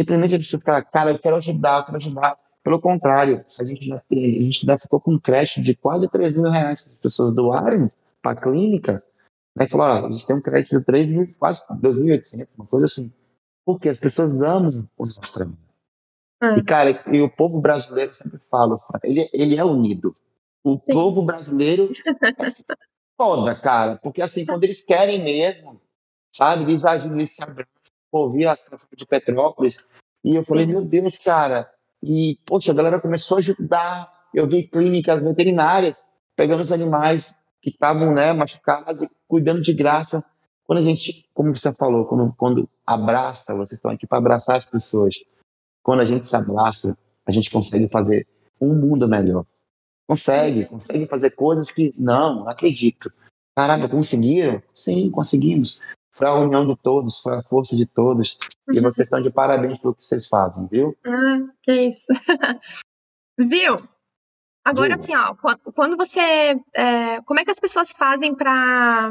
Simplesmente 0.00 0.34
a 0.34 0.38
pessoa 0.38 0.62
fala, 0.62 0.82
cara, 0.82 1.10
eu 1.10 1.18
quero 1.18 1.36
ajudar, 1.36 1.80
eu 1.80 1.84
quero 1.86 1.96
ajudar. 1.96 2.34
Pelo 2.62 2.80
contrário, 2.80 3.44
a 3.60 3.64
gente 3.64 3.86
já, 3.86 3.96
a 3.96 4.14
gente 4.14 4.66
já 4.66 4.78
ficou 4.78 5.00
com 5.00 5.14
um 5.14 5.18
creche 5.18 5.60
de 5.60 5.74
quase 5.74 6.08
3 6.08 6.36
mil 6.36 6.50
reais 6.50 6.84
que 6.84 6.90
as 6.90 6.98
pessoas 6.98 7.34
doaram 7.34 7.84
para 8.22 8.32
a 8.32 8.40
clínica, 8.40 9.02
Aí 9.58 9.68
falou, 9.68 9.86
ó, 9.86 10.06
a 10.06 10.12
gente 10.12 10.24
tem 10.24 10.36
um 10.36 10.40
crédito 10.40 10.78
de 10.78 10.84
3 10.84 11.08
mil, 11.08 11.26
quase 11.36 11.64
2.800, 11.66 12.48
uma 12.56 12.68
coisa 12.68 12.86
assim. 12.86 13.12
Porque 13.66 13.88
as 13.88 13.98
pessoas 13.98 14.40
amam 14.40 14.70
o 14.96 15.00
nosso 15.00 15.20
trabalho. 15.34 15.58
E, 16.56 16.62
cara, 16.62 16.90
e 17.12 17.20
o 17.20 17.28
povo 17.28 17.60
brasileiro 17.60 18.14
sempre 18.14 18.38
fala, 18.38 18.76
ele, 19.02 19.28
ele 19.32 19.56
é 19.56 19.64
unido. 19.64 20.12
O 20.62 20.78
Sim. 20.78 20.92
povo 20.92 21.22
brasileiro 21.22 21.90
é 22.06 22.14
foda, 23.18 23.54
cara. 23.56 23.96
Porque, 23.96 24.22
assim, 24.22 24.46
quando 24.46 24.62
eles 24.62 24.82
querem 24.82 25.22
mesmo, 25.22 25.80
sabe, 26.32 26.62
eles 26.62 26.84
agem, 26.84 27.10
eles 27.12 27.34
se 27.34 27.42
abraçam. 27.42 27.66
Ouvi 28.12 28.46
as 28.46 28.66
canções 28.66 28.96
de 28.96 29.04
Petrópolis. 29.04 29.90
E 30.24 30.34
eu 30.36 30.44
falei, 30.44 30.64
meu 30.64 30.82
Deus, 30.82 31.18
cara. 31.18 31.66
E, 32.02 32.38
poxa, 32.46 32.70
a 32.70 32.74
galera 32.74 33.00
começou 33.00 33.36
a 33.36 33.38
ajudar. 33.40 34.10
Eu 34.32 34.46
vi 34.46 34.66
clínicas 34.66 35.22
veterinárias 35.22 36.08
pegando 36.36 36.62
os 36.62 36.70
animais 36.70 37.34
que 37.60 37.70
estavam 37.70 38.14
né, 38.14 38.32
machucados, 38.32 39.08
cuidando 39.26 39.60
de 39.60 39.74
graça. 39.74 40.24
Quando 40.64 40.78
a 40.78 40.82
gente, 40.82 41.28
como 41.34 41.54
você 41.54 41.72
falou, 41.72 42.06
quando, 42.06 42.32
quando 42.36 42.68
abraça, 42.86 43.54
vocês 43.54 43.78
estão 43.78 43.90
aqui 43.90 44.06
para 44.06 44.18
abraçar 44.18 44.56
as 44.56 44.64
pessoas. 44.64 45.16
Quando 45.82 46.00
a 46.00 46.04
gente 46.04 46.28
se 46.28 46.36
abraça, 46.36 46.96
a 47.26 47.32
gente 47.32 47.50
consegue 47.50 47.88
fazer 47.88 48.26
um 48.62 48.74
mundo 48.74 49.08
melhor. 49.08 49.44
Consegue, 50.08 50.64
consegue 50.64 51.06
fazer 51.06 51.32
coisas 51.32 51.70
que, 51.70 51.90
não, 52.00 52.36
não 52.36 52.48
acredito. 52.48 53.12
Caraca, 53.54 53.88
conseguiram? 53.88 54.62
Sim, 54.74 55.10
conseguimos. 55.10 55.82
Foi 56.12 56.26
a 56.26 56.34
união 56.34 56.66
de 56.66 56.76
todos, 56.76 57.20
foi 57.20 57.36
a 57.36 57.42
força 57.42 57.76
de 57.76 57.84
todos. 57.84 58.38
E 58.72 58.78
uhum. 58.78 58.82
vocês 58.84 59.06
estão 59.06 59.20
de 59.20 59.30
parabéns 59.30 59.78
pelo 59.78 59.94
que 59.94 60.04
vocês 60.04 60.26
fazem, 60.26 60.66
viu? 60.66 60.96
Ah, 61.04 61.40
que 61.62 61.72
isso. 61.72 62.06
viu? 63.38 63.82
Agora, 64.64 64.94
assim, 64.94 65.14
ó, 65.14 65.34
quando 65.74 65.96
você. 65.96 66.20
É, 66.74 67.20
como 67.22 67.40
é 67.40 67.44
que 67.44 67.50
as 67.50 67.60
pessoas 67.60 67.92
fazem 67.92 68.34
para. 68.34 69.10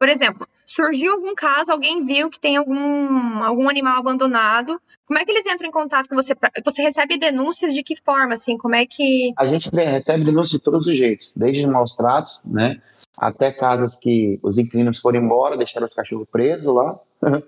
Por 0.00 0.08
exemplo, 0.08 0.48
surgiu 0.64 1.12
algum 1.12 1.34
caso, 1.34 1.70
alguém 1.70 2.02
viu 2.02 2.30
que 2.30 2.40
tem 2.40 2.56
algum, 2.56 3.42
algum 3.42 3.68
animal 3.68 3.98
abandonado. 3.98 4.80
Como 5.06 5.20
é 5.20 5.24
que 5.26 5.30
eles 5.30 5.46
entram 5.46 5.68
em 5.68 5.70
contato 5.70 6.08
com 6.08 6.14
você? 6.14 6.34
Você 6.64 6.80
recebe 6.80 7.18
denúncias 7.18 7.74
de 7.74 7.82
que 7.82 7.94
forma, 8.02 8.32
assim? 8.32 8.56
Como 8.56 8.74
é 8.74 8.86
que. 8.86 9.34
A 9.36 9.44
gente 9.44 9.68
recebe 9.68 10.24
denúncias 10.24 10.52
de 10.52 10.58
todos 10.58 10.86
os 10.86 10.96
jeitos, 10.96 11.34
desde 11.36 11.66
maus 11.66 11.94
tratos, 11.94 12.40
né? 12.46 12.80
Até 13.18 13.52
casas 13.52 13.98
que 13.98 14.40
os 14.42 14.56
inquilinos 14.56 14.98
foram 14.98 15.20
embora, 15.20 15.54
deixaram 15.54 15.86
os 15.86 15.92
cachorros 15.92 16.26
presos 16.32 16.74
lá. 16.74 16.98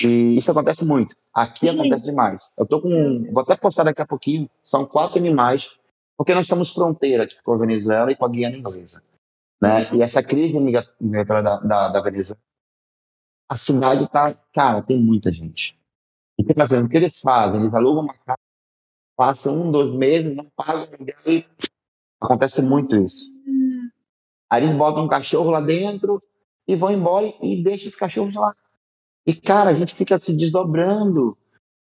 E 0.00 0.36
isso 0.36 0.48
acontece 0.52 0.84
muito. 0.84 1.16
Aqui 1.34 1.66
Sim. 1.66 1.74
acontece 1.74 2.04
demais. 2.04 2.52
Eu 2.56 2.64
tô 2.64 2.80
com. 2.80 3.26
Vou 3.32 3.42
até 3.42 3.56
postar 3.56 3.82
daqui 3.82 4.00
a 4.00 4.06
pouquinho. 4.06 4.48
São 4.62 4.86
quatro 4.86 5.18
animais 5.18 5.76
porque 6.16 6.32
nós 6.32 6.46
somos 6.46 6.72
fronteira 6.72 7.26
com 7.44 7.52
a 7.52 7.58
Venezuela 7.58 8.12
e 8.12 8.14
com 8.14 8.24
a 8.24 8.28
Guiana 8.28 8.56
Inglesa. 8.56 9.02
Né? 9.60 9.80
E 9.94 10.02
essa 10.02 10.22
crise 10.22 10.58
migratória 10.58 11.42
da, 11.42 11.58
da, 11.60 11.88
da 11.88 12.00
Venezuela, 12.00 12.40
a 13.48 13.56
cidade 13.56 14.04
está, 14.04 14.34
cara, 14.52 14.82
tem 14.82 15.00
muita 15.00 15.32
gente. 15.32 15.78
Então, 16.38 16.66
tá 16.66 16.78
o 16.78 16.88
que 16.88 16.96
eles 16.96 17.20
fazem? 17.20 17.60
Eles 17.60 17.74
alugam 17.74 18.04
uma 18.04 18.14
casa, 18.14 18.38
passam 19.16 19.56
um, 19.56 19.72
dois 19.72 19.92
meses, 19.92 20.36
não 20.36 20.44
pagam 20.54 20.86
ninguém. 20.98 21.44
Acontece 22.20 22.62
muito 22.62 22.94
isso. 22.96 23.40
Aí 24.50 24.62
eles 24.62 24.74
botam 24.74 25.04
um 25.04 25.08
cachorro 25.08 25.50
lá 25.50 25.60
dentro 25.60 26.20
e 26.66 26.76
vão 26.76 26.92
embora 26.92 27.26
e 27.42 27.62
deixam 27.62 27.88
os 27.88 27.96
cachorros 27.96 28.34
lá. 28.34 28.54
E, 29.26 29.34
cara, 29.34 29.70
a 29.70 29.74
gente 29.74 29.94
fica 29.94 30.18
se 30.18 30.34
desdobrando. 30.36 31.36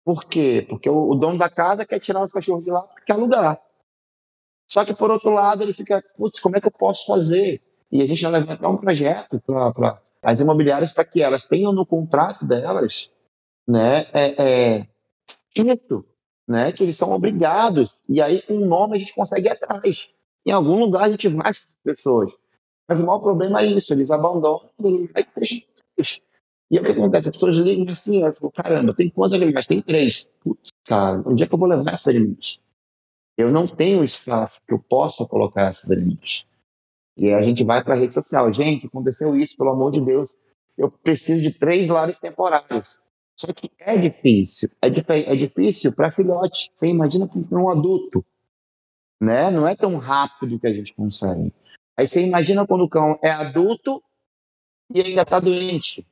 Por 0.04 0.24
quê? 0.24 0.66
Porque 0.68 0.88
o, 0.90 1.10
o 1.10 1.14
dono 1.14 1.38
da 1.38 1.48
casa 1.48 1.86
quer 1.86 2.00
tirar 2.00 2.22
os 2.22 2.32
cachorros 2.32 2.64
de 2.64 2.70
lá 2.70 2.82
porque 2.82 3.04
quer 3.04 3.12
alugar. 3.12 3.60
Só 4.70 4.84
que, 4.84 4.94
por 4.94 5.10
outro 5.10 5.30
lado, 5.30 5.62
ele 5.62 5.72
fica, 5.72 6.02
putz, 6.16 6.38
como 6.38 6.56
é 6.56 6.60
que 6.60 6.66
eu 6.66 6.70
posso 6.70 7.06
fazer? 7.06 7.60
E 7.90 8.00
a 8.00 8.06
gente 8.06 8.20
já 8.20 8.30
levantar 8.30 8.68
um 8.68 8.76
projeto 8.76 9.40
para 9.40 10.00
as 10.22 10.38
imobiliárias 10.38 10.92
para 10.92 11.04
que 11.04 11.20
elas 11.20 11.48
tenham 11.48 11.72
no 11.72 11.84
contrato 11.84 12.44
delas 12.44 13.10
né, 13.66 14.06
é, 14.12 14.78
é, 14.78 14.86
né, 16.48 16.72
que 16.72 16.84
eles 16.84 16.96
são 16.96 17.10
obrigados. 17.10 17.96
E 18.08 18.22
aí, 18.22 18.42
com 18.42 18.58
o 18.58 18.66
nome, 18.66 18.96
a 18.96 18.98
gente 19.00 19.14
consegue 19.14 19.48
ir 19.48 19.50
atrás. 19.50 20.08
Em 20.46 20.52
algum 20.52 20.78
lugar, 20.78 21.02
a 21.02 21.10
gente 21.10 21.28
vai 21.28 21.52
com 21.52 21.60
pessoas. 21.82 22.32
Mas 22.88 23.00
o 23.00 23.06
maior 23.06 23.18
problema 23.18 23.62
é 23.62 23.66
isso, 23.66 23.92
eles 23.92 24.10
abandonam 24.10 24.68
e 24.80 25.10
aí 25.14 25.24
E 26.70 26.78
o 26.78 26.82
que 26.82 26.88
acontece? 26.88 27.28
As 27.28 27.34
pessoas 27.34 27.56
ligam 27.56 27.90
assim, 27.90 28.22
elas 28.22 28.38
falam, 28.38 28.52
caramba, 28.52 28.94
tem 28.94 29.10
quantos 29.10 29.34
animais? 29.34 29.66
Tem 29.66 29.82
três. 29.82 30.30
Putz, 30.42 30.70
cara, 30.86 31.22
onde 31.26 31.42
é 31.42 31.46
que 31.46 31.54
eu 31.54 31.58
vou 31.58 31.68
levar 31.68 31.94
esses 31.94 32.08
animais? 32.08 32.60
Eu 33.40 33.50
não 33.50 33.66
tenho 33.66 34.04
espaço 34.04 34.60
que 34.66 34.74
eu 34.74 34.78
possa 34.78 35.26
colocar 35.26 35.68
esses 35.68 35.90
alimentos. 35.90 36.46
E 37.16 37.32
a 37.32 37.42
gente 37.42 37.64
vai 37.64 37.82
para 37.82 37.94
a 37.94 37.98
rede 37.98 38.12
social. 38.12 38.50
Gente, 38.52 38.86
aconteceu 38.86 39.36
isso, 39.36 39.56
pelo 39.56 39.70
amor 39.70 39.90
de 39.90 40.00
Deus. 40.00 40.38
Eu 40.76 40.90
preciso 40.90 41.40
de 41.40 41.58
três 41.58 41.88
lares 41.88 42.18
temporários. 42.18 43.00
Só 43.38 43.52
que 43.52 43.70
é 43.78 43.96
difícil. 43.96 44.70
É, 44.82 44.88
é 45.32 45.36
difícil 45.36 45.92
para 45.92 46.10
filhote. 46.10 46.70
Você 46.74 46.86
imagina 46.86 47.26
para 47.26 47.58
um 47.58 47.70
adulto. 47.70 48.24
Né? 49.20 49.50
Não 49.50 49.66
é 49.66 49.74
tão 49.74 49.96
rápido 49.96 50.58
que 50.58 50.66
a 50.66 50.72
gente 50.72 50.94
consegue. 50.94 51.52
Aí 51.96 52.06
você 52.06 52.22
imagina 52.22 52.66
quando 52.66 52.84
o 52.84 52.88
cão 52.88 53.18
é 53.22 53.30
adulto 53.30 54.02
e 54.94 55.00
ainda 55.00 55.22
está 55.22 55.38
doente. 55.38 56.06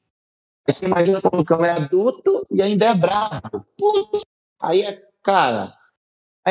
Aí 0.66 0.74
você 0.74 0.84
imagina 0.84 1.20
quando 1.20 1.40
o 1.40 1.44
cão 1.44 1.64
é 1.64 1.70
adulto 1.70 2.46
e 2.50 2.60
ainda 2.60 2.86
é 2.86 2.94
bravo. 2.94 3.66
Putz, 3.76 4.22
aí 4.60 4.82
é, 4.82 5.02
cara, 5.22 5.74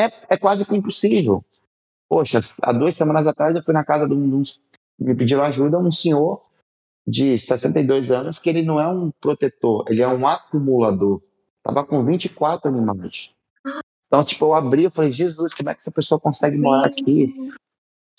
é, 0.01 0.09
é 0.29 0.37
quase 0.37 0.65
que 0.65 0.75
impossível. 0.75 1.43
Poxa, 2.09 2.39
há 2.61 2.71
duas 2.71 2.95
semanas 2.95 3.27
atrás 3.27 3.55
eu 3.55 3.63
fui 3.63 3.73
na 3.73 3.83
casa 3.83 4.07
de 4.07 4.13
um, 4.13 4.19
de 4.19 4.33
um 4.33 4.43
me 4.99 5.13
pediram 5.13 5.43
ajuda 5.43 5.77
um 5.77 5.91
senhor 5.91 6.41
de 7.05 7.37
62 7.37 8.11
anos 8.11 8.39
que 8.39 8.49
ele 8.49 8.63
não 8.63 8.79
é 8.79 8.87
um 8.87 9.11
protetor, 9.21 9.85
ele 9.87 10.01
é 10.01 10.07
um 10.07 10.27
acumulador. 10.27 11.21
Tava 11.63 11.85
com 11.85 11.99
24 11.99 12.69
animais. 12.69 13.29
Então, 14.07 14.23
tipo, 14.23 14.45
eu 14.45 14.53
abri 14.53 14.85
e 14.85 14.89
falei, 14.89 15.11
Jesus, 15.11 15.53
como 15.53 15.69
é 15.69 15.73
que 15.73 15.81
essa 15.81 15.91
pessoa 15.91 16.19
consegue 16.19 16.57
morar 16.57 16.85
aqui? 16.85 17.33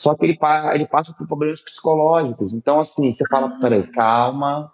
Só 0.00 0.14
que 0.14 0.24
ele, 0.24 0.38
ele 0.74 0.86
passa 0.86 1.12
por 1.14 1.26
problemas 1.26 1.62
psicológicos. 1.62 2.52
Então, 2.52 2.78
assim, 2.78 3.10
você 3.10 3.26
fala, 3.28 3.48
ah. 3.48 3.58
peraí, 3.60 3.86
calma, 3.86 4.72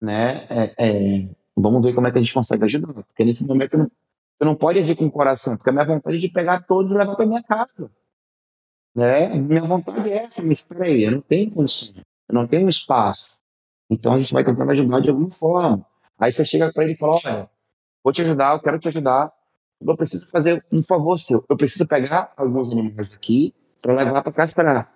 né? 0.00 0.46
É, 0.48 0.74
é, 0.78 1.28
vamos 1.56 1.82
ver 1.82 1.92
como 1.92 2.06
é 2.06 2.12
que 2.12 2.18
a 2.18 2.20
gente 2.20 2.32
consegue 2.32 2.64
ajudar. 2.64 2.92
Porque 2.92 3.24
nesse 3.24 3.46
momento 3.46 3.76
não, 3.76 3.90
você 4.38 4.44
não 4.44 4.54
pode 4.54 4.80
agir 4.80 4.96
com 4.96 5.06
o 5.06 5.10
coração, 5.10 5.56
porque 5.56 5.70
a 5.70 5.72
minha 5.72 5.84
vontade 5.84 6.16
é 6.16 6.20
de 6.20 6.28
pegar 6.28 6.62
todos 6.62 6.92
e 6.92 6.96
levar 6.96 7.14
para 7.14 7.26
minha 7.26 7.42
casa. 7.42 7.90
Né? 8.94 9.28
Minha 9.34 9.62
vontade 9.62 10.08
é 10.10 10.24
essa, 10.24 10.42
mas 10.42 10.58
espera 10.58 10.84
aí, 10.84 11.04
eu 11.04 11.12
não 11.12 11.20
tenho 11.20 11.50
condição, 11.52 12.02
eu 12.28 12.34
não 12.34 12.46
tenho 12.46 12.68
espaço. 12.68 13.40
Então 13.90 14.14
a 14.14 14.18
gente 14.18 14.32
vai 14.32 14.44
tentando 14.44 14.70
ajudar 14.70 15.00
de 15.00 15.10
alguma 15.10 15.30
forma. 15.30 15.86
Aí 16.18 16.32
você 16.32 16.44
chega 16.44 16.72
para 16.72 16.84
ele 16.84 16.92
e 16.92 16.96
fala: 16.96 17.16
Olha, 17.24 17.50
vou 18.02 18.12
te 18.12 18.22
ajudar, 18.22 18.54
eu 18.54 18.60
quero 18.60 18.78
te 18.78 18.88
ajudar. 18.88 19.32
Eu 19.80 19.96
preciso 19.96 20.30
fazer 20.30 20.64
um 20.72 20.82
favor 20.82 21.18
seu. 21.18 21.44
Eu 21.48 21.56
preciso 21.56 21.86
pegar 21.86 22.32
alguns 22.36 22.72
animais 22.72 23.14
aqui 23.14 23.54
para 23.82 23.94
levar 23.94 24.22
para 24.22 24.32
castrar. 24.32 24.90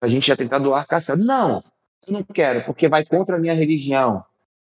A 0.00 0.08
gente 0.08 0.26
já 0.26 0.36
tentar 0.36 0.58
doar 0.58 0.86
castrado. 0.86 1.24
Não, 1.24 1.58
eu 2.08 2.12
não 2.12 2.22
quero, 2.22 2.64
porque 2.64 2.88
vai 2.88 3.04
contra 3.04 3.36
a 3.36 3.38
minha 3.38 3.54
religião. 3.54 4.24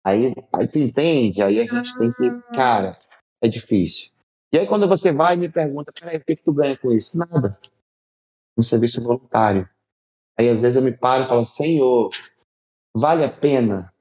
Aí, 0.05 0.35
aí 0.53 0.69
tu 0.69 0.79
entende? 0.79 1.43
Aí 1.43 1.61
a 1.61 1.65
gente 1.65 1.99
tem 1.99 2.11
que, 2.11 2.31
cara, 2.55 2.95
é 3.43 3.49
difícil. 3.49 4.13
E 4.53 4.59
aí 4.59 4.67
quando 4.67 4.87
você 4.87 5.13
vai 5.13 5.35
e 5.35 5.39
me 5.39 5.49
pergunta, 5.49 5.91
o 5.91 6.25
que, 6.25 6.37
que 6.37 6.43
tu 6.43 6.53
ganha 6.53 6.77
com 6.77 6.93
isso? 6.93 7.19
Nada. 7.19 7.59
Um 8.57 8.63
serviço 8.63 9.03
voluntário. 9.03 9.69
Aí 10.39 10.49
às 10.49 10.61
vezes 10.61 10.77
eu 10.77 10.83
me 10.83 10.93
paro 10.93 11.25
e 11.25 11.27
falo, 11.27 11.45
Senhor, 11.45 12.09
vale 12.97 13.25
a 13.25 13.29
pena, 13.29 13.93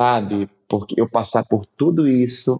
sabe? 0.00 0.48
Porque 0.68 1.00
eu 1.00 1.06
passar 1.10 1.44
por 1.48 1.66
tudo 1.66 2.08
isso, 2.08 2.58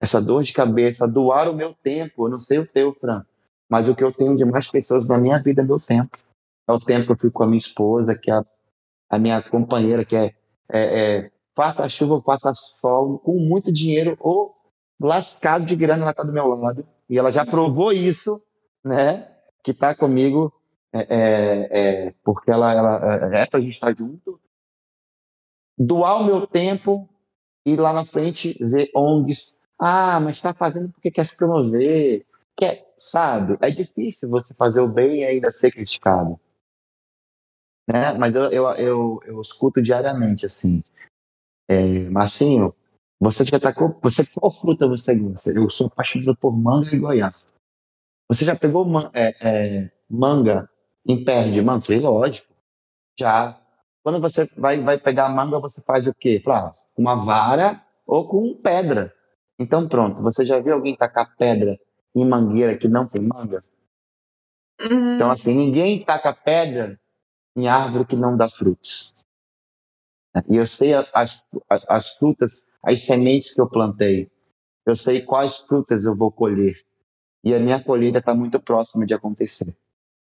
essa 0.00 0.20
dor 0.20 0.42
de 0.42 0.52
cabeça, 0.52 1.08
doar 1.08 1.48
o 1.48 1.54
meu 1.54 1.74
tempo, 1.74 2.26
eu 2.26 2.30
não 2.30 2.36
sei 2.36 2.58
o 2.58 2.66
teu, 2.66 2.92
Fran, 2.92 3.24
mas 3.68 3.88
o 3.88 3.96
que 3.96 4.04
eu 4.04 4.12
tenho 4.12 4.36
de 4.36 4.44
mais 4.44 4.70
pessoas 4.70 5.06
na 5.06 5.16
minha 5.16 5.40
vida 5.40 5.62
é 5.62 5.64
meu 5.64 5.78
tempo. 5.78 6.18
É 6.68 6.72
o 6.72 6.78
tempo 6.78 7.06
que 7.06 7.12
eu 7.12 7.16
fico 7.16 7.32
com 7.32 7.44
a 7.44 7.46
minha 7.46 7.58
esposa, 7.58 8.16
que 8.16 8.30
é 8.30 8.34
a, 8.34 8.44
a 9.10 9.18
minha 9.18 9.42
companheira, 9.42 10.04
que 10.04 10.14
é, 10.14 10.34
é, 10.70 11.16
é 11.16 11.30
faça 11.54 11.88
chuva, 11.88 12.20
faça 12.22 12.52
sol, 12.54 13.18
com 13.18 13.38
muito 13.38 13.72
dinheiro 13.72 14.16
ou 14.20 14.59
lascado 15.00 15.64
de 15.64 15.74
grana, 15.74 16.02
ela 16.02 16.10
está 16.10 16.22
do 16.22 16.32
meu 16.32 16.46
lado. 16.48 16.86
E 17.08 17.18
ela 17.18 17.32
já 17.32 17.44
provou 17.44 17.92
isso, 17.92 18.44
né? 18.84 19.28
Que 19.64 19.70
está 19.70 19.94
comigo, 19.94 20.52
é, 20.92 21.00
é, 21.00 21.68
é, 21.70 22.14
porque 22.22 22.50
ela, 22.50 22.72
ela 22.72 23.34
é, 23.34 23.42
é 23.42 23.46
para 23.46 23.58
a 23.58 23.62
gente 23.62 23.72
estar 23.72 23.96
junto. 23.96 24.40
Doar 25.78 26.20
o 26.20 26.24
meu 26.24 26.46
tempo 26.46 27.08
e 27.64 27.74
lá 27.76 27.92
na 27.92 28.04
frente 28.04 28.56
ver 28.60 28.90
ONGs. 28.94 29.68
Ah, 29.78 30.20
mas 30.20 30.36
está 30.36 30.52
fazendo 30.52 30.90
porque 30.90 31.10
quer 31.10 31.24
se 31.24 31.36
promover. 31.36 32.26
Quer, 32.56 32.92
sabe? 32.98 33.54
É 33.62 33.70
difícil 33.70 34.28
você 34.28 34.52
fazer 34.52 34.80
o 34.80 34.92
bem 34.92 35.20
e 35.20 35.24
ainda 35.24 35.50
ser 35.50 35.70
criticado. 35.70 36.38
Né? 37.88 38.12
Mas 38.18 38.34
eu, 38.34 38.50
eu, 38.50 38.66
eu, 38.74 39.20
eu 39.24 39.40
escuto 39.40 39.80
diariamente 39.80 40.44
assim. 40.44 40.82
É, 41.68 42.10
Marcinho, 42.10 42.74
você 43.20 43.44
já 43.44 43.60
tacou? 43.60 43.98
Você 44.02 44.22
qual 44.38 44.50
fruta 44.50 44.88
você 44.88 45.14
gosta? 45.14 45.52
Eu 45.52 45.68
sou 45.68 45.88
apaixonado 45.88 46.34
por 46.36 46.56
manga 46.56 46.86
e 46.94 46.98
goiás. 46.98 47.46
Você 48.28 48.46
já 48.46 48.56
pegou 48.56 48.86
man, 48.86 49.10
é, 49.12 49.34
é, 49.44 49.90
manga 50.08 50.70
em 51.06 51.22
pé 51.22 51.50
de 51.50 51.60
manga? 51.60 51.84
Lógico. 52.00 52.52
Já. 53.18 53.60
Quando 54.02 54.18
você 54.18 54.48
vai, 54.56 54.80
vai 54.80 54.96
pegar 54.96 55.26
a 55.26 55.28
manga, 55.28 55.60
você 55.60 55.82
faz 55.82 56.06
o 56.06 56.14
quê? 56.14 56.40
Fala, 56.42 56.70
com 56.94 57.02
uma 57.02 57.14
vara 57.14 57.84
ou 58.06 58.26
com 58.26 58.56
pedra. 58.56 59.14
Então 59.58 59.86
pronto, 59.86 60.22
você 60.22 60.42
já 60.42 60.58
viu 60.58 60.72
alguém 60.72 60.96
tacar 60.96 61.36
pedra 61.36 61.78
em 62.16 62.24
mangueira 62.24 62.78
que 62.78 62.88
não 62.88 63.06
tem 63.06 63.20
manga? 63.20 63.58
Uhum. 64.80 65.16
Então 65.16 65.30
assim, 65.30 65.54
ninguém 65.54 66.02
taca 66.02 66.32
pedra 66.32 66.98
em 67.54 67.68
árvore 67.68 68.06
que 68.06 68.16
não 68.16 68.34
dá 68.34 68.48
frutos. 68.48 69.14
E 70.48 70.56
eu 70.56 70.66
sei 70.66 70.94
as, 70.94 71.42
as, 71.68 71.90
as 71.90 72.10
frutas, 72.16 72.68
as 72.82 73.00
sementes 73.00 73.54
que 73.54 73.60
eu 73.60 73.68
plantei. 73.68 74.28
Eu 74.86 74.96
sei 74.96 75.20
quais 75.22 75.58
frutas 75.58 76.04
eu 76.04 76.16
vou 76.16 76.30
colher. 76.30 76.74
E 77.42 77.54
a 77.54 77.58
minha 77.58 77.82
colheita 77.82 78.18
está 78.18 78.34
muito 78.34 78.60
próxima 78.60 79.06
de 79.06 79.14
acontecer. 79.14 79.74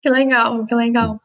Que 0.01 0.09
legal, 0.09 0.65
que 0.65 0.75
legal. 0.75 1.19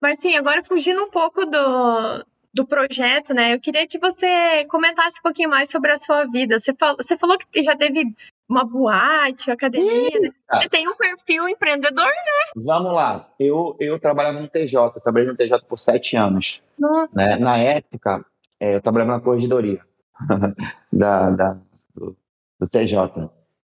Mas 0.00 0.20
sim, 0.20 0.36
agora 0.36 0.62
fugindo 0.62 1.02
um 1.02 1.10
pouco 1.10 1.46
do, 1.46 2.26
do 2.54 2.64
projeto, 2.64 3.34
né? 3.34 3.54
Eu 3.54 3.60
queria 3.60 3.86
que 3.86 3.98
você 3.98 4.64
comentasse 4.66 5.18
um 5.18 5.22
pouquinho 5.22 5.50
mais 5.50 5.68
sobre 5.68 5.90
a 5.90 5.98
sua 5.98 6.24
vida. 6.24 6.58
Você, 6.58 6.72
fal, 6.72 6.96
você 6.96 7.16
falou 7.16 7.36
que 7.36 7.62
já 7.64 7.76
teve 7.76 8.14
uma 8.48 8.64
boate, 8.64 9.50
academia. 9.50 10.20
Né? 10.20 10.30
Você 10.52 10.68
tem 10.68 10.88
um 10.88 10.94
perfil 10.96 11.48
empreendedor, 11.48 12.06
né? 12.06 12.52
Vamos 12.54 12.92
lá. 12.92 13.20
Eu, 13.40 13.76
eu 13.80 13.98
trabalhava 13.98 14.40
no 14.40 14.48
TJ, 14.48 14.92
eu 14.94 15.00
trabalhei 15.00 15.28
no 15.28 15.34
TJ 15.34 15.64
por 15.66 15.78
sete 15.78 16.16
anos. 16.16 16.62
Nossa. 16.78 17.10
Né? 17.12 17.36
Na 17.36 17.58
época, 17.58 18.24
é, 18.60 18.76
eu 18.76 18.80
trabalhava 18.80 19.12
na 19.12 19.20
corregedoria 19.20 19.80
da, 20.92 21.30
da, 21.30 21.58
do, 21.92 22.16
do 22.60 22.68
TJ. 22.70 23.30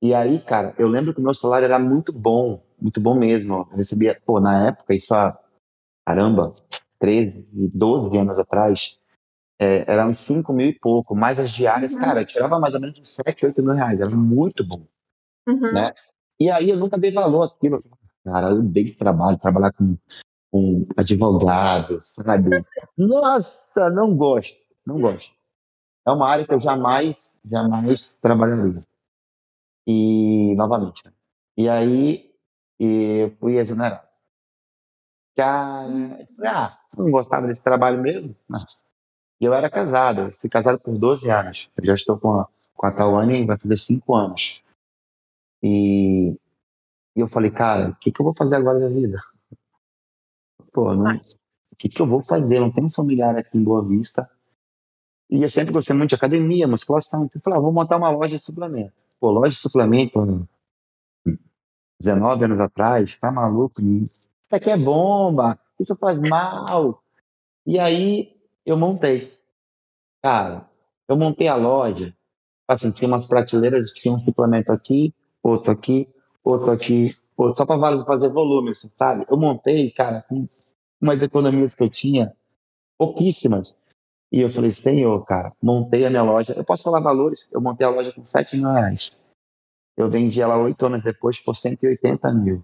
E 0.03 0.13
aí, 0.13 0.37
cara, 0.37 0.75
eu 0.77 0.87
lembro 0.87 1.15
que 1.15 1.19
o 1.19 1.23
meu 1.23 1.33
salário 1.33 1.65
era 1.65 1.79
muito 1.79 2.13
bom, 2.13 2.63
muito 2.79 3.01
bom 3.01 3.15
mesmo. 3.15 3.67
Eu 3.71 3.77
recebia, 3.77 4.15
pô, 4.23 4.39
na 4.39 4.67
época, 4.67 4.93
isso 4.93 5.15
há, 5.15 5.35
caramba, 6.05 6.53
13, 6.99 7.69
12 7.73 8.17
anos 8.17 8.39
atrás, 8.39 8.99
é, 9.59 9.91
eram 9.91 10.13
5 10.13 10.53
mil 10.53 10.67
e 10.67 10.73
pouco, 10.73 11.15
mais 11.15 11.39
as 11.39 11.49
diárias, 11.51 11.93
Uhum. 11.93 11.99
cara, 11.99 12.25
tirava 12.25 12.59
mais 12.59 12.73
ou 12.73 12.79
menos 12.81 12.99
uns 12.99 13.15
7, 13.15 13.45
8 13.45 13.63
mil 13.63 13.75
reais, 13.75 13.99
era 13.99 14.15
muito 14.21 14.63
bom, 14.65 14.85
Uhum. 15.47 15.73
né? 15.73 15.91
E 16.39 16.49
aí 16.51 16.69
eu 16.69 16.77
nunca 16.77 16.97
dei 16.97 17.11
valor 17.11 17.43
àquilo. 17.43 17.77
Cara, 18.23 18.49
eu 18.49 18.61
dei 18.61 18.93
trabalho, 18.93 19.37
trabalhar 19.39 19.71
com, 19.73 19.97
com 20.51 20.85
advogado, 20.95 21.97
sabe? 22.01 22.49
Nossa, 22.97 23.89
não 23.89 24.15
gosto, 24.15 24.59
não 24.85 24.99
gosto. 24.99 25.31
É 26.05 26.11
uma 26.11 26.29
área 26.29 26.45
que 26.45 26.53
eu 26.53 26.59
jamais, 26.59 27.41
jamais 27.49 28.13
trabalharia. 28.15 28.79
E, 29.87 30.53
novamente, 30.55 31.05
né? 31.05 31.13
E 31.57 31.67
aí, 31.67 32.31
eu 32.79 33.31
fui 33.39 33.57
exonerado. 33.57 34.06
Cara, 35.37 35.87
eu 36.19 36.27
falei, 36.35 36.51
ah, 36.51 36.79
não 36.97 37.11
gostava 37.11 37.45
desse 37.45 37.63
trabalho 37.63 38.01
mesmo? 38.01 38.35
E 39.39 39.45
eu 39.45 39.53
era 39.53 39.69
casado, 39.69 40.21
eu 40.21 40.31
fui 40.31 40.49
casado 40.49 40.79
por 40.79 40.97
12 40.97 41.29
anos. 41.29 41.69
Eu 41.77 41.85
já 41.85 41.93
estou 41.93 42.19
com 42.19 42.39
a, 42.39 42.47
com 42.73 42.87
a 42.87 42.91
Tawane, 42.91 43.45
vai 43.45 43.55
fazer 43.55 43.77
5 43.77 44.15
anos. 44.15 44.63
E, 45.61 46.31
e 47.15 47.19
eu 47.19 47.27
falei, 47.27 47.51
cara, 47.51 47.89
o 47.91 47.95
que, 47.97 48.11
que 48.11 48.19
eu 48.19 48.23
vou 48.23 48.33
fazer 48.33 48.55
agora 48.55 48.79
da 48.79 48.89
vida? 48.89 49.21
Pô, 50.73 50.95
não, 50.95 51.15
o 51.15 51.75
que, 51.77 51.87
que 51.87 52.01
eu 52.01 52.07
vou 52.07 52.25
fazer? 52.25 52.57
Eu 52.57 52.61
não 52.61 52.71
tenho 52.71 52.89
familiar 52.89 53.37
aqui 53.37 53.59
em 53.59 53.63
Boa 53.63 53.87
Vista. 53.87 54.27
E 55.29 55.43
eu 55.43 55.49
sempre 55.51 55.71
gostei 55.71 55.95
muito 55.95 56.09
de 56.09 56.15
academia, 56.15 56.67
musculação. 56.67 57.25
Então 57.25 57.37
eu 57.37 57.41
falei, 57.43 57.59
ah, 57.59 57.61
vou 57.61 57.71
montar 57.71 57.97
uma 57.97 58.09
loja 58.09 58.39
de 58.39 58.43
suplemento. 58.43 58.93
Pô, 59.19 59.29
loja 59.29 59.51
de 59.51 59.57
suplemento, 59.57 60.47
19 62.01 62.45
anos 62.45 62.59
atrás, 62.59 63.17
tá 63.17 63.31
maluco? 63.31 63.79
Isso 64.47 64.55
aqui 64.55 64.69
é 64.69 64.77
bomba, 64.77 65.59
isso 65.77 65.93
faz 65.97 66.17
mal. 66.19 67.03
E 67.65 67.77
aí 67.77 68.33
eu 68.65 68.77
montei. 68.77 69.29
Cara, 70.23 70.69
eu 71.07 71.17
montei 71.17 71.49
a 71.49 71.55
loja, 71.55 72.15
assim, 72.65 72.89
tinha 72.91 73.09
umas 73.09 73.27
prateleiras, 73.27 73.91
tinha 73.91 74.13
um 74.13 74.19
suplemento 74.19 74.71
aqui, 74.71 75.13
outro 75.43 75.71
aqui, 75.71 76.07
outro 76.41 76.71
aqui, 76.71 77.11
outro, 77.35 77.57
só 77.57 77.65
para 77.65 78.05
fazer 78.05 78.29
volume, 78.29 78.71
assim, 78.71 78.87
sabe? 78.89 79.25
Eu 79.29 79.37
montei, 79.37 79.91
cara, 79.91 80.23
com 80.29 80.45
umas 81.01 81.21
economias 81.21 81.75
que 81.75 81.83
eu 81.83 81.89
tinha, 81.89 82.33
pouquíssimas. 82.97 83.77
E 84.31 84.41
eu 84.41 84.49
falei, 84.49 84.71
senhor, 84.71 85.25
cara, 85.25 85.53
montei 85.61 86.05
a 86.05 86.09
minha 86.09 86.23
loja. 86.23 86.53
Eu 86.53 86.63
posso 86.63 86.83
falar 86.83 87.01
valores? 87.01 87.47
Eu 87.51 87.61
montei 87.61 87.85
a 87.85 87.89
loja 87.89 88.13
com 88.13 88.23
7 88.23 88.55
mil 88.57 88.71
reais. 88.71 89.11
Eu 89.97 90.09
vendi 90.09 90.41
ela 90.41 90.57
oito 90.57 90.85
anos 90.85 91.03
depois 91.03 91.37
por 91.39 91.55
180 91.55 92.33
mil. 92.33 92.63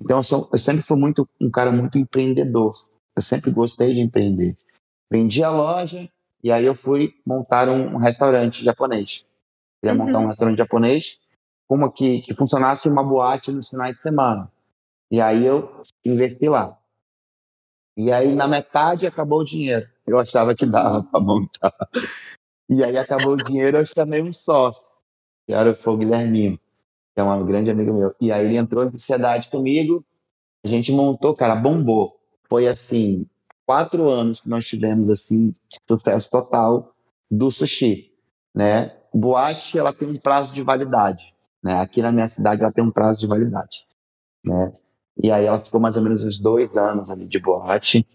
Então, 0.00 0.18
eu, 0.18 0.22
sou, 0.22 0.48
eu 0.52 0.58
sempre 0.58 0.82
fui 0.82 0.96
muito 0.96 1.28
um 1.40 1.50
cara 1.50 1.70
muito 1.70 1.98
empreendedor. 1.98 2.72
Eu 3.14 3.22
sempre 3.22 3.50
gostei 3.50 3.92
de 3.94 4.00
empreender. 4.00 4.56
Vendi 5.10 5.42
a 5.42 5.50
loja 5.50 6.08
e 6.42 6.50
aí 6.50 6.64
eu 6.64 6.74
fui 6.74 7.14
montar 7.26 7.68
um, 7.68 7.94
um 7.94 7.98
restaurante 7.98 8.64
japonês. 8.64 9.24
Queria 9.82 9.98
Uhum. 9.98 10.06
montar 10.06 10.18
um 10.20 10.26
restaurante 10.26 10.58
japonês 10.58 11.20
como 11.68 11.90
que, 11.92 12.20
que 12.22 12.34
funcionasse 12.34 12.88
uma 12.88 13.02
boate 13.02 13.52
nos 13.52 13.68
finais 13.68 13.96
de 13.96 14.02
semana. 14.02 14.50
E 15.10 15.20
aí 15.20 15.44
eu 15.46 15.78
investi 16.04 16.48
lá. 16.48 16.76
E 17.96 18.10
aí, 18.10 18.34
na 18.34 18.48
metade, 18.48 19.06
acabou 19.06 19.40
o 19.40 19.44
dinheiro. 19.44 19.86
Eu 20.06 20.18
achava 20.18 20.54
que 20.54 20.64
dava 20.66 21.02
para 21.02 21.20
montar. 21.20 21.72
E 22.68 22.82
aí, 22.82 22.96
acabou 22.96 23.34
o 23.34 23.36
dinheiro, 23.36 23.76
eu 23.78 23.84
chamei 23.84 24.22
um 24.22 24.32
sócio, 24.32 24.96
que 25.46 25.52
era 25.52 25.70
o 25.70 25.96
Guilherminho, 25.96 26.58
é 27.28 27.34
um 27.34 27.46
grande 27.46 27.70
amigo 27.70 27.92
meu. 27.92 28.14
E 28.20 28.30
aí, 28.30 28.44
ele 28.44 28.56
entrou 28.56 28.84
em 28.84 28.90
sociedade 28.92 29.48
comigo, 29.48 30.04
a 30.64 30.68
gente 30.68 30.92
montou, 30.92 31.34
cara, 31.34 31.56
bombou. 31.56 32.08
Foi 32.48 32.68
assim, 32.68 33.26
quatro 33.66 34.08
anos 34.08 34.40
que 34.40 34.48
nós 34.48 34.66
tivemos, 34.66 35.10
assim, 35.10 35.52
sucesso 35.88 36.30
total 36.30 36.94
do 37.30 37.50
sushi, 37.50 38.12
né? 38.54 38.90
Boate, 39.14 39.78
ela 39.78 39.92
tem 39.92 40.08
um 40.08 40.16
prazo 40.16 40.52
de 40.52 40.62
validade, 40.62 41.34
né? 41.62 41.78
Aqui 41.80 42.02
na 42.02 42.12
minha 42.12 42.28
cidade, 42.28 42.62
ela 42.62 42.72
tem 42.72 42.82
um 42.82 42.90
prazo 42.90 43.20
de 43.20 43.26
validade, 43.26 43.86
né? 44.44 44.72
E 45.22 45.30
aí 45.30 45.44
ela 45.44 45.60
ficou 45.60 45.80
mais 45.80 45.96
ou 45.96 46.02
menos 46.02 46.24
uns 46.24 46.38
dois 46.38 46.76
anos 46.76 47.10
ali 47.10 47.26
de 47.26 47.38
boate. 47.38 48.06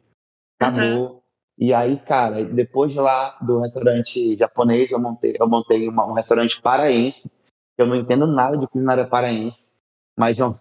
Acabou. 0.59 1.23
E 1.57 1.73
aí, 1.73 1.97
cara, 1.97 2.43
depois 2.43 2.91
de 2.91 2.99
lá 2.99 3.37
do 3.41 3.59
restaurante 3.59 4.35
japonês, 4.35 4.91
eu 4.91 4.99
montei, 4.99 5.35
eu 5.39 5.47
montei 5.47 5.87
uma, 5.87 6.05
um 6.05 6.13
restaurante 6.13 6.61
paraense. 6.61 7.31
Eu 7.77 7.85
não 7.85 7.95
entendo 7.95 8.25
nada 8.27 8.57
de 8.57 8.67
culinária 8.67 9.05
paraense, 9.05 9.71
mas 10.17 10.39
um, 10.39 10.53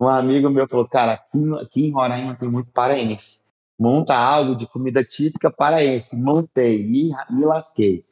um 0.00 0.06
amigo 0.06 0.48
meu 0.48 0.68
falou, 0.68 0.86
cara, 0.86 1.14
aqui, 1.14 1.38
aqui 1.60 1.86
em 1.86 1.92
Roraima 1.92 2.36
tem 2.36 2.48
muito 2.48 2.70
paraense. 2.70 3.44
Monta 3.78 4.16
algo 4.16 4.54
de 4.54 4.66
comida 4.66 5.04
típica 5.04 5.50
paraense. 5.50 6.16
Montei, 6.16 6.82
me, 6.84 7.12
me 7.30 7.44
lasquei. 7.44 8.04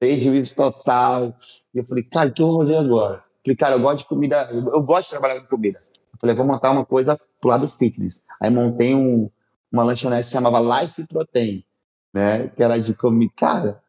Prejuízo 0.00 0.56
total. 0.56 1.34
E 1.74 1.78
eu 1.78 1.84
falei, 1.84 2.04
cara, 2.04 2.28
o 2.28 2.32
que 2.32 2.42
eu 2.42 2.46
vou 2.46 2.60
fazer 2.60 2.76
agora? 2.76 3.24
Falei, 3.44 3.56
cara, 3.56 3.74
eu 3.76 3.80
gosto 3.80 3.98
de 3.98 4.06
comida, 4.06 4.48
eu, 4.50 4.82
gosto 4.82 5.04
de 5.04 5.10
trabalhar 5.10 5.40
com 5.40 5.46
comida. 5.46 5.78
Eu 6.12 6.18
falei, 6.18 6.34
vou 6.34 6.44
montar 6.44 6.70
uma 6.70 6.84
coisa 6.84 7.16
pro 7.40 7.50
lado 7.50 7.68
fitness. 7.68 8.24
Aí 8.40 8.50
montei 8.50 8.94
um, 8.94 9.30
uma 9.70 9.84
lanchonete 9.84 10.26
que 10.26 10.32
chamava 10.32 10.80
Life 10.80 11.06
Protein, 11.06 11.64
né? 12.12 12.48
Que 12.48 12.62
era 12.62 12.76
de 12.78 12.94
comida. 12.94 13.32
Cara, 13.36 13.82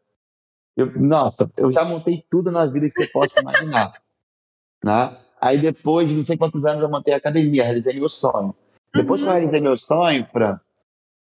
eu, 0.78 0.92
nossa, 1.02 1.50
eu 1.58 1.72
já 1.72 1.84
montei 1.84 2.24
tudo 2.30 2.52
na 2.52 2.68
vida 2.68 2.86
que 2.88 2.92
você 2.92 3.08
possa 3.08 3.40
imaginar. 3.42 4.00
né? 4.84 5.18
Aí 5.42 5.60
depois 5.60 6.08
de 6.08 6.16
não 6.16 6.24
sei 6.24 6.38
quantos 6.38 6.64
anos 6.66 6.84
eu 6.84 6.90
montei 6.90 7.16
a 7.16 7.18
academia, 7.18 7.64
realizei 7.64 7.96
meu 7.96 8.08
sonho. 8.08 8.56
Depois 8.94 9.22
que 9.22 9.28
eu 9.28 9.32
realizei 9.32 9.60
meu 9.60 9.76
sonho, 9.76 10.26
Fran, 10.28 10.60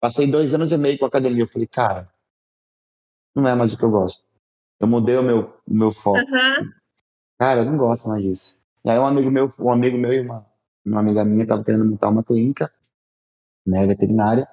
passei 0.00 0.26
dois 0.26 0.52
anos 0.54 0.72
e 0.72 0.76
meio 0.76 0.98
com 0.98 1.04
a 1.04 1.08
academia. 1.08 1.44
Eu 1.44 1.48
falei, 1.48 1.68
cara, 1.68 2.12
não 3.34 3.46
é 3.46 3.54
mais 3.54 3.72
o 3.72 3.78
que 3.78 3.84
eu 3.84 3.90
gosto. 3.90 4.26
Eu 4.80 4.88
mudei 4.88 5.16
o 5.16 5.22
meu, 5.22 5.54
o 5.66 5.74
meu 5.74 5.92
foco. 5.92 6.18
Uhum. 6.18 6.72
Cara, 7.38 7.60
eu 7.60 7.64
não 7.64 7.78
gosto 7.78 8.08
mais 8.08 8.22
disso. 8.22 8.60
E 8.84 8.90
aí 8.90 8.98
um 8.98 9.06
amigo 9.06 9.30
meu, 9.30 9.48
um 9.60 9.70
amigo 9.70 9.96
meu 9.96 10.12
e 10.12 10.20
uma, 10.20 10.44
uma 10.84 11.00
amiga 11.00 11.24
minha 11.24 11.42
estavam 11.42 11.62
querendo 11.62 11.84
montar 11.84 12.08
uma 12.08 12.24
clínica, 12.24 12.72
né, 13.64 13.86
veterinária. 13.86 14.48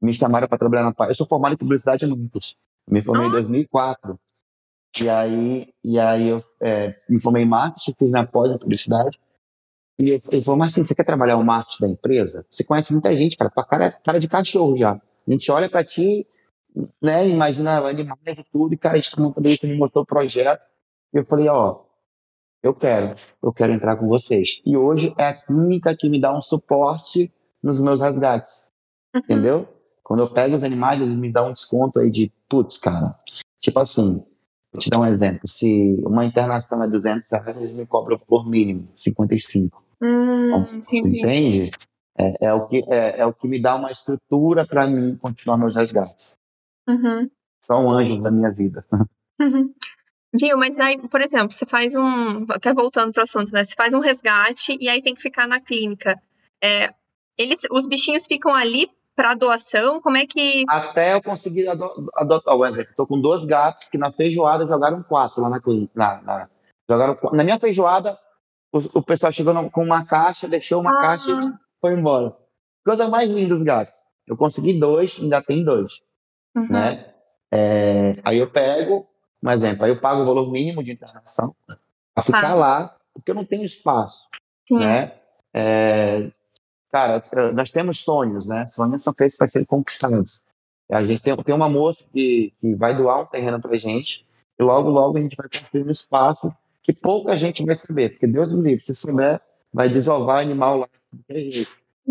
Me 0.00 0.12
chamaram 0.12 0.48
para 0.48 0.58
trabalhar 0.58 0.84
na 0.84 0.94
parte. 0.94 1.10
Eu 1.10 1.14
sou 1.14 1.26
formado 1.26 1.52
em 1.52 1.58
publicidade 1.58 2.04
há 2.04 2.08
muitos. 2.08 2.56
Me 2.88 3.00
formei 3.02 3.26
em 3.26 3.30
2004. 3.30 4.18
E 5.00 5.08
aí, 5.08 5.72
e 5.82 5.98
aí 5.98 6.28
eu 6.28 6.44
é, 6.60 6.94
me 7.08 7.20
formei 7.20 7.42
em 7.42 7.48
marketing, 7.48 7.94
fiz 7.94 8.10
minha 8.10 8.26
pós 8.26 8.52
em 8.52 8.58
publicidade. 8.58 9.18
E 9.98 10.20
ele 10.30 10.44
falou, 10.44 10.58
mas 10.58 10.72
assim, 10.72 10.84
você 10.84 10.94
quer 10.94 11.04
trabalhar 11.04 11.36
o 11.36 11.44
marketing 11.44 11.82
da 11.82 11.88
empresa? 11.88 12.46
Você 12.50 12.64
conhece 12.64 12.92
muita 12.92 13.14
gente, 13.16 13.36
cara. 13.36 13.50
Tua 13.50 13.64
cara 13.64 13.84
é 13.86 13.90
cara 13.90 14.18
de 14.18 14.28
cachorro 14.28 14.76
já. 14.76 14.92
A 14.92 15.30
gente 15.30 15.50
olha 15.50 15.70
para 15.70 15.84
ti, 15.84 16.26
né, 17.00 17.28
imagina 17.28 17.78
animais 17.78 18.38
e 18.38 18.44
tudo, 18.50 18.74
e 18.74 18.76
cara, 18.76 18.94
a 18.94 18.96
gente 18.98 19.14
tá 19.14 19.22
montando 19.22 19.48
isso, 19.48 19.66
me 19.66 19.76
mostrou 19.76 20.02
o 20.02 20.06
projeto. 20.06 20.60
E 21.14 21.18
eu 21.18 21.24
falei, 21.24 21.48
ó, 21.48 21.80
eu 22.62 22.74
quero, 22.74 23.14
eu 23.42 23.52
quero 23.52 23.72
entrar 23.72 23.96
com 23.96 24.08
vocês. 24.08 24.60
E 24.64 24.76
hoje 24.76 25.14
é 25.18 25.28
a 25.28 25.34
clínica 25.34 25.96
que 25.96 26.08
me 26.08 26.20
dá 26.20 26.36
um 26.36 26.42
suporte 26.42 27.32
nos 27.62 27.80
meus 27.80 28.00
resgates, 28.00 28.70
Uhum. 29.14 29.20
entendeu? 29.20 29.68
Quando 30.02 30.20
eu 30.20 30.28
pego 30.28 30.56
os 30.56 30.64
animais, 30.64 31.00
eles 31.00 31.14
me 31.14 31.30
dão 31.30 31.50
um 31.50 31.52
desconto 31.52 31.98
aí 32.00 32.10
de, 32.10 32.32
putz, 32.52 32.76
cara, 32.76 33.16
tipo 33.58 33.80
assim, 33.80 34.22
vou 34.70 34.78
te 34.78 34.90
dar 34.90 35.00
um 35.00 35.06
exemplo, 35.06 35.48
se 35.48 35.96
uma 36.04 36.22
internação 36.22 36.82
é 36.82 36.86
200 36.86 37.30
reais, 37.30 37.56
eles 37.56 37.72
me 37.72 37.86
cobram 37.86 38.18
por 38.18 38.46
mínimo, 38.46 38.86
55. 38.94 39.82
Hum, 40.02 40.48
Então, 40.48 40.64
entende? 40.92 41.70
É, 42.18 42.48
é, 42.48 42.52
o, 42.52 42.66
que, 42.66 42.84
é, 42.90 43.20
é 43.20 43.24
o 43.24 43.32
que 43.32 43.48
me 43.48 43.58
dá 43.58 43.74
uma 43.74 43.90
estrutura 43.90 44.66
para 44.66 44.86
mim 44.86 45.16
continuar 45.16 45.56
meus 45.56 45.74
resgates. 45.74 46.36
Uhum. 46.86 47.30
São 47.64 47.90
anjos 47.90 48.22
da 48.22 48.30
minha 48.30 48.50
vida. 48.50 48.84
Uhum. 49.40 49.74
Viu, 50.32 50.56
mas 50.56 50.78
aí, 50.78 50.96
por 51.08 51.20
exemplo, 51.20 51.50
você 51.50 51.66
faz 51.66 51.96
um. 51.96 52.46
Até 52.50 52.72
voltando 52.72 53.12
para 53.12 53.22
o 53.22 53.24
assunto, 53.24 53.50
né? 53.50 53.64
Você 53.64 53.74
faz 53.74 53.92
um 53.92 53.98
resgate 53.98 54.76
e 54.78 54.88
aí 54.88 55.02
tem 55.02 55.16
que 55.16 55.22
ficar 55.22 55.48
na 55.48 55.58
clínica. 55.58 56.22
É, 56.62 56.94
eles, 57.36 57.62
os 57.72 57.88
bichinhos 57.88 58.24
ficam 58.26 58.54
ali 58.54 58.88
para 59.14 59.34
doação? 59.34 60.00
Como 60.00 60.16
é 60.16 60.26
que. 60.26 60.64
Até 60.68 61.14
eu 61.14 61.22
conseguir 61.22 61.68
adotar. 61.68 62.56
O 62.56 62.64
exemplo, 62.64 62.90
estou 62.90 63.06
com 63.06 63.20
dois 63.20 63.44
gatos 63.44 63.88
que 63.88 63.98
na 63.98 64.12
feijoada 64.12 64.66
jogaram 64.66 65.02
quatro 65.02 65.42
lá 65.42 65.48
na 65.48 65.60
clínica. 65.60 65.92
Na, 65.94 66.22
na, 66.22 66.48
jogaram, 66.88 67.16
na 67.32 67.44
minha 67.44 67.58
feijoada, 67.58 68.18
o, 68.72 68.78
o 68.98 69.04
pessoal 69.04 69.32
chegou 69.32 69.54
com 69.70 69.84
uma 69.84 70.04
caixa, 70.04 70.48
deixou 70.48 70.80
uma 70.80 70.98
ah. 70.98 71.00
caixa 71.00 71.30
e 71.30 71.52
foi 71.80 71.94
embora. 71.94 72.36
Coisa 72.84 73.08
mais 73.08 73.30
linda 73.30 73.54
os 73.54 73.62
gatos. 73.62 73.92
Eu 74.26 74.36
consegui 74.36 74.78
dois, 74.78 75.18
ainda 75.20 75.42
tem 75.42 75.64
dois. 75.64 76.00
Uhum. 76.56 76.68
Né? 76.68 77.12
É, 77.52 78.16
aí 78.24 78.38
eu 78.38 78.50
pego, 78.50 79.06
um 79.44 79.50
exemplo, 79.50 79.84
aí 79.84 79.90
eu 79.90 80.00
pago 80.00 80.22
o 80.22 80.26
valor 80.26 80.50
mínimo 80.50 80.82
de 80.82 80.92
internação 80.92 81.54
para 82.14 82.24
ficar 82.24 82.52
ah. 82.52 82.54
lá, 82.54 82.96
porque 83.12 83.30
eu 83.30 83.34
não 83.34 83.44
tenho 83.44 83.64
espaço. 83.64 84.28
Sim. 84.66 84.78
Né? 84.78 85.12
É, 85.54 86.30
cara, 86.92 87.22
nós 87.54 87.72
temos 87.72 88.00
sonhos, 88.00 88.46
né? 88.46 88.68
Sonhos 88.68 89.02
são 89.02 89.14
feitos 89.14 89.36
para 89.36 89.48
serem 89.48 89.66
conquistados. 89.66 90.42
A 90.90 91.02
gente 91.02 91.22
tem, 91.22 91.34
tem 91.36 91.54
uma 91.54 91.70
moça 91.70 92.06
que, 92.12 92.52
que 92.60 92.74
vai 92.74 92.94
doar 92.94 93.22
um 93.22 93.26
terreno 93.26 93.60
para 93.60 93.74
gente 93.78 94.26
e 94.58 94.62
logo, 94.62 94.90
logo 94.90 95.16
a 95.16 95.20
gente 95.20 95.34
vai 95.34 95.48
construir 95.48 95.84
um 95.84 95.90
espaço 95.90 96.54
que 96.82 96.92
pouca 97.00 97.36
gente 97.36 97.64
vai 97.64 97.74
saber, 97.74 98.10
porque 98.10 98.26
Deus 98.26 98.52
me 98.52 98.60
livre, 98.60 98.84
se 98.84 98.94
souber, 98.94 99.40
vai 99.72 99.88
desovar 99.88 100.40
animal 100.40 100.78
lá. 100.78 100.88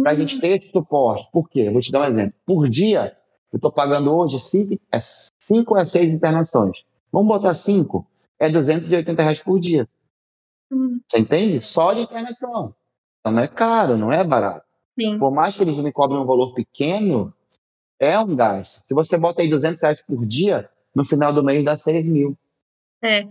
Para 0.02 0.12
a 0.12 0.16
gente 0.16 0.40
ter 0.40 0.56
esse 0.56 0.72
suporte. 0.72 1.30
Por 1.32 1.50
quê? 1.50 1.62
Eu 1.68 1.74
vou 1.74 1.82
te 1.82 1.92
dar 1.92 2.02
um 2.02 2.06
exemplo. 2.06 2.34
Por 2.46 2.70
dia, 2.70 3.16
eu 3.52 3.58
estou 3.58 3.72
pagando 3.72 4.16
hoje 4.16 4.40
5 4.40 4.80
é 4.92 5.00
cinco 5.40 5.76
a 5.76 5.86
6 5.86 6.14
internações. 6.14 6.86
Vamos 7.12 7.28
botar 7.28 7.54
5? 7.54 8.08
É 8.40 8.50
280 8.50 9.22
reais 9.22 9.42
por 9.42 9.60
dia. 9.60 9.88
Hum. 10.72 11.02
Você 11.06 11.20
entende? 11.20 11.60
Só 11.60 11.92
de 11.94 12.02
internação. 12.02 12.74
Então 13.20 13.34
não 13.34 13.44
é 13.44 13.48
caro, 13.48 13.98
não 13.98 14.12
é 14.12 14.24
barato. 14.24 14.71
Sim. 15.02 15.18
Por 15.18 15.32
mais 15.32 15.56
que 15.56 15.64
eles 15.64 15.78
me 15.80 15.92
cobrem 15.92 16.20
um 16.20 16.26
valor 16.26 16.54
pequeno, 16.54 17.30
é 18.00 18.18
um 18.20 18.36
gasto. 18.36 18.84
Se 18.88 18.94
você 18.94 19.18
bota 19.18 19.42
aí 19.42 19.50
200 19.50 19.82
reais 19.82 20.02
por 20.02 20.26
dia, 20.26 20.70
no 20.94 21.04
final 21.04 21.34
do 21.34 21.44
mês 21.44 21.64
dá 21.66 21.76
6 21.76 22.08
mil. 22.08 22.38
É. 23.02 23.28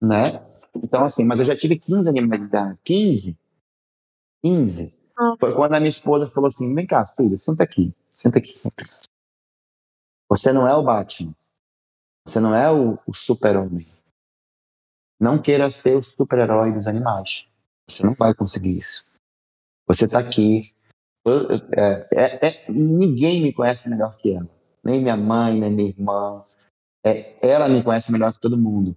Né? 0.00 0.42
Então, 0.74 1.04
assim, 1.04 1.24
mas 1.24 1.40
eu 1.40 1.46
já 1.46 1.56
tive 1.56 1.78
15 1.78 2.08
animais 2.08 2.40
de 2.40 2.78
15. 2.82 3.38
15. 4.42 5.00
Ah. 5.18 5.34
Foi 5.38 5.54
quando 5.54 5.74
a 5.74 5.80
minha 5.80 5.90
esposa 5.90 6.26
falou 6.26 6.48
assim: 6.48 6.74
vem 6.74 6.86
cá, 6.86 7.06
filha, 7.06 7.36
senta 7.36 7.62
aqui. 7.62 7.94
Senta 8.10 8.38
aqui. 8.38 8.48
Senta 8.48 8.76
aqui. 8.78 8.90
Você 10.28 10.52
não 10.52 10.66
é 10.66 10.74
o 10.74 10.82
Batman. 10.82 11.34
Você 12.26 12.40
não 12.40 12.54
é 12.54 12.70
o, 12.70 12.94
o 12.94 13.12
super-homem. 13.12 13.78
Não 15.18 15.40
queira 15.40 15.70
ser 15.70 15.96
o 15.96 16.04
super-herói 16.04 16.72
dos 16.72 16.88
animais. 16.88 17.46
Você 17.86 18.06
não 18.06 18.14
vai 18.14 18.32
conseguir 18.32 18.76
isso. 18.76 19.04
Você 19.86 20.06
está 20.06 20.20
aqui. 20.20 20.56
É, 21.26 22.22
é, 22.22 22.48
é, 22.48 22.70
ninguém 22.70 23.42
me 23.42 23.52
conhece 23.52 23.88
melhor 23.88 24.16
que 24.16 24.32
ela. 24.32 24.48
Nem 24.82 25.00
minha 25.00 25.16
mãe, 25.16 25.58
nem 25.58 25.70
minha 25.70 25.88
irmã. 25.88 26.42
É, 27.04 27.34
ela 27.46 27.68
me 27.68 27.82
conhece 27.82 28.10
melhor 28.10 28.32
que 28.32 28.40
todo 28.40 28.56
mundo. 28.56 28.96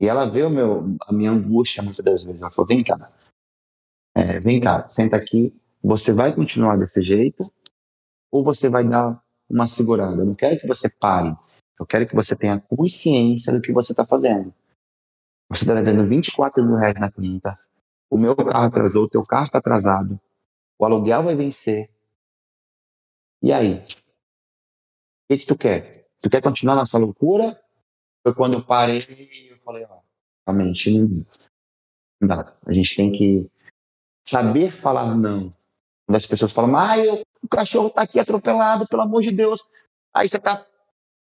E 0.00 0.08
ela 0.08 0.24
vê 0.24 0.42
o 0.42 0.50
meu, 0.50 0.96
a 1.06 1.12
minha 1.12 1.30
angústia 1.30 1.82
muitas 1.82 2.04
das 2.04 2.24
vezes. 2.24 2.42
Ela 2.42 2.50
falou: 2.50 2.66
vem 2.66 2.82
cá, 2.82 3.12
é, 4.14 4.40
vem 4.40 4.60
cá, 4.60 4.86
senta 4.88 5.16
aqui. 5.16 5.54
Você 5.82 6.12
vai 6.12 6.34
continuar 6.34 6.76
desse 6.76 7.02
jeito 7.02 7.42
ou 8.30 8.42
você 8.42 8.68
vai 8.68 8.84
dar 8.84 9.22
uma 9.48 9.66
segurada. 9.66 10.22
Eu 10.22 10.26
não 10.26 10.32
quero 10.32 10.58
que 10.58 10.66
você 10.66 10.88
pare. 10.98 11.36
Eu 11.78 11.86
quero 11.86 12.06
que 12.06 12.14
você 12.14 12.36
tenha 12.36 12.60
consciência 12.60 13.52
do 13.52 13.60
que 13.60 13.72
você 13.72 13.92
está 13.92 14.04
fazendo. 14.04 14.52
Você 15.50 15.64
está 15.64 15.74
devendo 15.74 16.04
24 16.04 16.64
mil 16.64 16.76
reais 16.76 16.98
na 16.98 17.10
clínica. 17.10 17.50
O 18.10 18.18
meu 18.18 18.34
carro 18.36 18.66
atrasou, 18.66 19.04
o 19.04 19.08
teu 19.08 19.22
carro 19.22 19.46
está 19.46 19.58
atrasado. 19.58 20.18
O 20.82 20.84
aluguel 20.84 21.22
vai 21.22 21.36
vencer. 21.36 21.88
E 23.40 23.52
aí? 23.52 23.74
O 23.74 23.84
que, 25.30 25.38
que 25.38 25.46
tu 25.46 25.56
quer? 25.56 25.92
Tu 26.20 26.28
quer 26.28 26.42
continuar 26.42 26.74
nessa 26.74 26.98
loucura? 26.98 27.56
Foi 28.24 28.34
quando 28.34 28.54
eu 28.54 28.64
parei 28.64 28.98
e 28.98 29.48
eu 29.48 29.58
falei, 29.58 29.84
ó, 29.84 30.00
realmente 30.44 30.90
não 30.90 32.26
dá. 32.26 32.52
A 32.66 32.72
gente 32.72 32.96
tem 32.96 33.12
que 33.12 33.48
saber 34.26 34.72
falar 34.72 35.14
não. 35.14 35.42
Quando 36.04 36.16
as 36.16 36.26
pessoas 36.26 36.50
falam, 36.50 36.76
ah, 36.76 36.98
eu 36.98 37.22
o 37.40 37.48
cachorro 37.48 37.88
tá 37.88 38.02
aqui 38.02 38.18
atropelado, 38.18 38.84
pelo 38.88 39.02
amor 39.02 39.22
de 39.22 39.30
Deus. 39.30 39.60
Aí 40.12 40.28
você 40.28 40.40
tá 40.40 40.66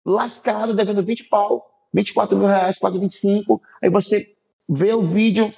lascado, 0.05 0.75
devendo 0.75 1.01
20 1.01 1.29
pau, 1.29 1.65
24 1.95 2.37
mil 2.37 2.49
reais, 2.49 2.81
paga 2.81 2.99
25. 2.99 3.63
Aí 3.81 3.89
você 3.89 4.37
vê 4.69 4.93
o 4.93 5.03
vídeo, 5.03 5.49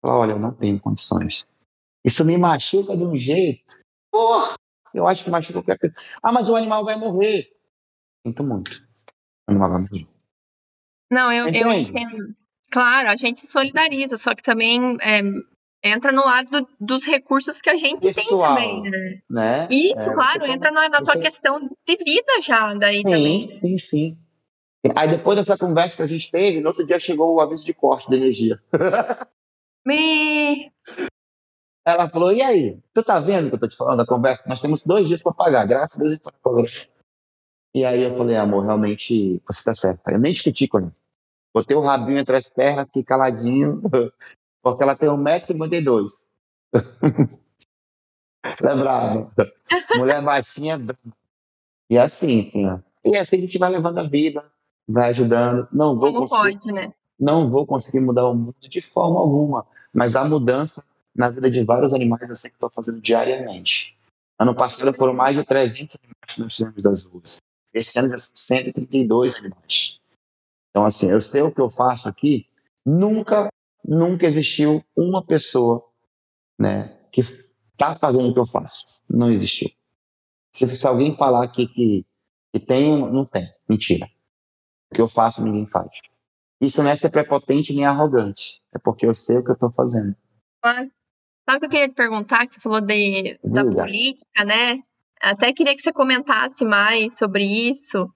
fala, 0.00 0.18
olha, 0.18 0.32
eu 0.32 0.38
não 0.38 0.54
tenho 0.54 0.80
condições. 0.80 1.46
Isso 2.08 2.24
me 2.24 2.38
machuca 2.38 2.96
de 2.96 3.04
um 3.04 3.18
jeito. 3.18 3.62
Porra, 4.10 4.54
eu 4.94 5.06
acho 5.06 5.22
que 5.22 5.30
machuca 5.30 5.62
qualquer 5.62 5.78
coisa. 5.78 5.94
Ah, 6.22 6.32
mas 6.32 6.48
o 6.48 6.56
animal 6.56 6.82
vai 6.82 6.96
morrer. 6.96 7.46
Sinto 8.26 8.44
muito. 8.44 8.82
O 9.46 9.50
animal 9.50 9.68
vai 9.68 9.80
morrer. 9.82 10.08
Não, 11.12 11.30
eu, 11.30 11.48
eu 11.48 11.70
entendo. 11.70 12.34
Claro, 12.70 13.10
a 13.10 13.16
gente 13.16 13.40
se 13.40 13.46
solidariza, 13.46 14.16
só 14.16 14.34
que 14.34 14.42
também 14.42 14.96
é, 15.02 15.20
entra 15.82 16.10
no 16.10 16.24
lado 16.24 16.66
dos 16.80 17.04
recursos 17.04 17.60
que 17.60 17.68
a 17.68 17.76
gente 17.76 18.00
Pessoal, 18.00 18.56
tem 18.56 18.80
também, 18.80 18.90
né? 18.90 19.22
né? 19.28 19.68
Isso, 19.70 20.08
é, 20.08 20.14
claro, 20.14 20.46
entra 20.46 20.70
na, 20.70 20.88
na 20.88 21.00
você... 21.00 21.12
tua 21.12 21.20
questão 21.20 21.60
de 21.60 21.96
vida 21.96 22.40
já 22.40 22.72
daí 22.72 22.98
sim, 22.98 23.02
também. 23.02 23.60
Sim, 23.60 23.78
sim. 23.78 24.18
Aí 24.96 25.08
depois 25.08 25.36
dessa 25.36 25.58
conversa 25.58 25.98
que 25.98 26.02
a 26.04 26.06
gente 26.06 26.30
teve, 26.30 26.60
no 26.60 26.68
outro 26.68 26.86
dia 26.86 26.98
chegou 26.98 27.34
o 27.34 27.40
aviso 27.40 27.66
de 27.66 27.74
corte 27.74 28.08
de 28.08 28.16
energia. 28.16 28.58
Me... 29.84 30.72
Ela 31.88 32.06
falou, 32.06 32.30
e 32.30 32.42
aí? 32.42 32.78
Tu 32.92 33.02
tá 33.02 33.18
vendo 33.18 33.48
que 33.48 33.54
eu 33.54 33.60
tô 33.60 33.66
te 33.66 33.74
falando 33.74 33.96
da 33.96 34.06
conversa? 34.06 34.46
Nós 34.46 34.60
temos 34.60 34.84
dois 34.84 35.08
dias 35.08 35.22
para 35.22 35.32
pagar, 35.32 35.66
graças 35.66 35.98
a 35.98 36.04
Deus 36.04 36.20
a. 36.44 36.90
E 37.74 37.82
aí 37.82 38.02
eu 38.02 38.14
falei, 38.14 38.36
amor, 38.36 38.62
realmente 38.62 39.40
você 39.46 39.64
tá 39.64 39.72
certo. 39.72 40.06
Eu 40.08 40.18
nem 40.18 40.34
te 40.34 40.42
critico, 40.42 40.78
né? 40.78 40.90
Botei 41.54 41.74
o 41.74 41.80
rabinho 41.80 42.18
entre 42.18 42.36
as 42.36 42.50
pernas, 42.50 42.84
fiquei 42.86 43.02
caladinho. 43.02 43.80
Porque 44.62 44.82
ela 44.82 44.94
tem 44.94 45.08
1,52m. 45.08 46.06
ela 48.60 48.72
é 48.72 48.76
brava. 48.76 49.32
Mulher 49.96 50.20
baixinha, 50.22 50.78
E 51.88 51.96
é 51.96 52.02
assim. 52.02 52.52
E 53.02 53.16
assim 53.16 53.36
a 53.36 53.40
gente 53.40 53.56
vai 53.56 53.70
levando 53.70 53.96
a 53.96 54.06
vida, 54.06 54.44
vai 54.86 55.08
ajudando. 55.08 55.66
Não 55.72 55.98
vou 55.98 56.12
Como 56.12 56.28
conseguir, 56.28 56.58
pode, 56.58 56.72
né? 56.72 56.92
Não 57.18 57.48
vou 57.50 57.66
conseguir 57.66 58.00
mudar 58.00 58.28
o 58.28 58.34
mundo 58.34 58.56
de 58.60 58.82
forma 58.82 59.18
alguma, 59.18 59.66
mas 59.90 60.16
a 60.16 60.24
mudança 60.24 60.86
na 61.18 61.28
vida 61.28 61.50
de 61.50 61.64
vários 61.64 61.92
animais 61.92 62.22
sei 62.38 62.50
que 62.50 62.56
estou 62.56 62.70
fazendo 62.70 63.00
diariamente. 63.00 63.98
Ano 64.38 64.54
passado 64.54 64.94
foram 64.94 65.12
mais 65.12 65.36
de 65.36 65.44
300 65.44 65.96
animais 65.96 66.34
que 66.34 66.40
nós 66.40 66.54
tivemos 66.54 66.82
das 66.82 67.04
ruas. 67.04 67.38
Esse 67.74 67.98
ano 67.98 68.10
já 68.10 68.18
são 68.18 68.36
132 68.36 69.36
animais. 69.36 69.98
Então, 70.70 70.86
assim, 70.86 71.10
eu 71.10 71.20
sei 71.20 71.42
o 71.42 71.52
que 71.52 71.60
eu 71.60 71.68
faço 71.68 72.08
aqui. 72.08 72.46
Nunca 72.86 73.48
nunca 73.84 74.26
existiu 74.26 74.84
uma 74.94 75.24
pessoa 75.24 75.82
né, 76.58 76.88
que 77.10 77.20
está 77.20 77.96
fazendo 77.96 78.28
o 78.28 78.32
que 78.32 78.38
eu 78.38 78.46
faço. 78.46 78.84
Não 79.08 79.30
existiu. 79.32 79.70
Se, 80.54 80.68
se 80.76 80.86
alguém 80.86 81.16
falar 81.16 81.44
aqui 81.44 81.66
que, 81.66 82.04
que 82.52 82.60
tem, 82.60 82.96
não 82.98 83.24
tem. 83.24 83.44
Mentira. 83.68 84.08
O 84.90 84.94
que 84.94 85.00
eu 85.00 85.08
faço, 85.08 85.42
ninguém 85.42 85.66
faz. 85.66 86.00
Isso 86.60 86.82
não 86.82 86.90
é 86.90 86.96
ser 86.96 87.10
prepotente 87.10 87.74
nem 87.74 87.84
arrogante. 87.84 88.62
É 88.72 88.78
porque 88.78 89.06
eu 89.06 89.14
sei 89.14 89.38
o 89.38 89.44
que 89.44 89.50
eu 89.50 89.54
estou 89.54 89.70
fazendo. 89.70 90.14
Sabe 91.48 91.56
o 91.56 91.60
que 91.60 91.66
eu 91.66 91.70
queria 91.70 91.88
te 91.88 91.94
perguntar? 91.94 92.46
Que 92.46 92.52
você 92.52 92.60
falou 92.60 92.82
de, 92.82 93.40
da 93.42 93.64
política, 93.64 94.44
né? 94.44 94.82
Até 95.18 95.50
queria 95.50 95.74
que 95.74 95.80
você 95.80 95.90
comentasse 95.90 96.62
mais 96.62 97.16
sobre 97.16 97.42
isso. 97.42 98.06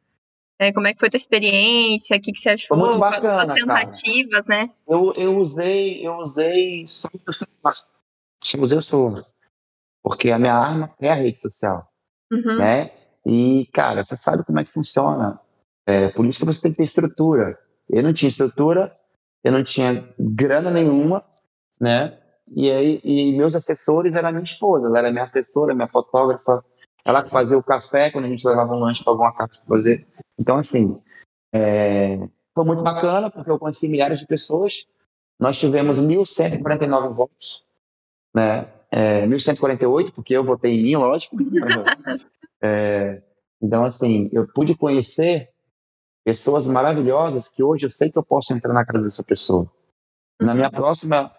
É, 0.58 0.70
como 0.70 0.86
é 0.86 0.92
que 0.92 0.98
foi 0.98 1.08
a 1.08 1.12
tua 1.12 1.16
experiência? 1.16 2.14
O 2.14 2.20
que, 2.20 2.30
que 2.30 2.38
você 2.38 2.50
achou? 2.50 2.76
Foi 2.76 2.86
muito 2.86 3.00
bacana, 3.00 3.46
suas 3.46 3.58
tentativas, 3.58 4.44
cara. 4.44 4.66
né? 4.66 4.70
Eu, 4.86 5.14
eu 5.16 5.38
usei, 5.38 6.06
eu 6.06 6.16
usei 6.18 6.86
só 6.86 7.08
eu 8.54 8.62
usei 8.62 8.76
o 8.76 8.82
celular. 8.82 9.24
Porque 10.02 10.30
a 10.30 10.38
minha 10.38 10.54
arma 10.54 10.94
é 11.00 11.10
a 11.10 11.14
rede 11.14 11.40
social. 11.40 11.90
Uhum. 12.30 12.58
Né? 12.58 12.90
E, 13.24 13.66
cara, 13.72 14.04
você 14.04 14.14
sabe 14.14 14.44
como 14.44 14.60
é 14.60 14.64
que 14.64 14.70
funciona. 14.70 15.40
É, 15.86 16.10
por 16.10 16.26
isso 16.26 16.38
que 16.38 16.44
você 16.44 16.60
tem 16.60 16.72
que 16.72 16.76
ter 16.76 16.84
estrutura. 16.84 17.58
Eu 17.88 18.02
não 18.02 18.12
tinha 18.12 18.28
estrutura, 18.28 18.94
eu 19.42 19.52
não 19.52 19.64
tinha 19.64 20.06
grana 20.18 20.70
nenhuma, 20.70 21.24
né? 21.80 22.18
E 22.54 22.70
aí, 22.70 23.00
e 23.02 23.36
meus 23.36 23.54
assessores 23.54 24.14
eram 24.14 24.30
minha 24.30 24.44
esposa, 24.44 24.86
ela 24.86 24.98
era 24.98 25.10
minha 25.10 25.24
assessora, 25.24 25.74
minha 25.74 25.88
fotógrafa, 25.88 26.62
ela 27.04 27.22
que 27.22 27.30
fazia 27.30 27.56
o 27.56 27.62
café 27.62 28.10
quando 28.10 28.26
a 28.26 28.28
gente 28.28 28.46
levava 28.46 28.72
um 28.72 28.78
lanche 28.78 29.02
para 29.02 29.12
alguma 29.12 29.32
casa 29.32 29.60
fazer. 29.66 30.06
Então, 30.38 30.56
assim, 30.56 30.96
é, 31.52 32.18
foi 32.54 32.64
muito 32.64 32.82
bacana, 32.82 33.30
porque 33.30 33.50
eu 33.50 33.58
conheci 33.58 33.88
milhares 33.88 34.20
de 34.20 34.26
pessoas. 34.26 34.86
Nós 35.40 35.58
tivemos 35.58 35.98
1.149 35.98 37.14
votos, 37.14 37.64
né? 38.34 38.70
É, 38.90 39.26
1148, 39.26 40.12
porque 40.12 40.34
eu 40.34 40.44
votei 40.44 40.78
em 40.78 40.82
mim, 40.82 40.96
lógico. 40.96 41.36
é, 42.62 43.22
então, 43.60 43.84
assim, 43.84 44.28
eu 44.32 44.46
pude 44.46 44.76
conhecer 44.76 45.50
pessoas 46.24 46.66
maravilhosas 46.66 47.48
que 47.48 47.62
hoje 47.62 47.86
eu 47.86 47.90
sei 47.90 48.10
que 48.10 48.18
eu 48.18 48.22
posso 48.22 48.52
entrar 48.52 48.72
na 48.72 48.84
casa 48.84 49.02
dessa 49.02 49.24
pessoa. 49.24 49.70
Na 50.40 50.54
minha 50.54 50.70
próxima, 50.70 51.32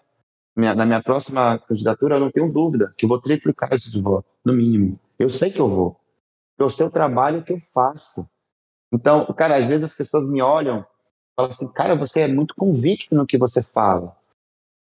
minha, 0.56 0.74
na 0.74 0.86
minha 0.86 1.02
próxima 1.02 1.58
candidatura, 1.58 2.16
eu 2.16 2.20
não 2.20 2.30
tenho 2.30 2.52
dúvida 2.52 2.92
que 2.96 3.04
eu 3.04 3.08
vou 3.08 3.20
triplicar 3.20 3.72
esses 3.72 3.92
votos, 3.94 4.32
no 4.44 4.52
mínimo. 4.52 4.90
Eu 5.18 5.28
sei 5.28 5.50
que 5.50 5.60
eu 5.60 5.68
vou. 5.68 5.96
Eu 6.58 6.70
sei 6.70 6.86
o 6.86 6.90
trabalho 6.90 7.42
que 7.42 7.52
eu 7.52 7.60
faço. 7.60 8.28
Então, 8.92 9.26
cara, 9.34 9.56
às 9.56 9.66
vezes 9.66 9.84
as 9.84 9.94
pessoas 9.94 10.28
me 10.28 10.40
olham 10.40 10.80
e 10.80 11.34
falam 11.36 11.50
assim, 11.50 11.72
cara, 11.72 11.96
você 11.96 12.20
é 12.20 12.28
muito 12.28 12.54
convicto 12.54 13.14
no 13.14 13.26
que 13.26 13.36
você 13.36 13.60
fala, 13.60 14.16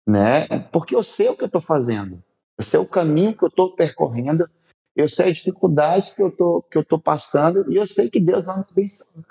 né? 0.08 0.48
Porque 0.72 0.96
eu 0.96 1.02
sei 1.02 1.30
o 1.30 1.36
que 1.36 1.44
eu 1.44 1.48
estou 1.48 1.62
fazendo. 1.62 2.24
Eu 2.58 2.64
sei 2.64 2.80
o 2.80 2.86
caminho 2.86 3.36
que 3.36 3.44
eu 3.44 3.50
estou 3.50 3.76
percorrendo. 3.76 4.48
Eu 4.96 5.10
sei 5.10 5.32
as 5.32 5.38
dificuldades 5.38 6.14
que 6.14 6.22
eu 6.22 6.30
tô, 6.30 6.62
que 6.62 6.78
eu 6.78 6.86
tô 6.86 7.00
passando 7.00 7.72
e 7.72 7.76
eu 7.76 7.88
sei 7.88 8.12
que 8.12 8.20
Deus 8.20 8.46
vai 8.46 8.58
me 8.58 8.66
abençoar. 8.70 9.26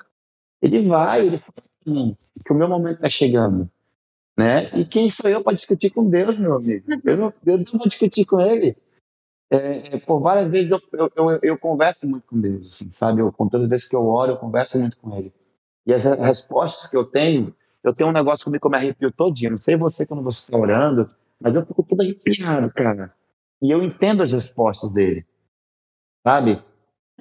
Ele 0.61 0.89
vai, 0.89 1.27
ele 1.27 1.39
fala 1.39 1.55
que 1.85 2.53
o 2.53 2.57
meu 2.57 2.69
momento 2.69 2.97
está 2.97 3.09
chegando. 3.09 3.71
Né? 4.43 4.81
E 4.81 4.85
quem 4.85 5.09
sou 5.09 5.31
eu 5.31 5.43
para 5.43 5.55
discutir 5.55 5.91
com 5.91 6.09
Deus, 6.09 6.41
meu 6.41 6.55
amigo? 6.55 6.85
Eu 7.05 7.17
não, 7.17 7.33
eu 7.47 7.59
não 7.59 7.65
vou 7.79 7.89
discutir 7.89 8.25
com 8.25 8.41
ele. 8.41 8.77
É, 9.53 9.97
é, 9.97 9.99
por 9.99 10.19
várias 10.19 10.51
vezes 10.51 10.71
eu, 10.71 10.81
eu, 10.95 11.13
eu, 11.15 11.41
eu, 11.43 11.59
converso 11.59 12.09
muito 12.09 12.27
com 12.27 12.41
Deus, 12.41 12.69
assim, 12.69 12.91
sabe? 12.91 13.21
Eu, 13.21 13.31
com 13.31 13.47
todas 13.47 13.65
as 13.65 13.71
vezes 13.71 13.89
que 13.89 13.95
eu 13.95 14.05
oro, 14.07 14.33
eu 14.33 14.37
converso 14.39 14.79
muito 14.81 14.97
com 14.97 15.15
Ele. 15.15 15.31
E 15.87 15.93
as 15.93 16.05
respostas 16.05 16.91
que 16.91 16.97
eu 16.97 17.05
tenho, 17.05 17.55
eu 17.85 17.93
tenho 17.93 18.09
um 18.09 18.15
negócio 18.15 18.45
comigo 18.45 18.63
que 18.63 18.67
eu 18.67 18.71
me 18.71 18.79
arrepio 18.79 19.13
todo 19.13 19.35
dia. 19.35 19.51
Não 19.51 19.59
sei 19.59 19.77
você 19.77 20.07
quando 20.07 20.23
você 20.23 20.39
está 20.41 20.57
orando, 20.57 21.07
mas 21.39 21.55
eu 21.55 21.67
fico 21.67 21.83
todo 21.83 22.01
arrepiado, 22.01 22.73
cara. 22.73 23.15
E 23.61 23.71
eu 23.71 23.83
entendo 23.83 24.23
as 24.23 24.33
respostas 24.33 24.91
dele, 24.93 25.27
sabe? 26.27 26.59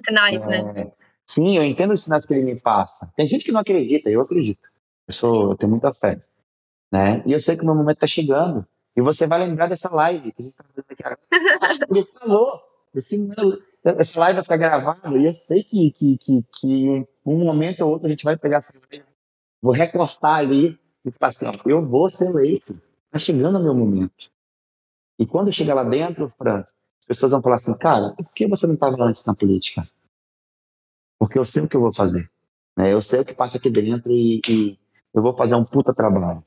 Sinais, 0.00 0.46
né? 0.46 0.58
é, 0.58 0.72
né? 0.72 0.92
Sim, 1.26 1.56
eu 1.56 1.64
entendo 1.64 1.92
os 1.92 2.02
sinais 2.02 2.24
que 2.24 2.32
ele 2.32 2.50
me 2.50 2.60
passa. 2.62 3.12
Tem 3.14 3.26
gente 3.26 3.44
que 3.44 3.52
não 3.52 3.60
acredita, 3.60 4.08
eu 4.08 4.22
acredito. 4.22 4.68
Eu, 5.06 5.12
sou, 5.12 5.50
eu 5.50 5.56
tenho 5.56 5.70
muita 5.70 5.92
fé. 5.92 6.18
Né? 6.92 7.22
E 7.24 7.32
eu 7.32 7.40
sei 7.40 7.56
que 7.56 7.62
o 7.62 7.64
meu 7.64 7.74
momento 7.74 7.96
está 7.96 8.06
chegando. 8.06 8.66
E 8.94 9.00
você 9.00 9.26
vai 9.26 9.38
lembrar 9.38 9.66
dessa 9.68 9.90
live 9.90 10.32
que 10.32 10.42
a 10.42 10.44
gente 10.44 10.52
está 10.52 10.64
fazendo 10.64 10.84
aqui 10.90 11.02
agora. 11.02 11.20
Ele 11.90 12.04
falou. 12.04 12.72
Essa 13.84 14.20
live 14.20 14.34
vai 14.34 14.42
ficar 14.42 14.56
gravada 14.58 15.18
e 15.18 15.24
eu 15.24 15.32
sei 15.32 15.64
que, 15.64 15.90
que, 15.92 16.18
que, 16.18 16.44
que 16.52 17.08
um 17.24 17.38
momento 17.38 17.80
ou 17.80 17.92
outro 17.92 18.06
a 18.06 18.10
gente 18.10 18.22
vai 18.22 18.36
pegar 18.36 18.58
essa 18.58 18.78
live, 18.78 19.04
vou 19.62 19.72
recortar 19.72 20.36
ali 20.36 20.78
e 21.04 21.10
falar 21.10 21.30
assim: 21.30 21.46
ó, 21.46 21.52
eu 21.64 21.84
vou 21.84 22.10
ser 22.10 22.26
eleito. 22.26 22.72
Está 23.06 23.18
chegando 23.18 23.58
o 23.58 23.62
meu 23.62 23.74
momento. 23.74 24.30
E 25.18 25.26
quando 25.26 25.50
chegar 25.50 25.74
lá 25.74 25.84
dentro, 25.84 26.28
Fran, 26.28 26.60
as 26.60 27.06
pessoas 27.06 27.32
vão 27.32 27.42
falar 27.42 27.56
assim: 27.56 27.76
cara, 27.78 28.14
por 28.14 28.34
que 28.34 28.46
você 28.46 28.66
não 28.66 28.74
estava 28.74 28.94
antes 29.04 29.24
na 29.24 29.34
política? 29.34 29.80
Porque 31.18 31.38
eu 31.38 31.44
sei 31.44 31.62
o 31.62 31.68
que 31.68 31.76
eu 31.76 31.80
vou 31.80 31.92
fazer. 31.94 32.30
Né? 32.76 32.92
Eu 32.92 33.00
sei 33.00 33.20
o 33.20 33.24
que 33.24 33.34
passa 33.34 33.56
aqui 33.56 33.70
dentro 33.70 34.12
e, 34.12 34.40
e 34.48 34.78
eu 35.14 35.22
vou 35.22 35.34
fazer 35.34 35.54
um 35.54 35.64
puta 35.64 35.94
trabalho. 35.94 36.42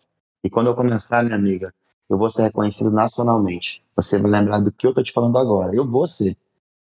E 0.46 0.50
quando 0.50 0.68
eu 0.68 0.76
começar, 0.76 1.24
minha 1.24 1.36
amiga, 1.36 1.74
eu 2.08 2.20
vou 2.20 2.30
ser 2.30 2.44
reconhecido 2.44 2.92
nacionalmente. 2.92 3.84
Você 3.96 4.20
vai 4.20 4.30
lembrar 4.30 4.60
do 4.60 4.72
que 4.72 4.86
eu 4.86 4.94
tô 4.94 5.02
te 5.02 5.12
falando 5.12 5.40
agora. 5.40 5.76
Eu 5.76 5.90
vou 5.90 6.06
ser. 6.06 6.38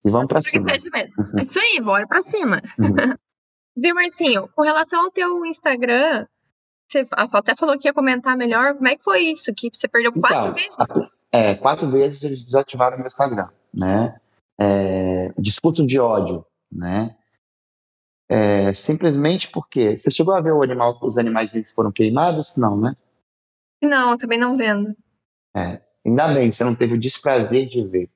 E 0.05 0.09
vamos 0.09 0.29
para 0.29 0.41
cima. 0.41 0.71
Uhum. 0.71 1.43
Isso 1.43 1.59
aí, 1.59 1.81
bora 1.83 2.07
para 2.07 2.23
cima. 2.23 2.63
Uhum. 2.79 2.95
Viu, 3.77 3.93
Marcinho? 3.93 4.49
Com 4.55 4.63
relação 4.63 5.05
ao 5.05 5.11
teu 5.11 5.45
Instagram, 5.45 6.29
você 6.89 7.05
até 7.11 7.57
falou 7.57 7.77
que 7.77 7.89
ia 7.89 7.93
comentar 7.93 8.37
melhor. 8.37 8.77
Como 8.77 8.87
é 8.87 8.95
que 8.95 9.03
foi 9.03 9.23
isso? 9.23 9.53
Que 9.53 9.69
você 9.75 9.89
perdeu 9.89 10.13
quatro 10.13 10.39
então, 10.39 10.55
vezes? 10.55 10.77
É, 11.33 11.55
quatro 11.57 11.91
vezes 11.91 12.23
eles 12.23 12.45
desativaram 12.45 12.99
meu 12.99 13.09
Instagram, 13.09 13.49
né? 13.75 14.17
É, 14.61 15.35
discurso 15.37 15.85
de 15.85 15.99
ódio, 15.99 16.47
né? 16.71 17.17
É, 18.29 18.73
simplesmente 18.75 19.49
porque 19.49 19.99
você 19.99 20.09
chegou 20.09 20.35
a 20.35 20.41
ver 20.41 20.53
o 20.53 20.63
animal, 20.63 20.97
os 21.03 21.19
animais 21.19 21.51
que 21.51 21.65
foram 21.65 21.91
queimados? 21.91 22.57
Não, 22.57 22.77
né? 22.77 22.95
Não, 23.83 24.13
acabei 24.13 24.39
não 24.39 24.57
vendo. 24.57 24.95
É, 25.57 25.81
ainda 26.07 26.29
bem, 26.29 26.53
você 26.53 26.65
não 26.65 26.75
teve 26.75 26.95
o 26.95 27.01
desprazer 27.01 27.67
de 27.67 27.83
ver. 27.87 28.11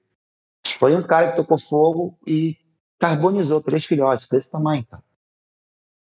Foi 0.78 0.94
um 0.94 1.02
cara 1.02 1.30
que 1.30 1.36
tocou 1.36 1.58
fogo 1.58 2.18
e 2.26 2.56
carbonizou 2.98 3.62
três 3.62 3.84
filhotes 3.84 4.28
desse 4.28 4.50
tamanho, 4.50 4.86
cara. 4.86 5.02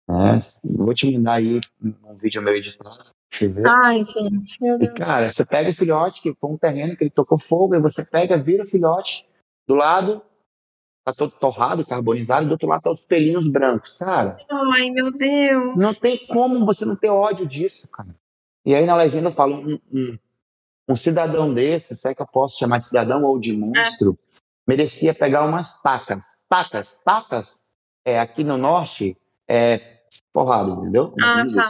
É, 0.09 0.39
vou 0.63 0.93
te 0.93 1.09
mandar 1.09 1.35
aí 1.35 1.61
um 1.81 2.15
vídeo 2.15 2.41
meu 2.41 2.53
editado. 2.53 2.97
Ai, 3.65 4.03
gente, 4.03 4.61
meu 4.61 4.77
Deus. 4.77 4.91
E, 4.91 4.93
cara, 4.93 5.31
você 5.31 5.45
pega 5.45 5.69
o 5.69 5.73
filhote, 5.73 6.21
que 6.21 6.33
foi 6.33 6.49
um 6.49 6.57
terreno 6.57 6.97
que 6.97 7.03
ele 7.03 7.11
tocou 7.11 7.39
fogo, 7.39 7.75
e 7.75 7.79
você 7.79 8.03
pega, 8.03 8.37
vira 8.37 8.63
o 8.63 8.67
filhote 8.67 9.25
do 9.65 9.73
lado, 9.73 10.21
tá 11.05 11.13
todo 11.13 11.31
torrado, 11.31 11.85
carbonizado, 11.85 12.45
e 12.45 12.49
do 12.49 12.51
outro 12.53 12.67
lado 12.67 12.81
tá 12.81 12.91
os 12.91 13.05
pelinhos 13.05 13.49
brancos, 13.49 13.97
cara. 13.97 14.37
Ai, 14.49 14.89
meu 14.89 15.11
Deus. 15.11 15.75
Não 15.77 15.93
tem 15.93 16.17
como 16.27 16.65
você 16.65 16.83
não 16.83 16.95
ter 16.95 17.09
ódio 17.09 17.47
disso, 17.47 17.87
cara. 17.87 18.09
E 18.65 18.75
aí 18.75 18.85
na 18.85 18.95
legenda 18.95 19.31
fala 19.31 19.55
um, 19.55 19.79
um, 19.91 20.17
um 20.89 20.95
cidadão 20.95 21.53
desse, 21.53 21.95
se 21.95 22.07
é 22.07 22.13
que 22.13 22.21
eu 22.21 22.27
posso 22.27 22.59
chamar 22.59 22.77
de 22.77 22.85
cidadão 22.85 23.23
ou 23.23 23.39
de 23.39 23.53
monstro, 23.53 24.11
é. 24.11 24.39
merecia 24.67 25.13
pegar 25.13 25.45
umas 25.45 25.81
tacas. 25.81 26.43
Tacas, 26.47 27.01
tacas, 27.03 27.61
é, 28.05 28.19
aqui 28.19 28.43
no 28.43 28.57
norte, 28.57 29.17
é 29.47 29.79
porrada, 30.33 30.71
entendeu? 30.71 31.13
Ah, 31.21 31.43
tá. 31.45 31.65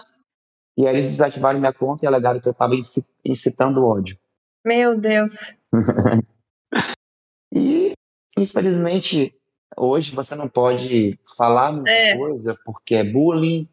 E 0.78 0.88
aí 0.88 0.98
eles 0.98 1.12
desativaram 1.12 1.60
minha 1.60 1.74
conta 1.74 2.06
e 2.06 2.08
alegaram 2.08 2.40
que 2.40 2.48
eu 2.48 2.54
estava 2.54 2.74
incitando 3.24 3.86
ódio. 3.86 4.18
Meu 4.66 4.98
Deus. 4.98 5.56
e, 7.54 7.94
infelizmente, 8.38 9.36
hoje 9.76 10.14
você 10.14 10.36
não 10.36 10.48
pode 10.48 11.20
falar 11.38 11.72
muita 11.72 11.92
é. 11.92 12.18
coisa 12.18 12.58
porque 12.64 12.96
é 12.96 13.04
bullying, 13.04 13.68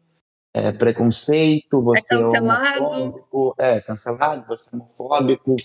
é 0.53 0.71
preconceito, 0.71 1.81
você 1.81 2.15
é 2.15 2.19
cancelado. 2.19 2.85
homofóbico, 2.85 3.55
é 3.57 3.81
cancelado, 3.81 4.47
você 4.47 4.75
é 4.75 4.79
homofóbico, 4.79 5.55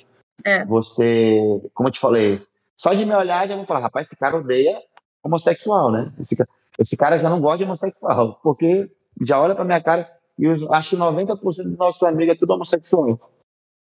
é. 0.45 0.65
você, 0.65 1.39
como 1.73 1.89
eu 1.89 1.93
te 1.93 2.01
falei, 2.01 2.41
só 2.77 2.93
de 2.93 3.05
me 3.05 3.15
olhar 3.15 3.49
já 3.49 3.57
vou 3.57 3.67
falar, 3.67 3.81
rapaz, 3.81 4.07
esse 4.07 4.17
cara 4.17 4.37
odeia 4.37 4.79
homossexual, 5.23 5.91
né? 5.91 6.13
Esse, 6.21 6.37
esse 6.79 6.97
cara 6.97 7.19
já 7.19 7.31
não 7.31 7.41
gosta 7.41 7.59
de 7.59 7.65
homossexual, 7.65 8.39
porque 8.43 8.89
já 9.23 9.41
olha 9.41 9.55
pra 9.55 9.65
minha 9.65 9.81
cara 9.81 10.05
e 10.39 10.45
eu 10.45 10.73
acho 10.73 10.91
que 10.91 10.97
90% 10.97 11.41
dos 11.41 11.79
nossos 11.79 12.03
amigos 12.03 12.35
é 12.35 12.39
tudo 12.39 12.55
homossexual. 12.55 13.19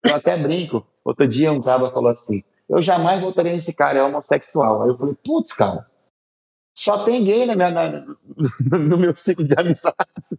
Eu 0.04 0.14
até 0.14 0.36
brinco. 0.36 0.86
Outro 1.04 1.26
dia 1.26 1.52
um 1.52 1.62
cara 1.62 1.90
falou 1.90 2.10
assim: 2.10 2.42
Eu 2.68 2.82
jamais 2.82 3.20
votaria 3.20 3.52
nesse 3.52 3.72
cara, 3.72 3.98
é 3.98 4.02
homossexual. 4.02 4.82
Aí 4.82 4.88
eu 4.88 4.98
falei: 4.98 5.16
Putz, 5.24 5.54
cara, 5.54 5.86
só 6.74 7.04
tem 7.04 7.24
gay 7.24 7.46
na 7.46 7.54
minha, 7.54 7.70
na, 7.70 8.04
no 8.78 8.98
meu 8.98 9.14
ciclo 9.14 9.46
de 9.46 9.54
amizades. 9.58 10.36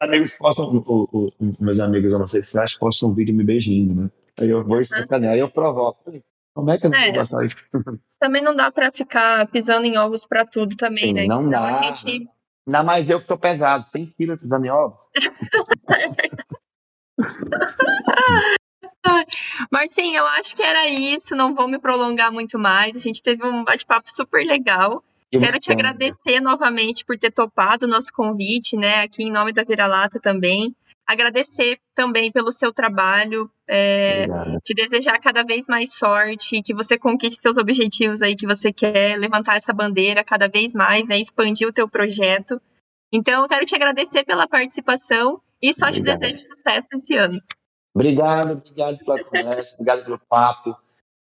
amigos 0.00 0.38
postam, 0.38 0.82
o, 0.86 1.04
o, 1.12 1.28
meus 1.60 1.80
amigos 1.80 2.12
homossexuais 2.12 2.76
postam 2.76 3.10
um 3.10 3.14
vídeo 3.14 3.34
me 3.34 3.44
beijando, 3.44 4.02
né? 4.02 4.10
Aí 4.38 4.50
eu 4.50 4.64
vou 4.64 4.84
sacanear, 4.84 5.34
aí 5.34 5.40
eu 5.40 5.50
provoco. 5.50 6.12
Como 6.54 6.70
é 6.70 6.78
que 6.78 6.86
eu 6.86 6.90
não 6.90 6.98
é, 6.98 7.06
vou 7.06 7.14
gostar 7.14 7.46
disso? 7.46 7.56
Também 8.20 8.42
não 8.42 8.54
dá 8.54 8.70
pra 8.70 8.92
ficar 8.92 9.46
pisando 9.48 9.86
em 9.86 9.96
ovos 9.96 10.26
pra 10.26 10.44
tudo 10.44 10.76
também, 10.76 10.96
Sim, 10.96 11.12
né? 11.12 11.26
Não 11.26 11.44
Senão 11.44 11.50
dá. 11.50 11.70
a 11.70 11.82
gente. 11.82 12.28
Ainda 12.66 12.82
mais 12.82 13.08
eu 13.08 13.20
que 13.20 13.26
tô 13.26 13.38
pesado, 13.38 13.86
100 13.88 14.06
quilos 14.16 14.42
pisando 14.42 14.66
em 14.66 14.70
ovos. 14.70 15.08
Marcinho, 19.70 20.16
eu 20.16 20.26
acho 20.26 20.54
que 20.54 20.62
era 20.62 20.86
isso. 20.88 21.34
Não 21.34 21.54
vou 21.54 21.68
me 21.68 21.78
prolongar 21.78 22.32
muito 22.32 22.58
mais. 22.58 22.94
A 22.96 22.98
gente 22.98 23.22
teve 23.22 23.44
um 23.44 23.64
bate-papo 23.64 24.10
super 24.10 24.44
legal. 24.44 25.02
Que 25.30 25.38
Quero 25.38 25.58
te 25.58 25.70
agradecer 25.70 26.40
novamente 26.40 27.04
por 27.04 27.18
ter 27.18 27.30
topado 27.30 27.84
o 27.84 27.88
nosso 27.88 28.10
convite, 28.12 28.76
né? 28.76 29.02
Aqui 29.02 29.24
em 29.24 29.30
nome 29.30 29.52
da 29.52 29.62
Vira-Lata 29.62 30.18
também. 30.18 30.74
Agradecer 31.06 31.78
também 31.94 32.30
pelo 32.30 32.52
seu 32.52 32.70
trabalho, 32.70 33.50
é, 33.66 34.26
te 34.62 34.74
desejar 34.74 35.18
cada 35.18 35.42
vez 35.42 35.66
mais 35.66 35.94
sorte, 35.94 36.62
que 36.62 36.74
você 36.74 36.98
conquiste 36.98 37.40
seus 37.40 37.56
objetivos 37.56 38.20
aí 38.20 38.36
que 38.36 38.46
você 38.46 38.70
quer, 38.70 39.18
levantar 39.18 39.56
essa 39.56 39.72
bandeira 39.72 40.22
cada 40.22 40.48
vez 40.48 40.74
mais, 40.74 41.06
né? 41.06 41.18
Expandir 41.18 41.66
o 41.66 41.72
teu 41.72 41.88
projeto. 41.88 42.60
Então, 43.12 43.42
eu 43.42 43.48
quero 43.48 43.64
te 43.64 43.74
agradecer 43.74 44.24
pela 44.24 44.46
participação 44.46 45.40
e 45.62 45.72
só 45.72 45.88
Obrigado. 45.88 46.20
te 46.20 46.20
desejo 46.20 46.40
sucesso 46.40 46.88
esse 46.92 47.16
ano. 47.16 47.40
Obrigado, 47.94 48.52
obrigado 48.52 48.98
pela 48.98 49.22
conversa, 49.24 49.74
obrigado 49.74 50.04
pelo 50.04 50.18
papo. 50.18 50.76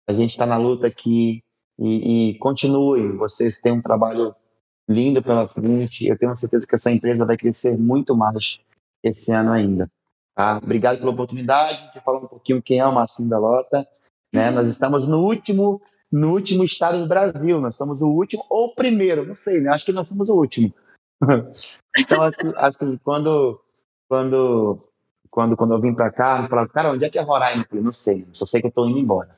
A 0.08 0.12
gente 0.12 0.30
está 0.30 0.46
na 0.46 0.56
luta 0.56 0.86
aqui 0.86 1.42
e, 1.78 2.30
e 2.30 2.38
continue. 2.38 3.16
Vocês 3.16 3.60
têm 3.60 3.72
um 3.72 3.82
trabalho 3.82 4.34
lindo 4.88 5.22
pela 5.22 5.46
frente. 5.46 6.06
Eu 6.06 6.18
tenho 6.18 6.36
certeza 6.36 6.66
que 6.66 6.74
essa 6.74 6.90
empresa 6.90 7.24
vai 7.24 7.36
crescer 7.36 7.76
muito 7.76 8.16
mais 8.16 8.60
esse 9.02 9.32
ano 9.32 9.52
ainda. 9.52 9.90
Tá? 10.34 10.58
Obrigado 10.62 10.98
pela 10.98 11.12
oportunidade 11.12 11.92
de 11.92 12.00
falar 12.00 12.20
um 12.20 12.26
pouquinho 12.26 12.62
quem 12.62 12.78
é 12.78 12.86
o 12.86 12.92
Marcinho 12.92 13.28
da 13.28 13.38
Lota. 13.38 13.86
Né? 14.34 14.50
Nós 14.50 14.66
estamos 14.66 15.06
no 15.06 15.22
último, 15.22 15.78
no 16.10 16.32
último 16.32 16.64
estado 16.64 16.98
do 16.98 17.08
Brasil. 17.08 17.60
Nós 17.60 17.76
somos 17.76 18.00
o 18.00 18.08
último 18.08 18.44
ou 18.48 18.66
o 18.66 18.74
primeiro, 18.74 19.26
não 19.26 19.34
sei, 19.34 19.58
né? 19.58 19.70
Acho 19.70 19.84
que 19.84 19.92
nós 19.92 20.08
somos 20.08 20.28
o 20.28 20.34
último. 20.34 20.72
então, 21.98 22.22
assim, 22.22 22.52
assim, 22.56 22.96
quando, 23.04 23.60
quando 24.08 24.74
quando, 25.32 25.56
quando 25.56 25.72
eu 25.72 25.80
vim 25.80 25.94
para 25.94 26.12
cá, 26.12 26.42
eu 26.42 26.48
falava, 26.48 26.68
cara, 26.68 26.92
onde 26.92 27.06
é 27.06 27.08
que 27.08 27.18
é 27.18 27.22
Roraima? 27.22 27.62
Eu 27.62 27.68
falei, 27.68 27.84
não 27.84 27.92
sei, 27.92 28.28
só 28.34 28.44
sei 28.44 28.60
que 28.60 28.66
eu 28.66 28.68
estou 28.68 28.86
indo 28.86 28.98
embora. 28.98 29.30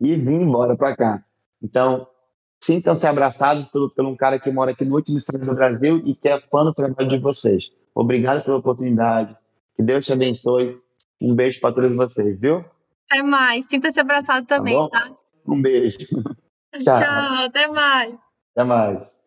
e 0.00 0.14
vim 0.14 0.42
embora 0.42 0.76
para 0.76 0.96
cá. 0.96 1.22
Então, 1.60 2.06
sintam-se 2.62 3.04
abraçados 3.04 3.64
pelo, 3.64 3.90
pelo 3.90 4.10
um 4.10 4.16
cara 4.16 4.38
que 4.38 4.48
mora 4.52 4.70
aqui 4.70 4.84
no 4.84 4.94
último 4.94 5.18
estado 5.18 5.42
do 5.42 5.54
Brasil 5.56 6.00
e 6.06 6.14
que 6.14 6.28
é 6.28 6.38
fã 6.38 6.64
do 6.64 6.72
trabalho 6.72 7.08
de 7.08 7.18
vocês. 7.18 7.72
Obrigado 7.92 8.44
pela 8.44 8.58
oportunidade. 8.58 9.36
Que 9.74 9.82
Deus 9.82 10.06
te 10.06 10.12
abençoe. 10.12 10.80
Um 11.20 11.34
beijo 11.34 11.60
para 11.60 11.74
todos 11.74 11.96
vocês, 11.96 12.38
viu? 12.38 12.64
Até 13.10 13.20
mais. 13.20 13.66
Sinta-se 13.66 13.98
abraçado 13.98 14.46
também, 14.46 14.88
tá? 14.88 15.00
tá? 15.00 15.16
Um 15.46 15.60
beijo. 15.60 15.98
Tchau. 16.78 17.00
Tchau, 17.00 17.44
até 17.44 17.66
mais. 17.66 18.14
Até 18.54 18.64
mais. 18.64 19.18